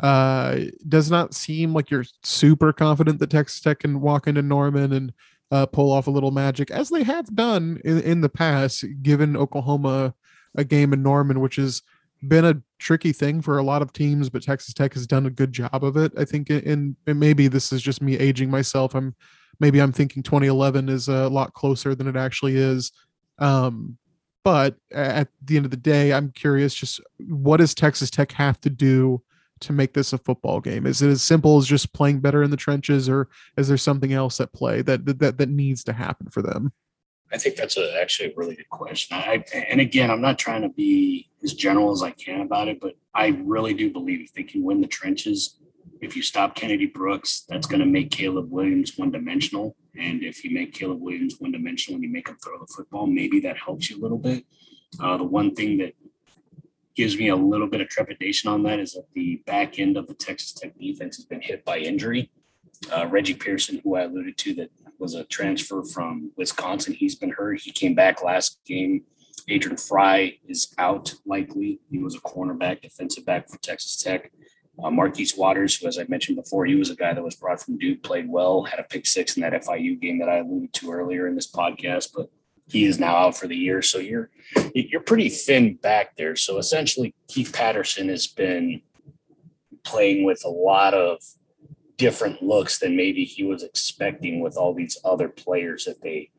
uh, 0.00 0.60
does 0.88 1.10
not 1.10 1.34
seem 1.34 1.72
like 1.72 1.90
you're 1.90 2.04
super 2.22 2.72
confident 2.72 3.18
that 3.20 3.30
Texas 3.30 3.60
Tech 3.60 3.80
can 3.80 4.00
walk 4.00 4.26
into 4.26 4.42
Norman 4.42 4.92
and 4.92 5.12
uh, 5.50 5.66
pull 5.66 5.92
off 5.92 6.06
a 6.06 6.10
little 6.10 6.30
magic, 6.30 6.70
as 6.70 6.88
they 6.88 7.02
have 7.02 7.34
done 7.34 7.80
in, 7.84 8.00
in 8.00 8.20
the 8.20 8.28
past, 8.28 8.84
given 9.02 9.36
Oklahoma 9.36 10.14
a 10.54 10.64
game 10.64 10.92
in 10.92 11.02
Norman, 11.02 11.40
which 11.40 11.56
has 11.56 11.82
been 12.26 12.44
a 12.44 12.60
tricky 12.78 13.12
thing 13.12 13.42
for 13.42 13.58
a 13.58 13.62
lot 13.62 13.82
of 13.82 13.92
teams, 13.92 14.30
but 14.30 14.42
Texas 14.42 14.74
Tech 14.74 14.94
has 14.94 15.06
done 15.06 15.26
a 15.26 15.30
good 15.30 15.52
job 15.52 15.84
of 15.84 15.96
it. 15.96 16.12
I 16.16 16.24
think, 16.24 16.50
in, 16.50 16.96
and 17.06 17.20
maybe 17.20 17.48
this 17.48 17.72
is 17.72 17.82
just 17.82 18.02
me 18.02 18.16
aging 18.16 18.50
myself. 18.50 18.94
I'm 18.94 19.14
maybe 19.62 19.80
I'm 19.80 19.92
thinking 19.92 20.22
2011 20.22 20.90
is 20.90 21.08
a 21.08 21.28
lot 21.28 21.54
closer 21.54 21.94
than 21.94 22.08
it 22.08 22.16
actually 22.16 22.56
is. 22.56 22.92
Um, 23.38 23.96
but 24.44 24.76
at 24.90 25.28
the 25.42 25.56
end 25.56 25.64
of 25.64 25.70
the 25.70 25.76
day, 25.76 26.12
I'm 26.12 26.32
curious 26.32 26.74
just 26.74 27.00
what 27.28 27.58
does 27.58 27.74
Texas 27.74 28.10
Tech 28.10 28.32
have 28.32 28.60
to 28.62 28.70
do 28.70 29.22
to 29.60 29.72
make 29.72 29.94
this 29.94 30.12
a 30.12 30.18
football 30.18 30.60
game? 30.60 30.84
Is 30.84 31.00
it 31.00 31.08
as 31.08 31.22
simple 31.22 31.58
as 31.58 31.66
just 31.68 31.92
playing 31.92 32.18
better 32.18 32.42
in 32.42 32.50
the 32.50 32.56
trenches, 32.56 33.08
or 33.08 33.28
is 33.56 33.68
there 33.68 33.76
something 33.76 34.12
else 34.12 34.40
at 34.40 34.52
play 34.52 34.82
that 34.82 35.06
that 35.20 35.38
that 35.38 35.48
needs 35.48 35.84
to 35.84 35.92
happen 35.92 36.28
for 36.28 36.42
them? 36.42 36.72
I 37.32 37.38
think 37.38 37.54
that's 37.54 37.76
a, 37.76 37.98
actually 38.00 38.30
a 38.30 38.34
really 38.36 38.56
good 38.56 38.68
question. 38.68 39.16
I, 39.16 39.44
and 39.70 39.80
again, 39.80 40.10
I'm 40.10 40.20
not 40.20 40.38
trying 40.38 40.62
to 40.62 40.68
be 40.68 41.30
as 41.42 41.54
general 41.54 41.92
as 41.92 42.02
I 42.02 42.10
can 42.10 42.42
about 42.42 42.68
it, 42.68 42.78
but 42.80 42.94
I 43.14 43.28
really 43.44 43.72
do 43.72 43.90
believe 43.90 44.20
if 44.20 44.34
they 44.34 44.42
can 44.42 44.62
win 44.64 44.82
the 44.82 44.86
trenches, 44.88 45.56
if 46.02 46.16
you 46.16 46.22
stop 46.22 46.56
Kennedy 46.56 46.86
Brooks, 46.86 47.44
that's 47.48 47.66
going 47.66 47.80
to 47.80 47.86
make 47.86 48.10
Caleb 48.10 48.50
Williams 48.50 48.98
one 48.98 49.12
dimensional. 49.12 49.76
And 49.96 50.22
if 50.24 50.44
you 50.44 50.50
make 50.50 50.74
Caleb 50.74 51.00
Williams 51.00 51.36
one 51.38 51.52
dimensional 51.52 51.94
and 51.94 52.04
you 52.04 52.10
make 52.10 52.28
him 52.28 52.36
throw 52.42 52.58
the 52.58 52.66
football, 52.66 53.06
maybe 53.06 53.38
that 53.40 53.56
helps 53.56 53.88
you 53.88 53.98
a 53.98 54.02
little 54.02 54.18
bit. 54.18 54.44
Uh, 55.00 55.16
the 55.16 55.24
one 55.24 55.54
thing 55.54 55.78
that 55.78 55.94
gives 56.96 57.16
me 57.16 57.28
a 57.28 57.36
little 57.36 57.68
bit 57.68 57.80
of 57.80 57.88
trepidation 57.88 58.50
on 58.50 58.64
that 58.64 58.80
is 58.80 58.92
that 58.92 59.06
the 59.14 59.42
back 59.46 59.78
end 59.78 59.96
of 59.96 60.08
the 60.08 60.14
Texas 60.14 60.52
Tech 60.52 60.76
defense 60.76 61.16
has 61.16 61.24
been 61.24 61.40
hit 61.40 61.64
by 61.64 61.78
injury. 61.78 62.30
Uh, 62.90 63.06
Reggie 63.06 63.34
Pearson, 63.34 63.80
who 63.84 63.94
I 63.94 64.02
alluded 64.02 64.36
to, 64.38 64.54
that 64.54 64.70
was 64.98 65.14
a 65.14 65.24
transfer 65.24 65.84
from 65.84 66.32
Wisconsin. 66.36 66.94
He's 66.94 67.14
been 67.14 67.30
hurt. 67.30 67.60
He 67.60 67.70
came 67.70 67.94
back 67.94 68.24
last 68.24 68.58
game. 68.66 69.04
Adrian 69.48 69.76
Frye 69.76 70.38
is 70.48 70.74
out 70.78 71.14
likely. 71.24 71.80
He 71.88 71.98
was 71.98 72.16
a 72.16 72.20
cornerback, 72.20 72.82
defensive 72.82 73.24
back 73.24 73.48
for 73.48 73.58
Texas 73.58 73.96
Tech. 73.96 74.32
Uh, 74.82 74.90
Marquis 74.90 75.30
Waters, 75.36 75.76
who, 75.76 75.86
as 75.86 75.98
I 75.98 76.04
mentioned 76.08 76.36
before, 76.36 76.66
he 76.66 76.74
was 76.74 76.90
a 76.90 76.96
guy 76.96 77.14
that 77.14 77.22
was 77.22 77.36
brought 77.36 77.60
from 77.60 77.78
Duke, 77.78 78.02
played 78.02 78.28
well, 78.28 78.64
had 78.64 78.80
a 78.80 78.84
pick 78.84 79.06
six 79.06 79.36
in 79.36 79.42
that 79.42 79.52
FIU 79.52 80.00
game 80.00 80.18
that 80.18 80.28
I 80.28 80.38
alluded 80.38 80.72
to 80.74 80.90
earlier 80.90 81.28
in 81.28 81.34
this 81.34 81.50
podcast, 81.50 82.10
but 82.14 82.30
he 82.66 82.84
is 82.84 82.98
now 82.98 83.14
out 83.16 83.36
for 83.36 83.46
the 83.46 83.56
year. 83.56 83.82
So 83.82 83.98
you're 83.98 84.30
you're 84.74 85.00
pretty 85.02 85.28
thin 85.28 85.74
back 85.76 86.16
there. 86.16 86.36
So 86.36 86.58
essentially, 86.58 87.14
Keith 87.28 87.52
Patterson 87.52 88.08
has 88.08 88.26
been 88.26 88.82
playing 89.84 90.24
with 90.24 90.42
a 90.44 90.50
lot 90.50 90.94
of 90.94 91.20
different 91.96 92.42
looks 92.42 92.78
than 92.78 92.96
maybe 92.96 93.24
he 93.24 93.44
was 93.44 93.62
expecting 93.62 94.40
with 94.40 94.56
all 94.56 94.74
these 94.74 94.98
other 95.04 95.28
players 95.28 95.84
that 95.84 96.02
they 96.02 96.30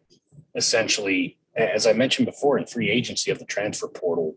essentially, 0.55 1.37
as 1.55 1.87
I 1.87 1.93
mentioned 1.93 2.25
before, 2.25 2.57
in 2.57 2.65
free 2.65 2.89
agency 2.89 3.31
of 3.31 3.39
the 3.39 3.45
transfer 3.45 3.87
portal 3.87 4.35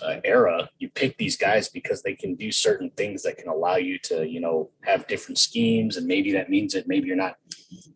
uh, 0.00 0.16
era, 0.24 0.68
you 0.78 0.88
pick 0.88 1.16
these 1.18 1.36
guys 1.36 1.68
because 1.68 2.02
they 2.02 2.14
can 2.14 2.34
do 2.34 2.50
certain 2.50 2.90
things 2.90 3.22
that 3.22 3.36
can 3.36 3.48
allow 3.48 3.76
you 3.76 3.98
to, 3.98 4.26
you 4.26 4.40
know, 4.40 4.70
have 4.84 5.06
different 5.06 5.38
schemes. 5.38 5.96
And 5.96 6.06
maybe 6.06 6.32
that 6.32 6.48
means 6.48 6.72
that 6.72 6.88
maybe 6.88 7.08
you're 7.08 7.16
not 7.16 7.36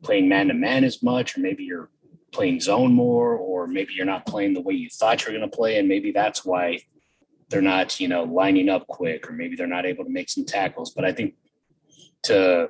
playing 0.02 0.28
man 0.28 0.48
to 0.48 0.54
man 0.54 0.84
as 0.84 1.02
much, 1.02 1.36
or 1.36 1.40
maybe 1.40 1.64
you're 1.64 1.90
playing 2.32 2.60
zone 2.60 2.92
more, 2.92 3.34
or 3.36 3.66
maybe 3.66 3.94
you're 3.94 4.04
not 4.04 4.26
playing 4.26 4.52
the 4.52 4.60
way 4.60 4.74
you 4.74 4.90
thought 4.90 5.24
you're 5.24 5.36
going 5.36 5.48
to 5.48 5.56
play. 5.56 5.78
And 5.78 5.88
maybe 5.88 6.12
that's 6.12 6.44
why 6.44 6.80
they're 7.48 7.62
not, 7.62 7.98
you 7.98 8.08
know, 8.08 8.24
lining 8.24 8.68
up 8.68 8.86
quick, 8.86 9.28
or 9.28 9.32
maybe 9.32 9.56
they're 9.56 9.66
not 9.66 9.86
able 9.86 10.04
to 10.04 10.10
make 10.10 10.28
some 10.28 10.44
tackles. 10.44 10.92
But 10.92 11.04
I 11.04 11.12
think 11.12 11.34
to 12.24 12.68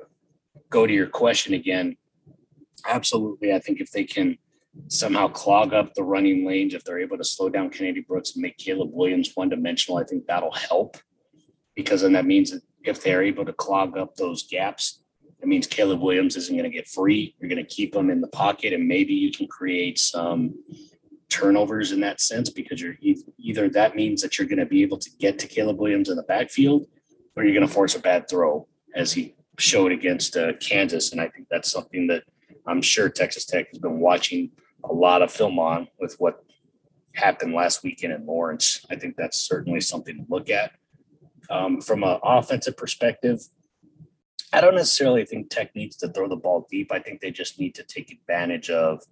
go 0.69 0.87
to 0.87 0.93
your 0.93 1.07
question 1.07 1.53
again, 1.53 1.97
absolutely. 2.87 3.53
I 3.53 3.59
think 3.59 3.81
if 3.81 3.91
they 3.91 4.03
can 4.03 4.37
somehow 4.87 5.27
clog 5.27 5.73
up 5.73 5.93
the 5.93 6.03
running 6.03 6.45
lanes, 6.45 6.73
if 6.73 6.83
they're 6.83 6.99
able 6.99 7.17
to 7.17 7.23
slow 7.23 7.49
down 7.49 7.69
Kennedy 7.69 8.01
Brooks 8.01 8.33
and 8.33 8.41
make 8.41 8.57
Caleb 8.57 8.89
Williams 8.93 9.31
one 9.35 9.49
dimensional, 9.49 9.97
I 9.97 10.03
think 10.03 10.25
that'll 10.25 10.51
help 10.51 10.97
because 11.77 12.01
then 12.01 12.13
that 12.13 12.25
means 12.25 12.51
that 12.51 12.61
if 12.83 13.01
they're 13.01 13.23
able 13.23 13.45
to 13.45 13.53
clog 13.53 13.97
up 13.97 14.15
those 14.15 14.47
gaps, 14.47 15.03
it 15.39 15.47
means 15.47 15.67
Caleb 15.67 16.01
Williams 16.01 16.35
isn't 16.35 16.57
going 16.57 16.69
to 16.69 16.75
get 16.75 16.87
free. 16.87 17.35
You're 17.39 17.49
going 17.49 17.63
to 17.63 17.75
keep 17.75 17.95
him 17.95 18.09
in 18.09 18.19
the 18.19 18.27
pocket, 18.27 18.73
and 18.73 18.87
maybe 18.87 19.13
you 19.13 19.31
can 19.31 19.47
create 19.47 19.99
some 19.99 20.55
turnovers 21.29 21.91
in 21.91 21.99
that 21.99 22.19
sense 22.19 22.49
because 22.49 22.81
you're 22.81 22.95
either 23.37 23.69
that 23.69 23.95
means 23.95 24.21
that 24.21 24.37
you're 24.37 24.47
going 24.47 24.59
to 24.59 24.65
be 24.65 24.81
able 24.81 24.97
to 24.97 25.09
get 25.19 25.37
to 25.39 25.47
Caleb 25.47 25.79
Williams 25.79 26.09
in 26.09 26.15
the 26.15 26.23
backfield, 26.23 26.87
or 27.35 27.43
you're 27.43 27.53
going 27.53 27.67
to 27.67 27.73
force 27.73 27.95
a 27.95 27.99
bad 27.99 28.27
throw 28.27 28.67
as 28.95 29.13
he 29.13 29.35
showed 29.59 29.91
against 29.91 30.35
uh, 30.35 30.53
Kansas. 30.59 31.11
And 31.11 31.21
I 31.21 31.27
think 31.27 31.47
that's 31.51 31.71
something 31.71 32.07
that 32.07 32.23
I'm 32.65 32.81
sure 32.81 33.09
Texas 33.09 33.45
Tech 33.45 33.67
has 33.69 33.79
been 33.79 33.99
watching 33.99 34.51
a 34.83 34.93
lot 34.93 35.21
of 35.21 35.31
film 35.31 35.59
on 35.59 35.87
with 35.99 36.15
what 36.19 36.43
happened 37.13 37.53
last 37.53 37.83
weekend 37.83 38.13
in 38.13 38.25
Lawrence. 38.25 38.85
I 38.89 38.95
think 38.95 39.15
that's 39.15 39.39
certainly 39.39 39.81
something 39.81 40.17
to 40.17 40.25
look 40.29 40.49
at. 40.49 40.71
Um, 41.49 41.81
from 41.81 42.03
an 42.03 42.19
offensive 42.23 42.77
perspective, 42.77 43.39
I 44.53 44.61
don't 44.61 44.75
necessarily 44.75 45.25
think 45.25 45.49
Tech 45.49 45.75
needs 45.75 45.97
to 45.97 46.09
throw 46.09 46.27
the 46.27 46.35
ball 46.35 46.67
deep. 46.69 46.91
I 46.91 46.99
think 46.99 47.21
they 47.21 47.31
just 47.31 47.59
need 47.59 47.75
to 47.75 47.83
take 47.83 48.11
advantage 48.11 48.69
of, 48.69 49.03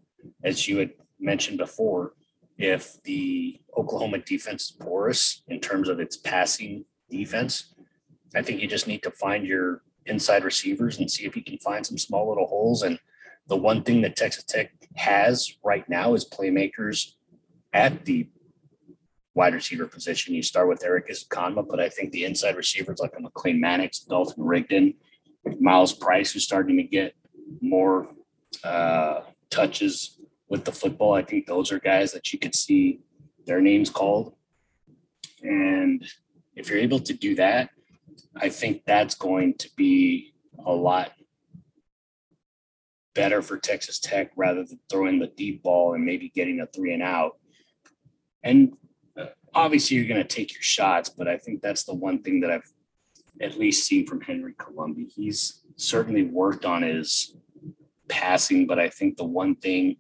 as 0.44 0.68
you 0.68 0.78
had 0.78 0.92
mentioned 1.20 1.58
before, 1.58 2.14
if 2.58 3.02
the 3.04 3.60
Oklahoma 3.78 4.20
defense 4.20 4.66
is 4.66 4.72
porous 4.72 5.44
in 5.48 5.60
terms 5.60 5.90
of 5.90 6.00
its 6.00 6.16
passing 6.16 6.86
defense, 7.10 7.76
I 8.34 8.42
think 8.42 8.62
you 8.62 8.68
just 8.68 8.88
need 8.88 9.04
to 9.04 9.12
find 9.12 9.46
your 9.46 9.82
inside 10.06 10.44
receivers 10.44 11.00
and 11.00 11.10
see 11.10 11.26
if 11.26 11.36
you 11.36 11.44
can 11.44 11.58
find 11.58 11.86
some 11.86 11.98
small 11.98 12.30
little 12.30 12.48
holes. 12.48 12.84
And 12.84 13.00
the 13.48 13.56
one 13.56 13.84
thing 13.84 14.02
that 14.02 14.16
Texas 14.16 14.44
Tech 14.44 14.72
has 14.96 15.58
right 15.64 15.88
now 15.90 16.14
is 16.14 16.28
playmakers 16.28 17.14
at 17.74 18.06
the 18.06 18.30
wide 19.34 19.54
receiver 19.54 19.86
position. 19.86 20.34
You 20.34 20.42
start 20.42 20.70
with 20.70 20.84
Erik 20.84 21.10
Ezukanma, 21.10 21.68
but 21.68 21.80
I 21.80 21.90
think 21.90 22.12
the 22.12 22.26
inside 22.26 22.56
receivers 22.56 23.00
like 23.00 23.14
a 23.18 23.22
McLane 23.22 23.60
Mannix, 23.60 24.00
Dalton 24.00 24.44
Rigdon, 24.44 24.96
Myles 25.60 25.94
Price, 25.94 26.32
who's 26.32 26.46
starting 26.46 26.78
to 26.78 26.84
get 26.84 27.14
more 27.62 28.08
uh, 28.64 29.22
touches 29.50 30.18
with 30.50 30.64
the 30.64 30.72
football. 30.72 31.14
I 31.14 31.24
think 31.24 31.46
those 31.46 31.72
are 31.72 31.80
guys 31.80 32.14
that 32.14 32.32
you 32.32 32.40
could 32.40 32.56
see 32.56 33.02
their 33.46 33.62
names 33.62 33.90
called. 33.90 34.34
And 35.44 36.04
if 36.56 36.70
you're 36.70 36.80
able 36.80 37.00
to 37.02 37.14
do 37.14 37.36
that, 37.36 37.70
I 38.36 38.50
think 38.50 38.84
that's 38.86 39.16
going 39.16 39.56
to 39.56 39.70
be 39.76 40.34
a 40.66 40.72
lot 40.72 41.12
better 43.16 43.42
for 43.42 43.58
Texas 43.58 44.00
Tech 44.00 44.32
rather 44.36 44.64
than 44.64 44.80
throwing 44.90 45.18
the 45.18 45.28
deep 45.28 45.64
ball 45.64 45.96
and 45.96 46.06
maybe 46.06 46.30
getting 46.30 46.60
a 46.60 46.68
three 46.68 46.94
and 46.94 47.02
out. 47.02 47.38
And 48.44 48.74
obviously, 49.56 49.98
you're 49.98 50.08
going 50.08 50.22
to 50.22 50.36
take 50.36 50.54
your 50.54 50.62
shots, 50.62 51.10
but 51.10 51.28
I 51.28 51.38
think 51.38 51.62
that's 51.62 51.86
the 51.86 51.96
one 51.96 52.22
thing 52.22 52.42
that 52.42 52.52
I've 52.52 52.70
at 53.42 53.58
least 53.58 53.88
seen 53.88 54.06
from 54.06 54.22
Henry 54.22 54.54
Colombi. 54.58 55.06
He's 55.06 55.64
certainly 55.78 56.24
worked 56.24 56.66
on 56.66 56.84
his 56.84 57.36
passing, 58.08 58.68
but 58.68 58.80
I 58.80 58.90
think 58.90 59.18
the 59.18 59.26
one 59.26 59.56
thing 59.56 59.98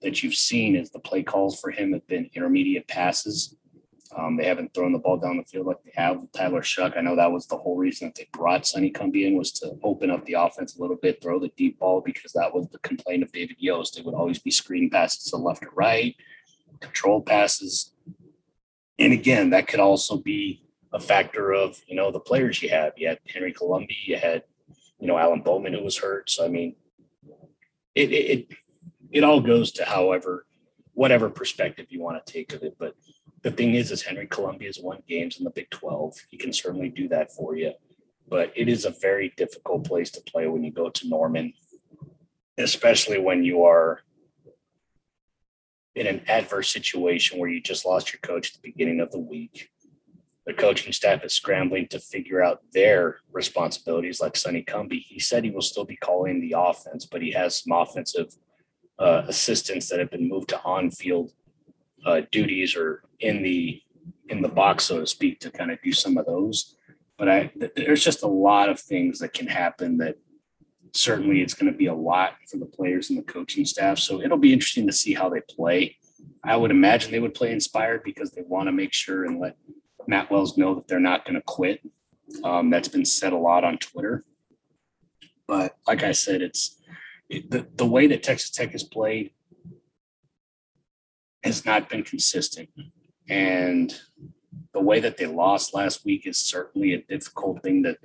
that 0.00 0.22
you've 0.22 0.34
seen 0.34 0.76
is 0.76 0.90
the 0.90 0.98
play 0.98 1.22
calls 1.22 1.60
for 1.60 1.70
him 1.70 1.92
have 1.92 2.06
been 2.06 2.30
intermediate 2.34 2.86
passes. 2.88 3.56
Um, 4.16 4.36
they 4.36 4.44
haven't 4.44 4.74
thrown 4.74 4.92
the 4.92 4.98
ball 4.98 5.16
down 5.16 5.38
the 5.38 5.44
field 5.44 5.66
like 5.66 5.82
they 5.84 5.92
have 5.94 6.20
with 6.20 6.32
Tyler 6.32 6.60
Shough. 6.60 6.96
I 6.96 7.00
know 7.00 7.16
that 7.16 7.32
was 7.32 7.46
the 7.46 7.56
whole 7.56 7.76
reason 7.76 8.08
that 8.08 8.14
they 8.14 8.28
brought 8.32 8.66
Sonny 8.66 8.90
Cumbie 8.90 9.26
in 9.26 9.36
was 9.36 9.52
to 9.52 9.78
open 9.82 10.10
up 10.10 10.24
the 10.26 10.34
offense 10.34 10.76
a 10.76 10.80
little 10.80 10.96
bit, 10.96 11.22
throw 11.22 11.38
the 11.38 11.50
deep 11.56 11.78
ball 11.78 12.02
because 12.02 12.32
that 12.32 12.54
was 12.54 12.68
the 12.68 12.78
complaint 12.80 13.22
of 13.22 13.32
David 13.32 13.56
Yost. 13.58 13.98
It 13.98 14.04
would 14.04 14.14
always 14.14 14.38
be 14.38 14.50
screen 14.50 14.90
passes 14.90 15.24
to 15.30 15.36
left 15.36 15.64
or 15.64 15.70
right, 15.74 16.14
control 16.80 17.22
passes. 17.22 17.92
And 18.98 19.12
again, 19.12 19.50
that 19.50 19.66
could 19.66 19.80
also 19.80 20.18
be 20.18 20.62
a 20.92 21.00
factor 21.00 21.52
of, 21.52 21.80
you 21.86 21.96
know, 21.96 22.10
the 22.10 22.20
players 22.20 22.62
you 22.62 22.68
have. 22.68 22.92
You 22.96 23.08
had 23.08 23.18
Henry 23.26 23.52
Colombi, 23.52 23.96
you 24.04 24.16
had, 24.16 24.42
you 25.00 25.06
know, 25.06 25.16
Alan 25.16 25.40
Bowman 25.40 25.72
who 25.72 25.82
was 25.82 25.98
hurt. 25.98 26.30
So 26.30 26.44
I 26.44 26.48
mean, 26.48 26.76
it 27.94 28.12
it 28.12 28.30
it, 28.30 28.48
it 29.10 29.24
all 29.24 29.40
goes 29.40 29.72
to 29.72 29.84
however 29.84 30.46
whatever 30.94 31.30
perspective 31.30 31.86
you 31.88 32.00
want 32.00 32.24
to 32.24 32.32
take 32.32 32.52
of 32.52 32.62
it. 32.62 32.76
But 32.78 32.94
the 33.42 33.50
thing 33.50 33.74
is, 33.74 33.90
is 33.90 34.02
Henry 34.02 34.26
Colombi's 34.26 34.78
won 34.78 35.02
games 35.08 35.38
in 35.38 35.44
the 35.44 35.50
Big 35.50 35.68
12. 35.70 36.14
He 36.30 36.36
can 36.36 36.52
certainly 36.52 36.88
do 36.88 37.08
that 37.08 37.32
for 37.32 37.56
you. 37.56 37.72
But 38.28 38.52
it 38.54 38.68
is 38.68 38.84
a 38.84 38.90
very 38.90 39.32
difficult 39.36 39.84
place 39.84 40.10
to 40.12 40.20
play 40.20 40.46
when 40.46 40.62
you 40.62 40.70
go 40.70 40.88
to 40.88 41.08
Norman, 41.08 41.52
especially 42.56 43.18
when 43.18 43.42
you 43.42 43.64
are 43.64 44.00
in 45.94 46.06
an 46.06 46.22
adverse 46.28 46.72
situation 46.72 47.38
where 47.38 47.50
you 47.50 47.60
just 47.60 47.84
lost 47.84 48.12
your 48.12 48.20
coach 48.20 48.50
at 48.50 48.62
the 48.62 48.70
beginning 48.70 49.00
of 49.00 49.10
the 49.10 49.18
week. 49.18 49.70
The 50.46 50.54
coaching 50.54 50.92
staff 50.92 51.24
is 51.24 51.34
scrambling 51.34 51.88
to 51.88 52.00
figure 52.00 52.42
out 52.42 52.62
their 52.72 53.18
responsibilities, 53.32 54.20
like 54.20 54.36
Sonny 54.36 54.62
Cumbie. 54.62 55.04
He 55.06 55.20
said 55.20 55.44
he 55.44 55.50
will 55.50 55.62
still 55.62 55.84
be 55.84 55.96
calling 55.96 56.40
the 56.40 56.54
offense, 56.56 57.06
but 57.06 57.22
he 57.22 57.32
has 57.32 57.62
some 57.62 57.72
offensive 57.72 58.34
uh, 58.98 59.22
assistants 59.28 59.88
that 59.88 59.98
have 59.98 60.10
been 60.10 60.28
moved 60.28 60.48
to 60.50 60.62
on-field 60.62 61.32
uh, 62.04 62.22
duties 62.30 62.76
or 62.76 63.04
in 63.20 63.42
the 63.42 63.80
in 64.28 64.42
the 64.42 64.48
box, 64.48 64.84
so 64.84 65.00
to 65.00 65.06
speak, 65.06 65.40
to 65.40 65.50
kind 65.50 65.70
of 65.70 65.80
do 65.82 65.92
some 65.92 66.16
of 66.16 66.26
those. 66.26 66.76
But 67.18 67.28
I 67.28 67.52
there's 67.76 68.04
just 68.04 68.22
a 68.22 68.28
lot 68.28 68.68
of 68.68 68.80
things 68.80 69.18
that 69.20 69.32
can 69.32 69.46
happen 69.46 69.98
that 69.98 70.16
certainly 70.92 71.40
it's 71.40 71.54
going 71.54 71.70
to 71.70 71.76
be 71.76 71.86
a 71.86 71.94
lot 71.94 72.34
for 72.48 72.58
the 72.58 72.66
players 72.66 73.10
and 73.10 73.18
the 73.18 73.22
coaching 73.22 73.64
staff. 73.64 73.98
So 73.98 74.20
it'll 74.20 74.38
be 74.38 74.52
interesting 74.52 74.86
to 74.86 74.92
see 74.92 75.14
how 75.14 75.28
they 75.28 75.40
play. 75.40 75.96
I 76.44 76.56
would 76.56 76.70
imagine 76.70 77.10
they 77.10 77.20
would 77.20 77.34
play 77.34 77.52
inspired 77.52 78.02
because 78.04 78.32
they 78.32 78.42
want 78.42 78.68
to 78.68 78.72
make 78.72 78.92
sure 78.92 79.24
and 79.24 79.40
let 79.40 79.56
Matt 80.06 80.30
Wells 80.30 80.58
know 80.58 80.74
that 80.74 80.88
they're 80.88 81.00
not 81.00 81.24
going 81.24 81.36
to 81.36 81.42
quit. 81.42 81.80
Um, 82.44 82.70
that's 82.70 82.88
been 82.88 83.04
said 83.04 83.32
a 83.32 83.38
lot 83.38 83.64
on 83.64 83.78
Twitter. 83.78 84.24
But 85.46 85.76
like 85.86 86.02
I 86.02 86.12
said, 86.12 86.42
it's 86.42 86.78
it, 87.28 87.50
the, 87.50 87.66
the 87.76 87.86
way 87.86 88.06
that 88.08 88.22
Texas 88.22 88.50
Tech 88.50 88.72
has 88.72 88.82
played 88.82 89.32
has 91.42 91.64
not 91.64 91.88
been 91.88 92.02
consistent. 92.02 92.68
Mm-hmm. 92.78 93.32
And 93.32 94.00
the 94.72 94.80
way 94.80 95.00
that 95.00 95.16
they 95.16 95.26
lost 95.26 95.74
last 95.74 96.04
week 96.04 96.26
is 96.26 96.38
certainly 96.38 96.94
a 96.94 97.02
difficult 97.02 97.62
thing 97.62 97.82
to 97.84 97.96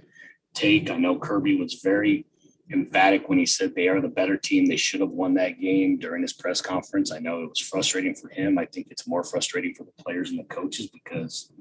take. 0.54 0.90
I 0.90 0.98
know 0.98 1.18
Kirby 1.18 1.58
was 1.58 1.76
very 1.84 2.26
emphatic 2.72 3.30
when 3.30 3.38
he 3.38 3.46
said 3.46 3.74
they 3.74 3.88
are 3.88 4.02
the 4.02 4.08
better 4.08 4.38
team. 4.38 4.66
They 4.66 4.76
should 4.76 5.00
have 5.00 5.10
won 5.10 5.34
that 5.36 5.60
game 5.60 5.98
during 5.98 6.22
his 6.22 6.34
press 6.34 6.62
conference. 6.62 7.12
I 7.12 7.20
know 7.20 7.44
it 7.44 7.50
was 7.50 7.62
frustrating 7.62 8.16
for 8.16 8.30
him. 8.30 8.58
I 8.58 8.66
think 8.66 8.88
it's 8.90 9.08
more 9.08 9.24
frustrating 9.24 9.74
for 9.74 9.86
the 9.86 10.04
players 10.04 10.30
and 10.30 10.40
the 10.40 10.44
coaches 10.44 10.90
because 10.90 11.52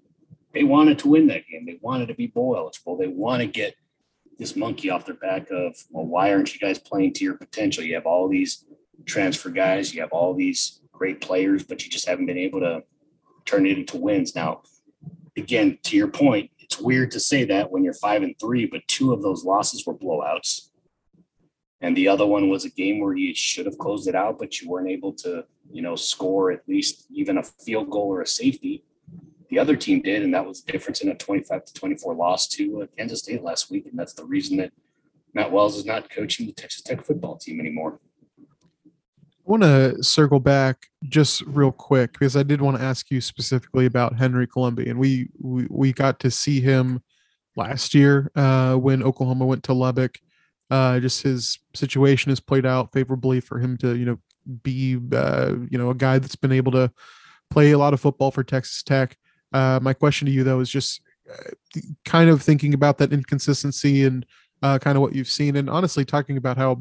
they 0.53 0.65
wanted 0.65 0.99
to 1.01 1.09
win 1.09 1.27
that 1.29 1.47
game. 1.47 1.67
They 1.67 1.79
wanted 1.81 2.09
to 2.09 2.15
be 2.15 2.27
bowl 2.27 2.57
eligible. 2.57 2.97
They 2.97 3.07
want 3.07 3.41
to 3.43 3.47
get 3.47 3.75
this 4.39 4.57
monkey 4.57 4.91
off 4.91 5.07
their 5.07 5.15
back 5.15 5.51
of, 5.51 5.77
well, 5.91 6.05
why 6.05 6.33
aren't 6.33 6.53
you 6.53 6.61
guys 6.61 6.79
playing 6.79 7.13
to 7.15 7.25
your 7.25 7.37
potential? 7.37 7.85
You 7.85 7.95
have 7.95 8.07
all 8.07 8.29
these 8.29 8.65
transfer 9.05 9.51
guys, 9.51 9.95
you 9.95 10.01
have 10.01 10.13
all 10.13 10.35
these 10.35 10.81
great 10.97 11.21
players, 11.21 11.65
but 11.65 11.85
you 11.85 11.91
just 11.91 12.09
haven't 12.09 12.27
been 12.27 12.39
able 12.39 12.61
to 12.61 12.83
turn 13.45 13.67
it 13.67 13.79
into 13.79 13.97
wins. 13.97 14.35
Now, 14.35 14.63
again, 15.37 15.79
to 15.85 15.97
your 15.97 16.09
point, 16.09 16.51
it's 16.59 16.81
weird 16.81 17.11
to 17.13 17.21
say 17.21 17.45
that 17.45 17.71
when 17.71 17.85
you're 17.85 17.95
five 17.95 18.23
and 18.23 18.35
three, 18.41 18.67
but 18.67 18.87
two 18.89 19.13
of 19.13 19.23
those 19.23 19.45
losses 19.45 19.87
were 19.87 19.95
blowouts. 19.95 20.71
And 21.81 21.97
the 21.97 22.09
other 22.09 22.27
one 22.27 22.49
was 22.49 22.65
a 22.65 22.71
game 22.71 23.01
where 23.01 23.15
you 23.15 23.35
should 23.35 23.67
have 23.67 23.79
closed 23.79 24.09
it 24.09 24.15
out, 24.15 24.39
but 24.39 24.61
you 24.61 24.69
weren't 24.69 24.89
able 24.89 25.13
to, 25.15 25.45
you 25.71 25.83
know, 25.83 25.95
score 25.95 26.51
at 26.51 26.67
least 26.67 27.07
even 27.11 27.39
a 27.39 27.43
field 27.43 27.91
goal 27.91 28.09
or 28.09 28.23
a 28.23 28.27
safety. 28.27 28.83
The 29.51 29.59
other 29.59 29.77
team 29.77 30.03
did, 30.03 30.23
and 30.23 30.35
that 30.35 30.45
was 30.45 30.63
the 30.63 30.73
difference 30.73 31.03
in 31.03 31.11
a 31.11 31.15
25 31.15 31.67
to 31.67 31.75
24 31.75 32.15
loss 32.15 32.49
to 32.49 32.83
uh, 32.83 32.87
Kansas 32.97 33.21
State 33.21 33.43
last 33.43 33.71
week. 33.71 33.87
And 33.87 33.97
that's 33.97 34.15
the 34.15 34.25
reason 34.25 34.57
that 34.57 34.73
Matt 35.35 35.53
Wells 35.53 35.77
is 35.77 35.85
not 35.85 36.11
coaching 36.11 36.47
the 36.47 36.53
Texas 36.53 36.83
Tech 36.83 37.05
football 37.05 37.37
team 37.37 37.61
anymore. 37.61 38.01
I 39.47 39.51
want 39.51 39.63
to 39.63 40.03
circle 40.03 40.41
back 40.41 40.89
just 41.05 41.43
real 41.43 41.71
quick 41.71 42.13
because 42.13 42.37
I 42.37 42.43
did 42.43 42.61
want 42.61 42.79
to 42.79 42.83
ask 42.83 43.13
you 43.13 43.21
specifically 43.21 43.87
about 43.87 44.17
Henry 44.17 44.47
Colombi, 44.47 44.89
and 44.89 44.99
we 44.99 45.29
we, 45.39 45.67
we 45.71 45.93
got 45.93 46.19
to 46.21 46.33
see 46.33 46.61
him 46.61 47.01
last 47.55 47.95
year 47.95 48.33
uh, 48.35 48.75
when 48.75 49.05
Oklahoma 49.05 49.47
went 49.47 49.63
to 49.65 49.73
Lubbock. 49.73 50.19
Uh, 50.69 50.99
just 50.99 51.23
his 51.23 51.61
situation 51.75 52.31
has 52.31 52.41
played 52.41 52.67
out 52.67 52.93
favorably 52.93 53.39
for 53.39 53.61
him 53.61 53.77
to 53.77 53.97
you 53.97 54.05
know 54.05 54.19
be 54.65 54.99
uh, 55.13 55.55
you 55.71 55.79
know 55.79 55.91
a 55.91 55.95
guy 55.95 56.19
that's 56.19 56.37
been 56.37 56.51
able 56.51 56.73
to 56.73 56.91
play 57.49 57.71
a 57.71 57.79
lot 57.79 57.95
of 57.95 58.01
football 58.01 58.33
for 58.33 58.43
Texas 58.43 58.83
Tech. 58.83 59.17
Uh, 59.53 59.79
my 59.81 59.93
question 59.93 60.27
to 60.27 60.33
you 60.33 60.43
though 60.43 60.59
is 60.59 60.71
just 60.71 61.03
uh, 61.33 61.51
kind 62.05 62.29
of 62.31 62.43
thinking 62.43 62.75
about 62.75 62.99
that 62.99 63.13
inconsistency 63.13 64.05
and 64.05 64.27
uh, 64.63 64.77
kind 64.81 64.97
of 64.97 65.03
what 65.03 65.15
you've 65.15 65.29
seen, 65.29 65.55
and 65.55 65.71
honestly 65.71 66.05
talking 66.05 66.37
about 66.37 66.57
how 66.57 66.81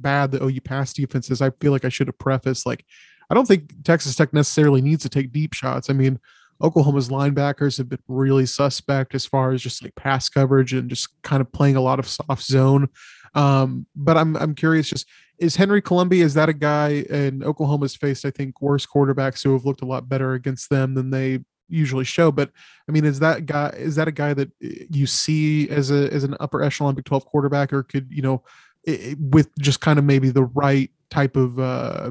bad 0.00 0.30
the 0.30 0.42
OU 0.42 0.60
pass 0.62 0.92
defense 0.92 1.30
is, 1.30 1.42
I 1.42 1.50
feel 1.50 1.72
like 1.72 1.84
I 1.84 1.88
should 1.88 2.08
have 2.08 2.18
prefaced 2.18 2.66
like 2.66 2.84
I 3.30 3.34
don't 3.34 3.48
think 3.48 3.84
Texas 3.84 4.16
Tech 4.16 4.32
necessarily 4.32 4.82
needs 4.82 5.02
to 5.02 5.08
take 5.08 5.32
deep 5.32 5.54
shots. 5.54 5.88
I 5.88 5.94
mean, 5.94 6.20
Oklahoma's 6.62 7.08
linebackers 7.08 7.78
have 7.78 7.88
been 7.88 7.98
really 8.06 8.46
suspect 8.46 9.14
as 9.14 9.26
far 9.26 9.52
as 9.52 9.62
just 9.62 9.82
like 9.82 9.94
pass 9.94 10.28
coverage 10.28 10.72
and 10.72 10.88
just 10.88 11.08
kind 11.22 11.40
of 11.40 11.50
playing 11.52 11.76
a 11.76 11.80
lot 11.80 11.98
of 11.98 12.06
soft 12.08 12.42
zone. 12.42 12.88
Um, 13.34 13.86
but 13.96 14.16
I'm 14.16 14.36
I'm 14.36 14.54
curious, 14.54 14.88
just 14.88 15.08
is 15.38 15.56
Henry 15.56 15.82
Colombi 15.82 16.20
is 16.20 16.34
that 16.34 16.48
a 16.48 16.52
guy 16.52 17.04
and 17.10 17.42
Oklahoma's 17.42 17.96
faced 17.96 18.24
I 18.24 18.30
think 18.30 18.60
worse 18.62 18.86
quarterbacks 18.86 19.42
who 19.42 19.52
have 19.52 19.64
looked 19.64 19.82
a 19.82 19.86
lot 19.86 20.08
better 20.08 20.34
against 20.34 20.70
them 20.70 20.94
than 20.94 21.10
they 21.10 21.40
usually 21.68 22.04
show. 22.04 22.30
But 22.30 22.50
I 22.88 22.92
mean, 22.92 23.04
is 23.04 23.18
that 23.18 23.46
guy 23.46 23.70
is 23.70 23.96
that 23.96 24.08
a 24.08 24.12
guy 24.12 24.34
that 24.34 24.50
you 24.60 25.06
see 25.06 25.68
as 25.70 25.90
a 25.90 26.12
as 26.12 26.24
an 26.24 26.36
upper 26.38 26.62
echelon 26.62 26.94
Big 26.94 27.04
Twelve 27.04 27.26
quarterback, 27.26 27.72
or 27.72 27.82
could 27.82 28.06
you 28.10 28.22
know 28.22 28.44
it, 28.86 29.18
with 29.18 29.48
just 29.58 29.80
kind 29.80 29.98
of 29.98 30.04
maybe 30.04 30.30
the 30.30 30.44
right 30.44 30.90
type 31.10 31.36
of 31.36 31.58
uh, 31.58 32.10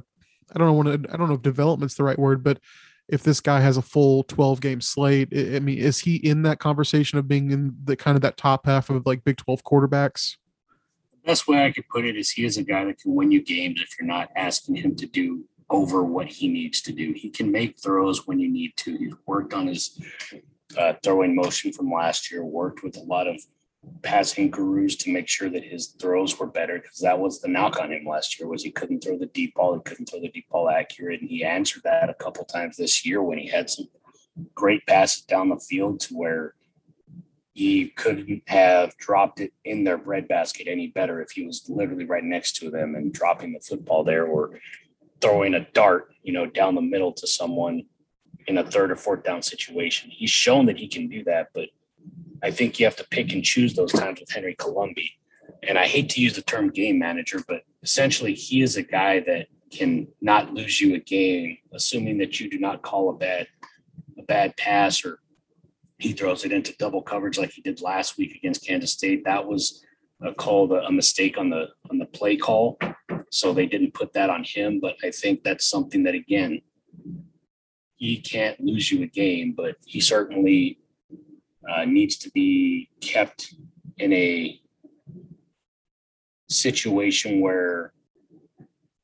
I 0.54 0.60
don't 0.60 0.86
know 0.86 0.92
I 0.92 1.18
don't 1.18 1.28
know 1.28 1.36
if 1.36 1.42
development's 1.42 1.96
the 1.96 2.04
right 2.04 2.20
word, 2.20 2.44
but 2.44 2.60
if 3.10 3.24
this 3.24 3.40
guy 3.40 3.60
has 3.60 3.78
a 3.78 3.82
full 3.82 4.24
12 4.24 4.62
game 4.62 4.82
slate, 4.82 5.30
I 5.34 5.60
mean, 5.60 5.78
is 5.78 6.00
he 6.00 6.16
in 6.16 6.44
that 6.44 6.60
conversation 6.60 7.18
of 7.18 7.28
being 7.28 7.52
in 7.52 7.76
the 7.84 7.96
kind 7.96 8.16
of 8.16 8.22
that 8.22 8.38
top 8.38 8.66
half 8.66 8.90
of 8.90 9.06
like 9.06 9.24
Big 9.24 9.38
12 9.38 9.64
quarterbacks? 9.64 10.38
The 11.12 11.28
best 11.28 11.48
way 11.48 11.66
I 11.66 11.72
could 11.72 11.88
put 11.90 12.06
it 12.06 12.16
is 12.16 12.32
he 12.32 12.46
is 12.46 12.58
a 12.58 12.64
guy 12.64 12.86
that 12.86 13.00
can 13.00 13.14
win 13.14 13.32
you 13.32 13.42
games 13.42 13.82
if 13.82 13.96
you're 14.00 14.08
not 14.08 14.30
asking 14.36 14.76
him 14.76 14.96
to 14.96 15.06
do 15.06 15.44
over 15.70 16.04
what 16.04 16.28
he 16.28 16.48
needs 16.48 16.82
to 16.82 16.92
do. 16.92 17.14
He 17.14 17.30
can 17.30 17.52
make 17.52 17.80
throws 17.80 18.28
when 18.28 18.40
you 18.40 18.50
need 18.50 18.76
to. 18.78 18.98
He's 18.98 19.14
worked 19.26 19.54
on 19.54 19.68
his 19.68 20.00
uh, 20.78 20.94
throwing 21.04 21.36
motion 21.36 21.74
from 21.74 21.92
last 21.92 22.32
year, 22.32 22.44
worked 22.44 22.84
with 22.84 22.98
a 22.98 23.04
lot 23.04 23.28
of 23.28 23.42
passing 24.02 24.50
gurus 24.50 24.96
to 24.96 25.12
make 25.12 25.28
sure 25.28 25.50
that 25.50 25.64
his 25.64 25.96
throws 26.00 26.38
were 26.40 26.48
better 26.48 26.80
because 26.80 27.00
that 27.00 27.18
was 27.18 27.42
the 27.42 27.48
knock 27.48 27.80
on 27.80 27.92
him 27.92 28.06
last 28.06 28.40
year 28.40 28.48
was 28.48 28.64
he 28.64 28.72
couldn't 28.72 29.04
throw 29.04 29.18
the 29.18 29.26
deep 29.28 29.54
ball 29.56 29.76
he 29.76 29.82
couldn't 29.82 30.06
throw 30.06 30.20
the 30.20 30.30
deep 30.30 30.48
ball 30.50 30.70
accurate 30.70 31.22
and 31.22 31.30
he 31.30 31.44
answered 31.44 31.84
that 31.84 32.10
a 32.10 32.14
couple 32.14 32.44
times 32.46 32.78
this 32.78 33.06
year 33.06 33.22
when 33.22 33.38
he 33.38 33.48
had 33.48 33.70
some 33.70 33.88
great 34.56 34.86
passes 34.86 35.24
down 35.24 35.50
the 35.50 35.60
field 35.60 36.00
to 36.00 36.14
where 36.14 36.54
he 37.54 37.90
couldn't 37.90 38.42
have 38.48 38.96
dropped 38.98 39.40
it 39.40 39.54
in 39.64 39.84
their 39.84 39.98
breadbasket 39.98 40.68
any 40.68 40.88
better 40.88 41.22
if 41.22 41.32
he 41.32 41.46
was 41.46 41.66
literally 41.70 42.06
right 42.06 42.24
next 42.24 42.54
to 42.54 42.70
them 42.70 42.96
and 42.96 43.14
dropping 43.14 43.54
the 43.54 43.60
football 43.60 44.04
there 44.04 44.26
or 44.26 44.60
throwing 45.22 45.54
a 45.54 45.68
dart 45.72 46.14
you 46.24 46.34
know 46.34 46.46
down 46.46 46.76
the 46.76 46.82
middle 46.82 47.14
to 47.14 47.28
someone 47.28 47.84
in 48.48 48.58
a 48.58 48.70
third 48.70 48.92
or 48.92 48.96
fourth 48.96 49.24
down 49.24 49.42
situation. 49.42 50.10
He's 50.12 50.30
shown 50.30 50.66
that 50.66 50.78
he 50.78 50.88
can 50.88 51.08
do 51.08 51.24
that 51.26 51.50
but 51.54 51.70
I 52.44 52.52
think 52.52 52.78
you 52.78 52.86
have 52.86 52.98
to 52.98 53.08
pick 53.10 53.32
and 53.34 53.44
choose 53.44 53.74
those 53.74 53.94
times 53.94 54.20
with 54.20 54.30
Henry 54.30 54.56
Colombi. 54.56 55.12
And 55.64 55.78
I 55.78 55.88
hate 55.88 56.10
to 56.10 56.22
use 56.22 56.36
the 56.36 56.42
term 56.42 56.70
game 56.70 57.00
manager, 57.00 57.42
but 57.48 57.62
essentially 57.82 58.34
he 58.34 58.62
is 58.62 58.76
a 58.76 58.84
guy 58.84 59.22
that 59.22 59.48
can 59.72 60.08
not 60.22 60.54
lose 60.54 60.82
you 60.82 60.94
a 60.96 61.00
game, 61.00 61.58
assuming 61.74 62.18
that 62.18 62.40
you 62.40 62.50
do 62.50 62.60
not 62.60 62.82
call 62.82 63.10
a 63.10 63.14
bad 63.14 63.48
a 64.20 64.24
bad 64.24 64.56
pass 64.58 65.04
or 65.04 65.20
he 65.98 66.12
throws 66.12 66.44
it 66.44 66.52
into 66.52 66.76
double 66.78 67.02
coverage 67.02 67.38
like 67.38 67.52
he 67.52 67.62
did 67.62 67.82
last 67.82 68.18
week 68.18 68.36
against 68.36 68.66
Kansas 68.68 68.92
State. 68.92 69.24
That 69.24 69.48
was 69.48 69.84
a 70.22 70.34
call, 70.34 70.72
a 70.74 70.92
mistake 70.92 71.38
on 71.38 71.50
the 71.50 71.68
on 71.90 71.98
the 71.98 72.06
play 72.06 72.36
call, 72.36 72.78
so 73.32 73.54
they 73.54 73.66
didn't 73.66 73.94
put 73.94 74.14
that 74.14 74.30
on 74.30 74.44
him. 74.44 74.80
But 74.82 74.96
I 75.04 75.12
think 75.12 75.44
that's 75.44 75.66
something 75.66 76.04
that 76.04 76.14
again, 76.14 76.62
he 77.96 78.20
can't 78.20 78.60
lose 78.60 78.92
you 78.92 79.04
a 79.04 79.08
game, 79.08 79.54
but 79.56 79.78
he 79.86 80.02
certainly 80.02 80.80
uh, 81.70 81.86
needs 81.86 82.18
to 82.18 82.32
be 82.32 82.90
kept 83.02 83.54
in 83.98 84.14
a 84.14 84.60
situation 86.50 87.40
where 87.40 87.94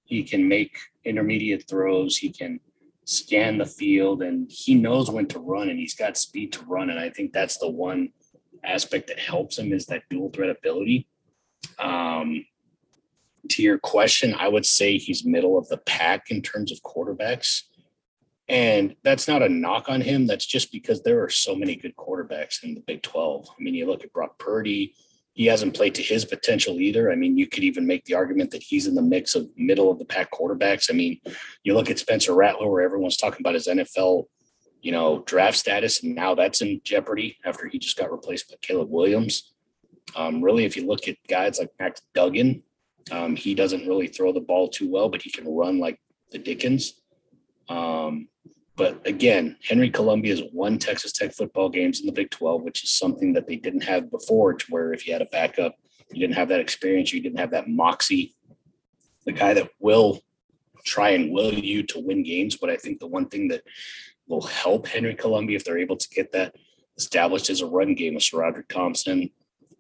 he 0.06 0.24
can 0.24 0.48
make 0.48 0.78
intermediate 1.06 1.68
throws, 1.68 2.18
he 2.18 2.32
can 2.32 2.60
scan 3.06 3.58
the 3.58 3.66
field, 3.66 4.22
and 4.22 4.52
he 4.52 4.76
knows 4.76 5.10
when 5.10 5.28
to 5.28 5.40
run 5.40 5.70
and 5.70 5.80
he's 5.80 5.96
got 5.96 6.18
speed 6.18 6.52
to 6.54 6.64
run. 6.66 6.90
And 6.90 7.00
I 7.00 7.10
think 7.10 7.34
that's 7.34 7.58
the 7.58 7.70
one 7.70 8.10
aspect 8.64 9.08
that 9.08 9.20
helps 9.20 9.58
him 9.58 9.72
is 9.74 9.86
that 9.88 10.04
dual 10.10 10.30
threat 10.30 10.50
ability. 10.50 11.08
Um, 11.78 12.46
to 13.50 13.64
your 13.64 13.80
question, 13.80 14.36
I 14.38 14.48
would 14.48 14.66
say 14.66 14.98
he's 14.98 15.26
middle 15.26 15.58
of 15.58 15.68
the 15.70 15.78
pack 15.78 16.30
in 16.30 16.42
terms 16.42 16.72
of 16.72 16.82
quarterbacks. 16.82 17.64
And 18.50 18.96
that's 19.04 19.28
not 19.28 19.44
a 19.44 19.50
knock 19.50 19.90
on 19.90 20.02
him. 20.02 20.26
That's 20.26 20.46
just 20.46 20.72
because 20.72 21.04
there 21.04 21.24
are 21.24 21.30
so 21.30 21.56
many 21.56 21.76
good 21.76 21.96
quarterbacks 21.96 22.64
in 22.64 22.74
the 22.74 22.82
Big 22.82 23.04
12. 23.04 23.48
I 23.48 23.62
mean, 23.62 23.76
you 23.76 23.86
look 23.86 24.04
at 24.04 24.12
Brock 24.12 24.40
Purdy, 24.40 24.96
he 25.34 25.46
hasn't 25.46 25.76
played 25.76 25.94
to 25.96 26.02
his 26.02 26.26
potential 26.26 26.82
either. 26.82 27.12
I 27.12 27.16
mean, 27.16 27.38
you 27.38 27.48
could 27.48 27.64
even 27.64 27.86
make 27.86 28.06
the 28.06 28.16
argument 28.16 28.50
that 28.52 28.64
he's 28.64 28.88
in 28.88 28.96
the 28.96 29.04
mix 29.04 29.36
of 29.36 29.48
middle 29.56 29.92
of 29.92 30.00
the 30.00 30.04
pack 30.06 30.32
quarterbacks. 30.32 30.90
I 30.90 30.94
mean, 30.94 31.22
you 31.64 31.76
look 31.76 31.92
at 31.92 32.00
Spencer 32.00 32.34
Rattler, 32.34 32.70
where 32.70 32.82
everyone's 32.82 33.18
talking 33.18 33.40
about 33.40 33.54
his 33.54 33.68
NFL, 33.68 34.26
you 34.82 34.92
know, 34.92 35.24
draft 35.28 35.58
status, 35.58 36.02
and 36.04 36.16
now 36.16 36.34
that's 36.34 36.62
in 36.62 36.82
jeopardy 36.84 37.38
after 37.46 37.68
he 37.68 37.78
just 37.78 37.98
got 37.98 38.12
replaced 38.12 38.50
by 38.50 38.56
Caleb 38.62 38.90
Williams. 38.90 39.54
Um, 40.16 40.42
really, 40.42 40.66
if 40.66 40.76
you 40.76 40.88
look 40.88 41.08
at 41.08 41.18
guys 41.28 41.60
like 41.60 41.70
Max 41.80 42.02
Duggan, 42.16 42.64
um, 43.12 43.36
he 43.36 43.54
doesn't 43.54 43.88
really 43.88 44.08
throw 44.08 44.34
the 44.34 44.42
ball 44.42 44.68
too 44.68 44.90
well, 44.90 45.08
but 45.08 45.22
he 45.22 45.30
can 45.30 45.48
run 45.48 45.80
like 45.80 46.00
the 46.32 46.40
Dickens. 46.40 47.00
Um, 47.70 48.28
but 48.76 49.06
again, 49.06 49.58
Henry 49.62 49.90
Colombi 49.90 50.30
has 50.30 50.42
won 50.54 50.78
Texas 50.78 51.12
Tech 51.12 51.34
football 51.34 51.70
games 51.70 52.00
in 52.00 52.06
the 52.06 52.12
Big 52.12 52.30
12, 52.32 52.64
which 52.64 52.84
is 52.84 52.90
something 52.90 53.34
that 53.34 53.46
they 53.46 53.58
didn't 53.58 53.84
have 53.84 54.10
before, 54.10 54.54
to 54.54 54.66
where 54.70 54.94
if 54.94 55.06
you 55.06 55.14
had 55.14 55.22
a 55.22 55.26
backup, 55.26 55.76
you 56.12 56.20
didn't 56.20 56.38
have 56.38 56.48
that 56.50 56.62
experience, 56.62 57.14
you 57.14 57.22
didn't 57.22 57.40
have 57.40 57.52
that 57.52 57.68
moxie. 57.68 58.36
The 59.26 59.34
guy 59.34 59.54
that 59.54 59.70
will 59.80 60.22
try 60.86 61.10
and 61.10 61.32
will 61.32 61.54
you 61.54 61.84
to 61.84 62.00
win 62.00 62.24
games. 62.24 62.56
But 62.56 62.70
I 62.70 62.78
think 62.78 63.00
the 63.00 63.08
one 63.08 63.28
thing 63.28 63.50
that 63.50 63.64
will 64.28 64.42
help 64.42 64.88
Henry 64.88 65.16
Colombi 65.16 65.56
if 65.56 65.64
they're 65.64 65.78
able 65.78 65.98
to 65.98 66.10
get 66.10 66.32
that 66.32 66.56
established 66.98 67.50
as 67.50 67.62
a 67.62 67.66
run 67.66 67.96
game 67.96 68.16
with 68.16 68.24
SaRodorick 68.24 68.70
Thompson, 68.70 69.30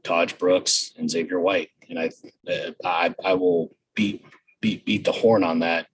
Tahj 0.03 0.37
Brooks, 0.37 0.93
and 0.97 1.09
Xavier 1.09 1.39
White. 1.39 1.69
And 1.89 1.99
I, 1.99 2.09
uh, 2.51 2.71
I, 2.83 3.15
I 3.23 3.33
will 3.33 3.75
beat, 3.95 4.25
beat, 4.61 4.85
beat 4.85 5.05
the 5.05 5.11
horn 5.11 5.43
on 5.43 5.59
that 5.59 5.87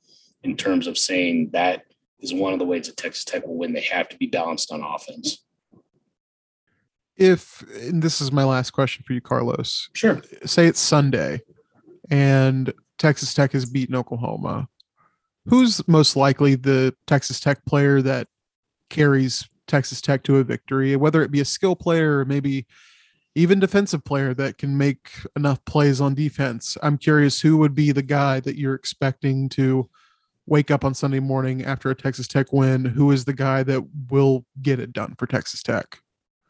in 0.43 0.55
terms 0.55 0.87
of 0.87 0.97
saying 0.97 1.49
that 1.53 1.84
is 2.19 2.33
one 2.33 2.53
of 2.53 2.59
the 2.59 2.65
ways 2.65 2.87
that 2.87 2.97
Texas 2.97 3.25
Tech 3.25 3.45
will 3.45 3.57
win. 3.57 3.73
They 3.73 3.81
have 3.81 4.09
to 4.09 4.17
be 4.17 4.27
balanced 4.27 4.71
on 4.71 4.81
offense. 4.81 5.43
If 7.17 7.63
and 7.81 8.01
this 8.01 8.19
is 8.19 8.31
my 8.31 8.43
last 8.43 8.71
question 8.71 9.03
for 9.07 9.13
you, 9.13 9.21
Carlos. 9.21 9.89
Sure. 9.93 10.21
Say 10.45 10.67
it's 10.67 10.79
Sunday 10.79 11.41
and 12.09 12.73
Texas 12.97 13.33
Tech 13.33 13.53
has 13.53 13.65
beaten 13.65 13.95
Oklahoma. 13.95 14.67
Who's 15.47 15.87
most 15.87 16.15
likely 16.15 16.55
the 16.55 16.95
Texas 17.07 17.39
Tech 17.39 17.63
player 17.65 18.01
that 18.01 18.27
carries 18.89 19.47
Texas 19.67 20.01
Tech 20.01 20.23
to 20.23 20.37
a 20.37 20.43
victory, 20.43 20.95
whether 20.95 21.21
it 21.21 21.31
be 21.31 21.41
a 21.41 21.45
skill 21.45 21.75
player 21.75 22.19
or 22.19 22.25
maybe 22.25 22.65
even 23.35 23.59
defensive 23.59 24.03
player 24.03 24.33
that 24.33 24.57
can 24.57 24.77
make 24.77 25.09
enough 25.35 25.63
plays 25.65 26.01
on 26.01 26.15
defense? 26.15 26.77
I'm 26.81 26.97
curious 26.97 27.41
who 27.41 27.57
would 27.57 27.75
be 27.75 27.91
the 27.91 28.01
guy 28.01 28.39
that 28.39 28.57
you're 28.57 28.73
expecting 28.73 29.49
to 29.49 29.89
wake 30.47 30.69
up 30.69 30.85
on 30.85 30.93
Sunday 30.93 31.19
morning 31.19 31.63
after 31.63 31.89
a 31.89 31.95
Texas 31.95 32.27
Tech 32.27 32.53
win, 32.53 32.85
who 32.85 33.11
is 33.11 33.25
the 33.25 33.33
guy 33.33 33.63
that 33.63 33.83
will 34.09 34.45
get 34.61 34.79
it 34.79 34.93
done 34.93 35.15
for 35.17 35.25
Texas 35.25 35.63
Tech? 35.63 35.99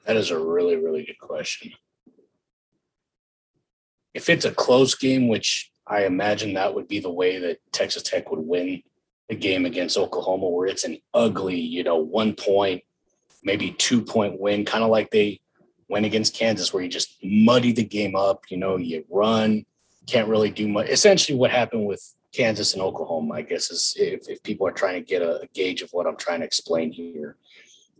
That 0.06 0.18
is 0.18 0.32
a 0.32 0.40
really, 0.40 0.76
really 0.76 1.06
good 1.06 1.20
question. 1.20 1.72
If 4.14 4.30
it's 4.30 4.46
a 4.46 4.52
close 4.52 4.96
game, 4.96 5.28
which 5.28 5.72
I 5.88 6.06
imagine 6.06 6.54
that 6.54 6.74
would 6.74 6.88
be 6.88 7.00
the 7.00 7.12
way 7.12 7.40
that 7.40 7.60
Texas 7.72 8.04
Tech 8.04 8.30
would 8.32 8.40
win 8.40 8.82
the 9.30 9.36
game 9.36 9.66
against 9.66 9.98
Oklahoma, 9.98 10.48
where 10.50 10.68
it's 10.68 10.84
an 10.84 10.98
ugly, 11.14 11.60
you 11.60 11.84
know, 11.84 11.98
one 11.98 12.34
point, 12.34 12.84
maybe 13.44 13.72
two 13.72 14.02
point 14.02 14.40
win, 14.40 14.66
kind 14.66 14.84
of 14.84 14.90
like 14.90 15.12
they 15.12 15.40
went 15.90 16.06
against 16.06 16.36
Kansas, 16.36 16.74
where 16.74 16.84
you 16.84 16.90
just 16.90 17.18
muddy 17.24 17.72
the 17.72 17.84
game 17.84 18.16
up. 18.16 18.44
You 18.50 18.58
know, 18.58 18.78
you 18.78 19.06
run, 19.10 19.66
can't 20.08 20.30
really 20.30 20.52
do 20.52 20.68
much. 20.68 20.90
Essentially, 20.90 21.38
what 21.38 21.52
happened 21.52 21.86
with 21.86 22.14
Kansas 22.36 22.74
and 22.74 22.82
Oklahoma, 22.82 23.36
I 23.36 23.42
guess, 23.44 23.72
is 23.72 23.96
if, 23.98 24.28
if 24.28 24.44
people 24.44 24.68
are 24.68 24.72
trying 24.72 24.96
to 24.96 25.08
get 25.08 25.22
a, 25.22 25.42
a 25.42 25.48
gauge 25.48 25.82
of 25.82 25.90
what 25.92 26.06
I'm 26.06 26.18
trying 26.18 26.42
to 26.42 26.46
explain 26.46 26.92
here. 26.92 27.38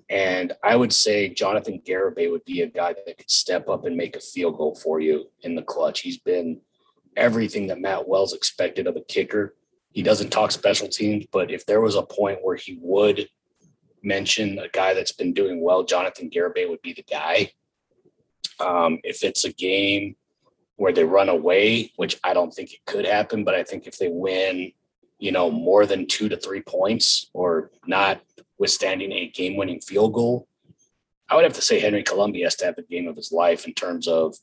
And 0.10 0.54
I 0.64 0.76
would 0.76 0.94
say 0.94 1.30
Jonathan 1.30 1.82
Garibay 1.86 2.30
would 2.30 2.46
be 2.46 2.62
a 2.62 2.68
guy 2.68 2.94
that 2.94 3.18
could 3.18 3.32
step 3.32 3.70
up 3.70 3.86
and 3.86 3.96
make 3.96 4.16
a 4.16 4.20
field 4.20 4.58
goal 4.58 4.76
for 4.76 5.00
you 5.00 5.30
in 5.42 5.56
the 5.56 5.64
clutch. 5.64 6.02
He's 6.02 6.18
been 6.18 6.60
everything 7.16 7.68
that 7.68 7.80
Matt 7.80 8.08
Wells 8.08 8.34
expected 8.34 8.88
of 8.88 8.98
a 8.98 9.02
kicker. 9.02 9.56
He 9.92 10.04
doesn't 10.04 10.30
talk 10.32 10.52
special 10.52 10.90
teams, 10.90 11.26
but 11.32 11.50
if 11.50 11.66
there 11.66 11.82
was 11.82 11.96
a 11.96 12.04
point 12.04 12.40
where 12.44 12.58
he 12.58 12.78
would 12.82 13.30
mention 14.04 14.60
a 14.60 14.68
guy 14.68 14.94
that's 14.94 15.14
been 15.14 15.34
doing 15.34 15.62
well, 15.62 15.84
Jonathan 15.84 16.30
Garibay 16.30 16.70
would 16.70 16.82
be 16.82 16.94
the 16.94 17.06
guy. 17.10 17.52
Um, 18.60 19.00
if 19.04 19.24
it's 19.24 19.46
a 19.46 19.54
game 19.54 20.16
where 20.78 20.92
they 20.92 21.04
run 21.04 21.30
away, 21.30 21.92
which 21.96 22.20
I 22.24 22.34
don't 22.34 22.54
think 22.54 22.74
it 22.74 22.86
could 22.86 23.06
happen, 23.06 23.44
but 23.44 23.56
I 23.56 23.64
think 23.64 23.88
if 23.88 23.98
they 23.98 24.10
win, 24.10 24.72
you 25.20 25.32
know, 25.32 25.50
more 25.50 25.86
than 25.86 26.08
two 26.08 26.30
to 26.30 26.38
three 26.38 26.62
points 26.62 27.30
or 27.34 27.72
not 27.88 28.22
withstanding 28.58 29.12
a 29.12 29.28
game 29.28 29.56
winning 29.56 29.80
field 29.80 30.14
goal, 30.14 30.48
I 31.30 31.36
would 31.36 31.44
have 31.44 31.54
to 31.54 31.62
say 31.62 31.80
Henry 31.80 32.04
Colombi 32.04 32.44
has 32.44 32.56
to 32.58 32.66
have 32.66 32.76
the 32.76 32.84
game 32.84 33.08
of 33.08 33.16
his 33.16 33.32
life 33.32 33.66
in 33.66 33.74
terms 33.74 34.08
of, 34.08 34.36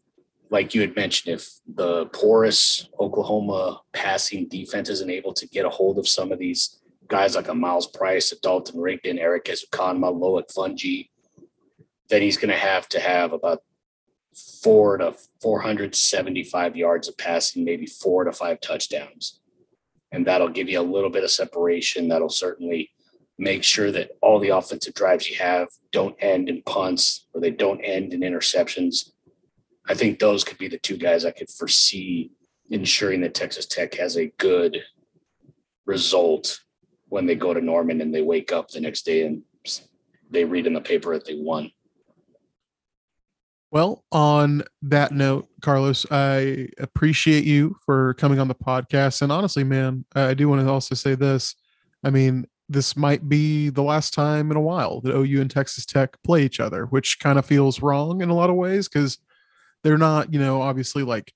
like 0.50 0.74
you 0.74 0.80
had 0.80 0.96
mentioned, 0.96 1.34
if 1.34 1.48
the 1.66 2.06
porous 2.06 2.88
Oklahoma 2.98 3.80
passing 3.92 4.48
defense 4.48 4.88
isn't 4.88 5.10
able 5.10 5.32
to 5.34 5.46
get 5.48 5.64
a 5.64 5.70
hold 5.70 5.98
of 5.98 6.08
some 6.08 6.32
of 6.32 6.38
these 6.38 6.78
guys 7.08 7.36
like 7.36 7.48
a 7.48 7.54
Myles 7.54 7.86
Price, 7.86 8.32
a 8.32 8.40
Dalton 8.40 8.80
Rigdon, 8.80 9.18
Erik 9.18 9.44
Ezukanma, 9.44 10.12
Loic 10.12 10.52
Fouonji, 10.52 11.08
then 12.08 12.22
he's 12.22 12.36
going 12.36 12.50
to 12.50 12.56
have 12.56 12.88
to 12.88 13.00
have 13.00 13.32
about 13.32 13.62
four 14.34 14.98
to 14.98 15.14
475 15.40 16.76
yards 16.76 17.08
of 17.08 17.16
passing, 17.16 17.64
maybe 17.64 17.86
four 17.86 18.24
to 18.24 18.32
five 18.32 18.60
touchdowns. 18.60 19.40
And 20.10 20.26
that'll 20.26 20.48
give 20.48 20.68
you 20.68 20.80
a 20.80 20.82
little 20.82 21.10
bit 21.10 21.24
of 21.24 21.30
separation. 21.30 22.08
That'll 22.08 22.28
certainly 22.28 22.90
make 23.38 23.64
sure 23.64 23.90
that 23.90 24.10
all 24.20 24.38
the 24.38 24.50
offensive 24.50 24.94
drives 24.94 25.28
you 25.28 25.36
have 25.36 25.68
don't 25.90 26.16
end 26.20 26.48
in 26.48 26.62
punts 26.62 27.26
or 27.32 27.40
they 27.40 27.50
don't 27.50 27.80
end 27.80 28.12
in 28.12 28.20
interceptions. 28.20 29.10
I 29.88 29.94
think 29.94 30.18
those 30.18 30.44
could 30.44 30.58
be 30.58 30.68
the 30.68 30.78
two 30.78 30.96
guys 30.96 31.24
I 31.24 31.30
could 31.30 31.50
foresee 31.50 32.30
ensuring 32.70 33.20
that 33.22 33.34
Texas 33.34 33.66
Tech 33.66 33.94
has 33.94 34.16
a 34.16 34.32
good 34.38 34.78
result 35.86 36.60
when 37.08 37.26
they 37.26 37.34
go 37.34 37.52
to 37.52 37.60
Norman 37.60 38.00
and 38.00 38.14
they 38.14 38.22
wake 38.22 38.52
up 38.52 38.68
the 38.68 38.80
next 38.80 39.04
day 39.04 39.26
and 39.26 39.42
they 40.30 40.44
read 40.44 40.66
in 40.66 40.72
the 40.72 40.80
paper 40.80 41.12
that 41.12 41.26
they 41.26 41.34
won. 41.34 41.70
Well, 43.72 44.04
on 44.12 44.64
that 44.82 45.12
note, 45.12 45.48
Carlos, 45.62 46.04
I 46.10 46.68
appreciate 46.78 47.44
you 47.44 47.74
for 47.86 48.12
coming 48.14 48.38
on 48.38 48.48
the 48.48 48.54
podcast. 48.54 49.22
And 49.22 49.32
honestly, 49.32 49.64
man, 49.64 50.04
I 50.14 50.34
do 50.34 50.46
want 50.46 50.60
to 50.60 50.70
also 50.70 50.94
say 50.94 51.14
this. 51.14 51.54
I 52.04 52.10
mean, 52.10 52.46
this 52.68 52.98
might 52.98 53.30
be 53.30 53.70
the 53.70 53.82
last 53.82 54.12
time 54.12 54.50
in 54.50 54.58
a 54.58 54.60
while 54.60 55.00
that 55.00 55.16
OU 55.16 55.40
and 55.40 55.50
Texas 55.50 55.86
Tech 55.86 56.22
play 56.22 56.42
each 56.42 56.60
other, 56.60 56.84
which 56.84 57.18
kind 57.18 57.38
of 57.38 57.46
feels 57.46 57.80
wrong 57.80 58.20
in 58.20 58.28
a 58.28 58.34
lot 58.34 58.50
of 58.50 58.56
ways 58.56 58.90
because 58.90 59.16
they're 59.82 59.96
not, 59.96 60.34
you 60.34 60.38
know, 60.38 60.60
obviously 60.60 61.02
like 61.02 61.32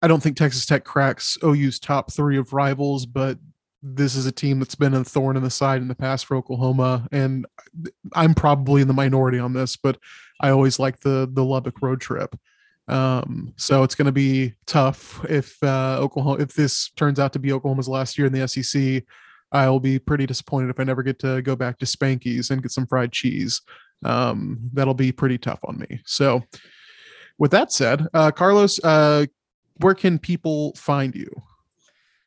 I 0.00 0.08
don't 0.08 0.22
think 0.22 0.38
Texas 0.38 0.64
Tech 0.64 0.84
cracks 0.84 1.36
OU's 1.44 1.78
top 1.78 2.10
three 2.10 2.38
of 2.38 2.54
rivals, 2.54 3.04
but 3.04 3.38
this 3.82 4.14
is 4.14 4.26
a 4.26 4.32
team 4.32 4.58
that's 4.58 4.74
been 4.74 4.94
a 4.94 5.04
thorn 5.04 5.36
in 5.36 5.42
the 5.42 5.50
side 5.50 5.80
in 5.80 5.88
the 5.88 5.94
past 5.94 6.26
for 6.26 6.36
Oklahoma, 6.36 7.08
and 7.12 7.46
I'm 8.14 8.34
probably 8.34 8.82
in 8.82 8.88
the 8.88 8.94
minority 8.94 9.38
on 9.38 9.52
this, 9.52 9.76
but 9.76 9.98
I 10.40 10.50
always 10.50 10.78
like 10.78 11.00
the 11.00 11.28
the 11.30 11.44
Lubbock 11.44 11.80
road 11.82 12.00
trip. 12.00 12.36
Um, 12.88 13.54
so 13.56 13.84
it's 13.84 13.94
going 13.94 14.06
to 14.06 14.12
be 14.12 14.54
tough 14.66 15.24
if 15.28 15.62
uh, 15.62 15.98
Oklahoma 16.00 16.42
if 16.42 16.54
this 16.54 16.90
turns 16.90 17.18
out 17.20 17.32
to 17.34 17.38
be 17.38 17.52
Oklahoma's 17.52 17.88
last 17.88 18.18
year 18.18 18.26
in 18.26 18.32
the 18.32 18.46
SEC. 18.48 19.04
I 19.52 19.68
will 19.68 19.80
be 19.80 19.98
pretty 19.98 20.26
disappointed 20.26 20.70
if 20.70 20.78
I 20.78 20.84
never 20.84 21.02
get 21.02 21.18
to 21.20 21.42
go 21.42 21.56
back 21.56 21.78
to 21.78 21.86
Spanky's 21.86 22.50
and 22.50 22.62
get 22.62 22.70
some 22.70 22.86
fried 22.86 23.12
cheese. 23.12 23.62
Um, 24.04 24.60
that'll 24.72 24.94
be 24.94 25.12
pretty 25.12 25.38
tough 25.38 25.60
on 25.64 25.78
me. 25.78 26.00
So, 26.04 26.42
with 27.38 27.50
that 27.50 27.72
said, 27.72 28.06
uh, 28.14 28.30
Carlos, 28.30 28.78
uh, 28.84 29.26
where 29.76 29.94
can 29.94 30.18
people 30.18 30.74
find 30.74 31.14
you? 31.14 31.30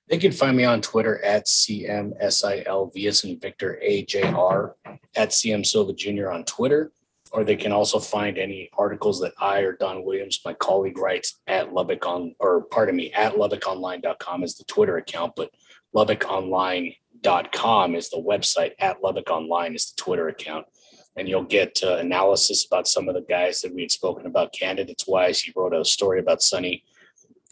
They 0.10 0.18
can 0.18 0.32
find 0.32 0.58
me 0.58 0.66
on 0.66 0.82
Twitter 0.82 1.24
at 1.24 1.45
CMSILV 1.45 3.08
as 3.08 3.24
in 3.24 3.39
Victor 3.39 3.80
AJR 3.84 4.74
at 5.16 5.30
CM 5.30 5.66
Silva 5.66 5.93
Jr. 5.93 6.32
on 6.32 6.43
Twitter. 6.43 6.91
Or 7.32 7.43
they 7.43 7.56
can 7.56 7.72
also 7.72 7.99
find 7.99 8.38
any 8.38 8.70
articles 8.78 9.20
that 9.22 9.34
I 9.39 9.62
or 9.62 9.74
Don 9.74 10.06
Williams, 10.06 10.39
my 10.45 10.54
colleague, 10.54 10.99
writes 10.99 11.39
at 11.47 11.74
Lubbock 11.74 12.06
on, 12.06 12.36
or 12.39 12.66
pardon 12.66 12.95
me, 12.95 13.12
at 13.14 13.34
LubbockOnline.com 13.34 14.43
is 14.43 14.56
the 14.56 14.66
Twitter 14.66 14.97
account, 14.97 15.34
but 15.36 15.49
LubbockOnline.com 15.95 17.95
is 17.95 18.10
the 18.12 18.22
website. 18.22 18.74
At 18.78 19.01
Lubbock 19.01 19.32
Online 19.32 19.74
is 19.74 19.91
the 19.91 20.04
Twitter 20.04 20.28
account. 20.28 20.68
And 21.16 21.28
you'll 21.28 21.43
get 21.43 21.80
uh, 21.84 21.97
analysis 21.97 22.66
about 22.66 22.88
some 22.88 23.08
of 23.08 23.16
the 23.16 23.22
guys 23.22 23.62
that 23.62 23.74
we 23.74 23.82
had 23.82 23.91
spoken 23.91 24.28
about 24.28 24.54
candidates 24.54 25.08
wise. 25.08 25.39
He 25.39 25.54
wrote 25.56 25.74
a 25.74 25.86
story 25.86 26.20
about 26.20 26.43
Sonny 26.43 26.84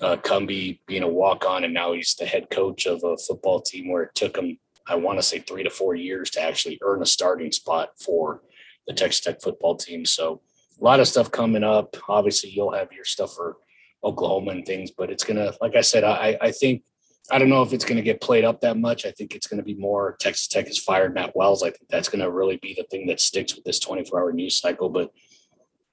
uh, 0.02 0.18
Cumbie 0.18 0.80
being 0.88 1.04
a 1.04 1.08
walk 1.08 1.46
on, 1.46 1.64
and 1.64 1.74
now 1.74 1.94
he's 1.94 2.16
the 2.16 2.26
head 2.26 2.50
coach 2.50 2.86
of 2.86 3.04
a 3.04 3.18
football 3.18 3.62
team 3.62 3.90
where 3.90 4.04
it 4.04 4.16
took 4.16 4.38
him, 4.38 4.58
I 4.88 4.96
want 4.96 5.20
to 5.20 5.24
say, 5.24 5.40
three 5.40 5.64
to 5.64 5.70
four 5.70 5.96
years 5.96 6.30
to 6.32 6.42
actually 6.42 6.80
earn 6.84 7.02
a 7.02 7.06
starting 7.06 7.52
spot 7.52 7.92
for 8.00 8.42
the 8.88 8.94
Texas 8.94 9.22
Tech 9.22 9.42
football 9.42 9.76
team. 9.76 10.06
So 10.06 10.42
a 10.80 10.84
lot 10.84 11.00
of 11.00 11.08
stuff 11.08 11.32
coming 11.32 11.64
up. 11.64 11.96
Obviously, 12.10 12.50
you'll 12.50 12.74
have 12.74 12.92
your 12.92 13.06
stuff 13.06 13.34
for 13.34 13.58
Oklahoma 14.04 14.52
and 14.52 14.66
things, 14.66 14.92
but 14.92 15.12
it's 15.12 15.24
gonna, 15.24 15.54
like 15.62 15.76
I 15.76 15.82
said, 15.82 16.04
I, 16.04 16.38
I 16.42 16.52
think 16.52 16.84
I 17.30 17.38
don't 17.38 17.50
know 17.50 17.62
if 17.62 17.72
it's 17.72 17.86
to 17.98 18.02
get 18.02 18.20
played 18.20 18.44
up 18.44 18.62
that 18.62 18.78
much. 18.78 19.06
I 19.06 19.12
think 19.12 19.36
it's 19.36 19.48
to 19.60 19.66
be 19.66 19.76
more 19.76 20.18
Texas 20.20 20.48
Tech 20.48 20.68
has 20.68 20.80
fired 20.80 21.14
Matt 21.14 21.36
Wells. 21.36 21.62
I 21.62 21.70
think 21.70 21.88
that's 21.90 22.10
to 22.22 22.32
really 22.32 22.58
be 22.58 22.74
the 22.74 22.86
thing 22.90 23.08
that 23.08 23.20
sticks 23.20 23.56
with 23.56 23.64
this 23.64 23.80
24 23.80 24.20
hour 24.20 24.34
news 24.34 24.58
cycle. 24.58 24.90
But 24.90 25.12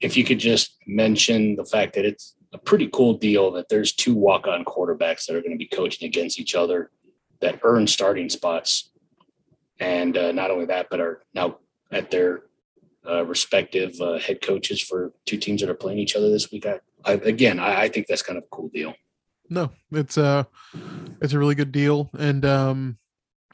if 0.01 0.17
you 0.17 0.23
could 0.23 0.39
just 0.39 0.77
mention 0.87 1.55
the 1.55 1.65
fact 1.65 1.93
that 1.95 2.05
it's 2.05 2.35
a 2.53 2.57
pretty 2.57 2.89
cool 2.91 3.13
deal 3.13 3.51
that 3.51 3.69
there's 3.69 3.93
two 3.93 4.15
walk 4.15 4.47
on 4.47 4.65
quarterbacks 4.65 5.25
that 5.25 5.35
are 5.35 5.41
going 5.41 5.51
to 5.51 5.57
be 5.57 5.67
coaching 5.67 6.07
against 6.07 6.39
each 6.39 6.55
other 6.55 6.91
that 7.41 7.59
earn 7.63 7.87
starting 7.87 8.29
spots. 8.29 8.91
And 9.79 10.17
uh, 10.17 10.31
not 10.31 10.51
only 10.51 10.65
that, 10.65 10.87
but 10.89 10.99
are 10.99 11.21
now 11.33 11.57
at 11.91 12.11
their 12.11 12.43
uh, 13.07 13.25
respective 13.25 13.99
uh, 14.01 14.19
head 14.19 14.41
coaches 14.41 14.81
for 14.81 15.13
two 15.25 15.37
teams 15.37 15.61
that 15.61 15.69
are 15.69 15.75
playing 15.75 15.99
each 15.99 16.15
other 16.15 16.29
this 16.29 16.51
week. 16.51 16.65
I, 16.65 16.79
I 17.05 17.13
again, 17.13 17.59
I, 17.59 17.81
I, 17.81 17.89
think 17.89 18.07
that's 18.07 18.21
kind 18.21 18.37
of 18.37 18.43
a 18.43 18.47
cool 18.51 18.69
deal. 18.69 18.93
No, 19.49 19.71
it's 19.91 20.17
a 20.17 20.23
uh, 20.23 20.43
it's 21.21 21.33
a 21.33 21.39
really 21.39 21.55
good 21.55 21.71
deal, 21.71 22.09
and 22.17 22.45
um, 22.45 22.97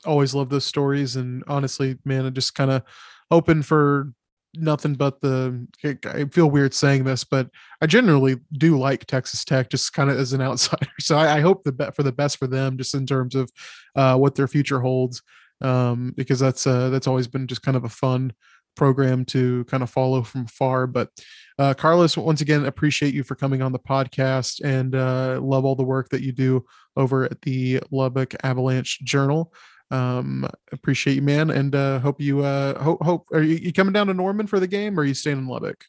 always 0.04 0.34
love 0.34 0.50
those 0.50 0.66
stories. 0.66 1.16
And 1.16 1.44
honestly, 1.48 2.00
man, 2.04 2.26
I 2.26 2.32
just 2.32 2.56
kind 2.56 2.72
of 2.72 2.84
open 3.30 3.62
for 3.62 4.12
nothing 4.58 4.96
but 4.96 5.22
the 5.22 5.68
I 6.06 6.26
feel 6.26 6.50
weird 6.50 6.74
saying 6.74 7.04
this, 7.04 7.24
but 7.24 7.50
I 7.82 7.86
generally 7.86 8.38
do 8.54 8.78
like 8.78 9.06
Texas 9.06 9.46
Tech 9.46 9.70
just 9.70 9.94
kind 9.94 10.10
of 10.10 10.18
as 10.18 10.34
an 10.34 10.42
outsider. 10.42 10.88
So 11.00 11.18
I, 11.18 11.38
I 11.38 11.40
hope 11.42 11.64
the 11.64 11.72
bet 11.72 11.96
for 11.96 12.04
the 12.04 12.12
best 12.12 12.38
for 12.38 12.48
them 12.48 12.78
just 12.78 12.96
in 12.96 13.06
terms 13.06 13.36
of 13.36 13.52
uh, 13.96 14.18
what 14.18 14.36
their 14.36 14.48
future 14.48 14.80
holds. 14.80 15.22
Um, 15.62 16.14
because 16.18 16.40
that's 16.40 16.68
uh, 16.68 16.90
that's 16.90 17.08
always 17.08 17.28
been 17.28 17.48
just 17.48 17.62
kind 17.62 17.78
of 17.78 17.86
a 17.86 17.90
fun 17.90 18.34
program 18.76 19.26
to 19.26 19.64
kind 19.66 19.84
of 19.84 19.90
follow 19.90 20.22
from 20.22 20.48
far. 20.48 20.86
But 20.86 21.10
uh, 21.58 21.74
Carlos, 21.74 22.18
once 22.18 22.42
again, 22.42 22.66
appreciate 22.66 23.14
you 23.14 23.24
for 23.24 23.36
coming 23.36 23.62
on 23.62 23.72
the 23.72 23.80
podcast 23.80 24.62
and 24.64 24.96
uh, 24.96 25.40
love 25.42 25.66
all 25.66 25.76
the 25.76 25.84
work 25.84 26.10
that 26.10 26.22
you 26.22 26.32
do 26.32 26.66
over 26.98 27.24
at 27.24 27.42
the 27.42 27.82
Lubbock 27.92 28.36
Avalanche 28.44 29.00
Journal 29.04 29.54
um 29.92 30.48
appreciate 30.72 31.16
you 31.16 31.22
man 31.22 31.52
and 31.52 31.76
uh 31.76 32.00
hope 32.00 32.20
you 32.20 32.44
uh 32.44 32.82
hope 32.82 33.02
hope 33.04 33.28
are 33.32 33.42
you, 33.42 33.56
you 33.56 33.72
coming 33.72 33.94
down 33.94 34.08
to 34.08 34.14
norman 34.14 34.48
for 34.48 34.60
the 34.60 34.68
game 34.68 34.98
or 34.98 35.04
are 35.04 35.06
you 35.06 35.14
staying 35.14 35.38
in 35.38 35.48
lubbock? 35.48 35.86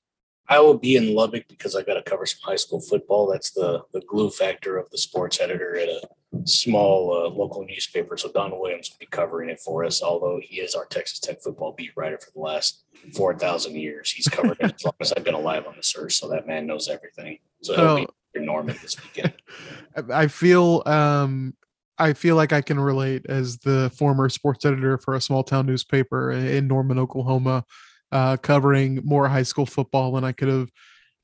I 0.49 0.61
will 0.61 0.79
be 0.79 0.97
in 0.97 1.15
lubbock 1.15 1.49
because 1.49 1.75
i 1.75 1.83
got 1.83 1.95
to 1.95 2.03
cover 2.03 2.27
some 2.27 2.41
high 2.43 2.57
school 2.57 2.81
football. 2.81 3.27
That's 3.31 3.51
the 3.53 3.83
the 3.93 4.03
glue 4.03 4.31
factor 4.31 4.77
of 4.77 4.91
the 4.91 4.99
sports 4.99 5.41
editor 5.41 5.77
at 5.77 5.89
a 5.89 6.03
small 6.45 7.13
uh, 7.13 7.31
local 7.31 7.65
newspaper 7.65 8.17
so 8.17 8.31
don 8.31 8.59
williams 8.59 8.91
will 8.91 8.99
be 8.99 9.07
covering 9.07 9.49
it 9.49 9.59
for 9.59 9.85
us 9.85 10.03
although 10.03 10.39
he 10.43 10.57
is 10.57 10.75
our 10.75 10.85
texas 10.85 11.19
tech 11.19 11.41
football 11.41 11.73
beat 11.73 11.93
writer 11.97 12.19
for 12.19 12.31
the 12.35 12.41
last 12.41 12.85
4000 13.15 13.77
years. 13.77 14.11
He's 14.11 14.29
covered 14.29 14.57
it 14.61 14.75
as 14.75 14.85
long 14.85 14.95
as 15.01 15.13
i've 15.13 15.25
been 15.25 15.35
alive 15.35 15.67
on 15.67 15.77
this 15.77 15.95
earth 15.97 16.13
so 16.13 16.29
that 16.29 16.47
man 16.47 16.67
knows 16.67 16.89
everything. 16.89 17.39
So 17.63 17.75
he'll 17.75 17.85
oh. 17.85 18.07
be 18.35 18.41
norman 18.41 18.77
this 18.83 18.97
weekend. 19.03 19.35
I 20.13 20.27
feel 20.29 20.83
um 20.87 21.55
I 21.99 22.13
feel 22.13 22.37
like 22.37 22.53
I 22.53 22.61
can 22.61 22.79
relate 22.79 23.27
as 23.29 23.59
the 23.59 23.91
former 23.97 24.29
sports 24.29 24.65
editor 24.65 24.99
for 24.99 25.15
a 25.15 25.21
small 25.21 25.43
town 25.43 25.67
newspaper 25.67 26.31
in 26.31 26.69
Norman, 26.69 26.99
Oklahoma, 26.99 27.65
uh, 28.13 28.37
covering 28.37 29.01
more 29.05 29.29
high 29.29 29.43
school 29.43 29.67
football 29.67 30.13
than 30.13 30.25
I 30.25 30.33
could 30.33 30.49
have 30.49 30.71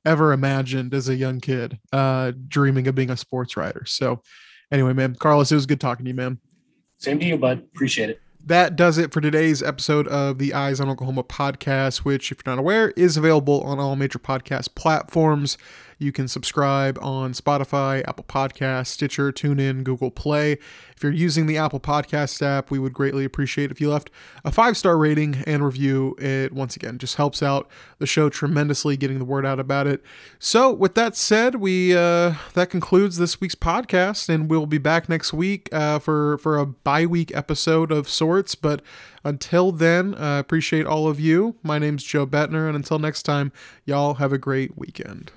ever 0.05 0.33
imagined 0.33 0.93
as 0.93 1.09
a 1.09 1.15
young 1.15 1.39
kid, 1.39 1.79
uh, 1.91 2.31
dreaming 2.47 2.87
of 2.87 2.95
being 2.95 3.09
a 3.09 3.17
sports 3.17 3.55
writer. 3.55 3.85
So, 3.85 4.21
anyway, 4.71 4.93
man, 4.93 5.15
Carlos, 5.15 5.51
it 5.51 5.55
was 5.55 5.65
good 5.65 5.79
talking 5.79 6.05
to 6.05 6.09
you, 6.09 6.15
man. 6.15 6.39
Same 6.97 7.19
to 7.19 7.25
you, 7.25 7.37
bud. 7.37 7.59
Appreciate 7.73 8.09
it. 8.09 8.21
That 8.45 8.75
does 8.75 8.97
it 8.97 9.13
for 9.13 9.21
today's 9.21 9.63
episode 9.63 10.05
of 10.09 10.37
the 10.37 10.53
Eyes 10.53 10.81
on 10.81 10.89
Oklahoma 10.89 11.23
podcast, 11.23 11.99
which, 11.99 12.29
if 12.29 12.39
you're 12.45 12.53
not 12.53 12.59
aware, 12.59 12.89
is 12.97 13.15
available 13.15 13.61
on 13.61 13.79
all 13.79 13.95
major 13.95 14.19
podcast 14.19 14.75
platforms. 14.75 15.57
You 15.97 16.11
can 16.11 16.27
subscribe 16.27 16.97
on 17.01 17.33
Spotify, 17.33 18.03
Apple 18.07 18.25
Podcasts, 18.25 18.87
Stitcher, 18.87 19.31
TuneIn, 19.31 19.83
Google 19.83 20.11
Play. 20.11 20.53
If 20.95 21.03
you're 21.03 21.11
using 21.11 21.47
the 21.47 21.57
Apple 21.57 21.79
Podcast 21.79 22.41
app, 22.41 22.71
we 22.71 22.79
would 22.79 22.93
greatly 22.93 23.25
appreciate 23.25 23.71
if 23.71 23.81
you 23.81 23.89
left 23.89 24.09
a 24.45 24.51
five 24.51 24.77
star 24.77 24.97
rating 24.97 25.43
and 25.45 25.65
review. 25.65 26.15
It 26.19 26.53
once 26.53 26.75
again 26.75 26.97
just 26.97 27.15
helps 27.15 27.43
out 27.43 27.69
the 27.99 28.07
show 28.07 28.29
tremendously, 28.29 28.95
getting 28.95 29.19
the 29.19 29.25
word 29.25 29.45
out 29.45 29.59
about 29.59 29.87
it. 29.87 30.01
So, 30.39 30.71
with 30.71 30.95
that 30.95 31.15
said, 31.15 31.55
we 31.55 31.95
uh, 31.95 32.35
that 32.53 32.69
concludes 32.69 33.17
this 33.17 33.41
week's 33.41 33.55
podcast, 33.55 34.29
and 34.29 34.49
we'll 34.49 34.65
be 34.65 34.77
back 34.77 35.09
next 35.09 35.33
week 35.33 35.67
uh, 35.71 35.99
for 35.99 36.37
for 36.37 36.57
a 36.57 36.65
bye 36.65 37.05
week 37.05 37.35
episode 37.35 37.91
of 37.91 38.07
sorts. 38.07 38.55
But 38.55 38.81
until 39.23 39.71
then, 39.71 40.15
I 40.15 40.37
uh, 40.37 40.39
appreciate 40.39 40.85
all 40.85 41.07
of 41.07 41.19
you. 41.19 41.55
My 41.63 41.79
name's 41.79 42.03
Joe 42.03 42.25
Buettner, 42.25 42.67
and 42.67 42.75
until 42.75 42.99
next 42.99 43.23
time, 43.23 43.51
y'all 43.85 44.15
have 44.15 44.33
a 44.33 44.37
great 44.37 44.77
weekend. 44.77 45.31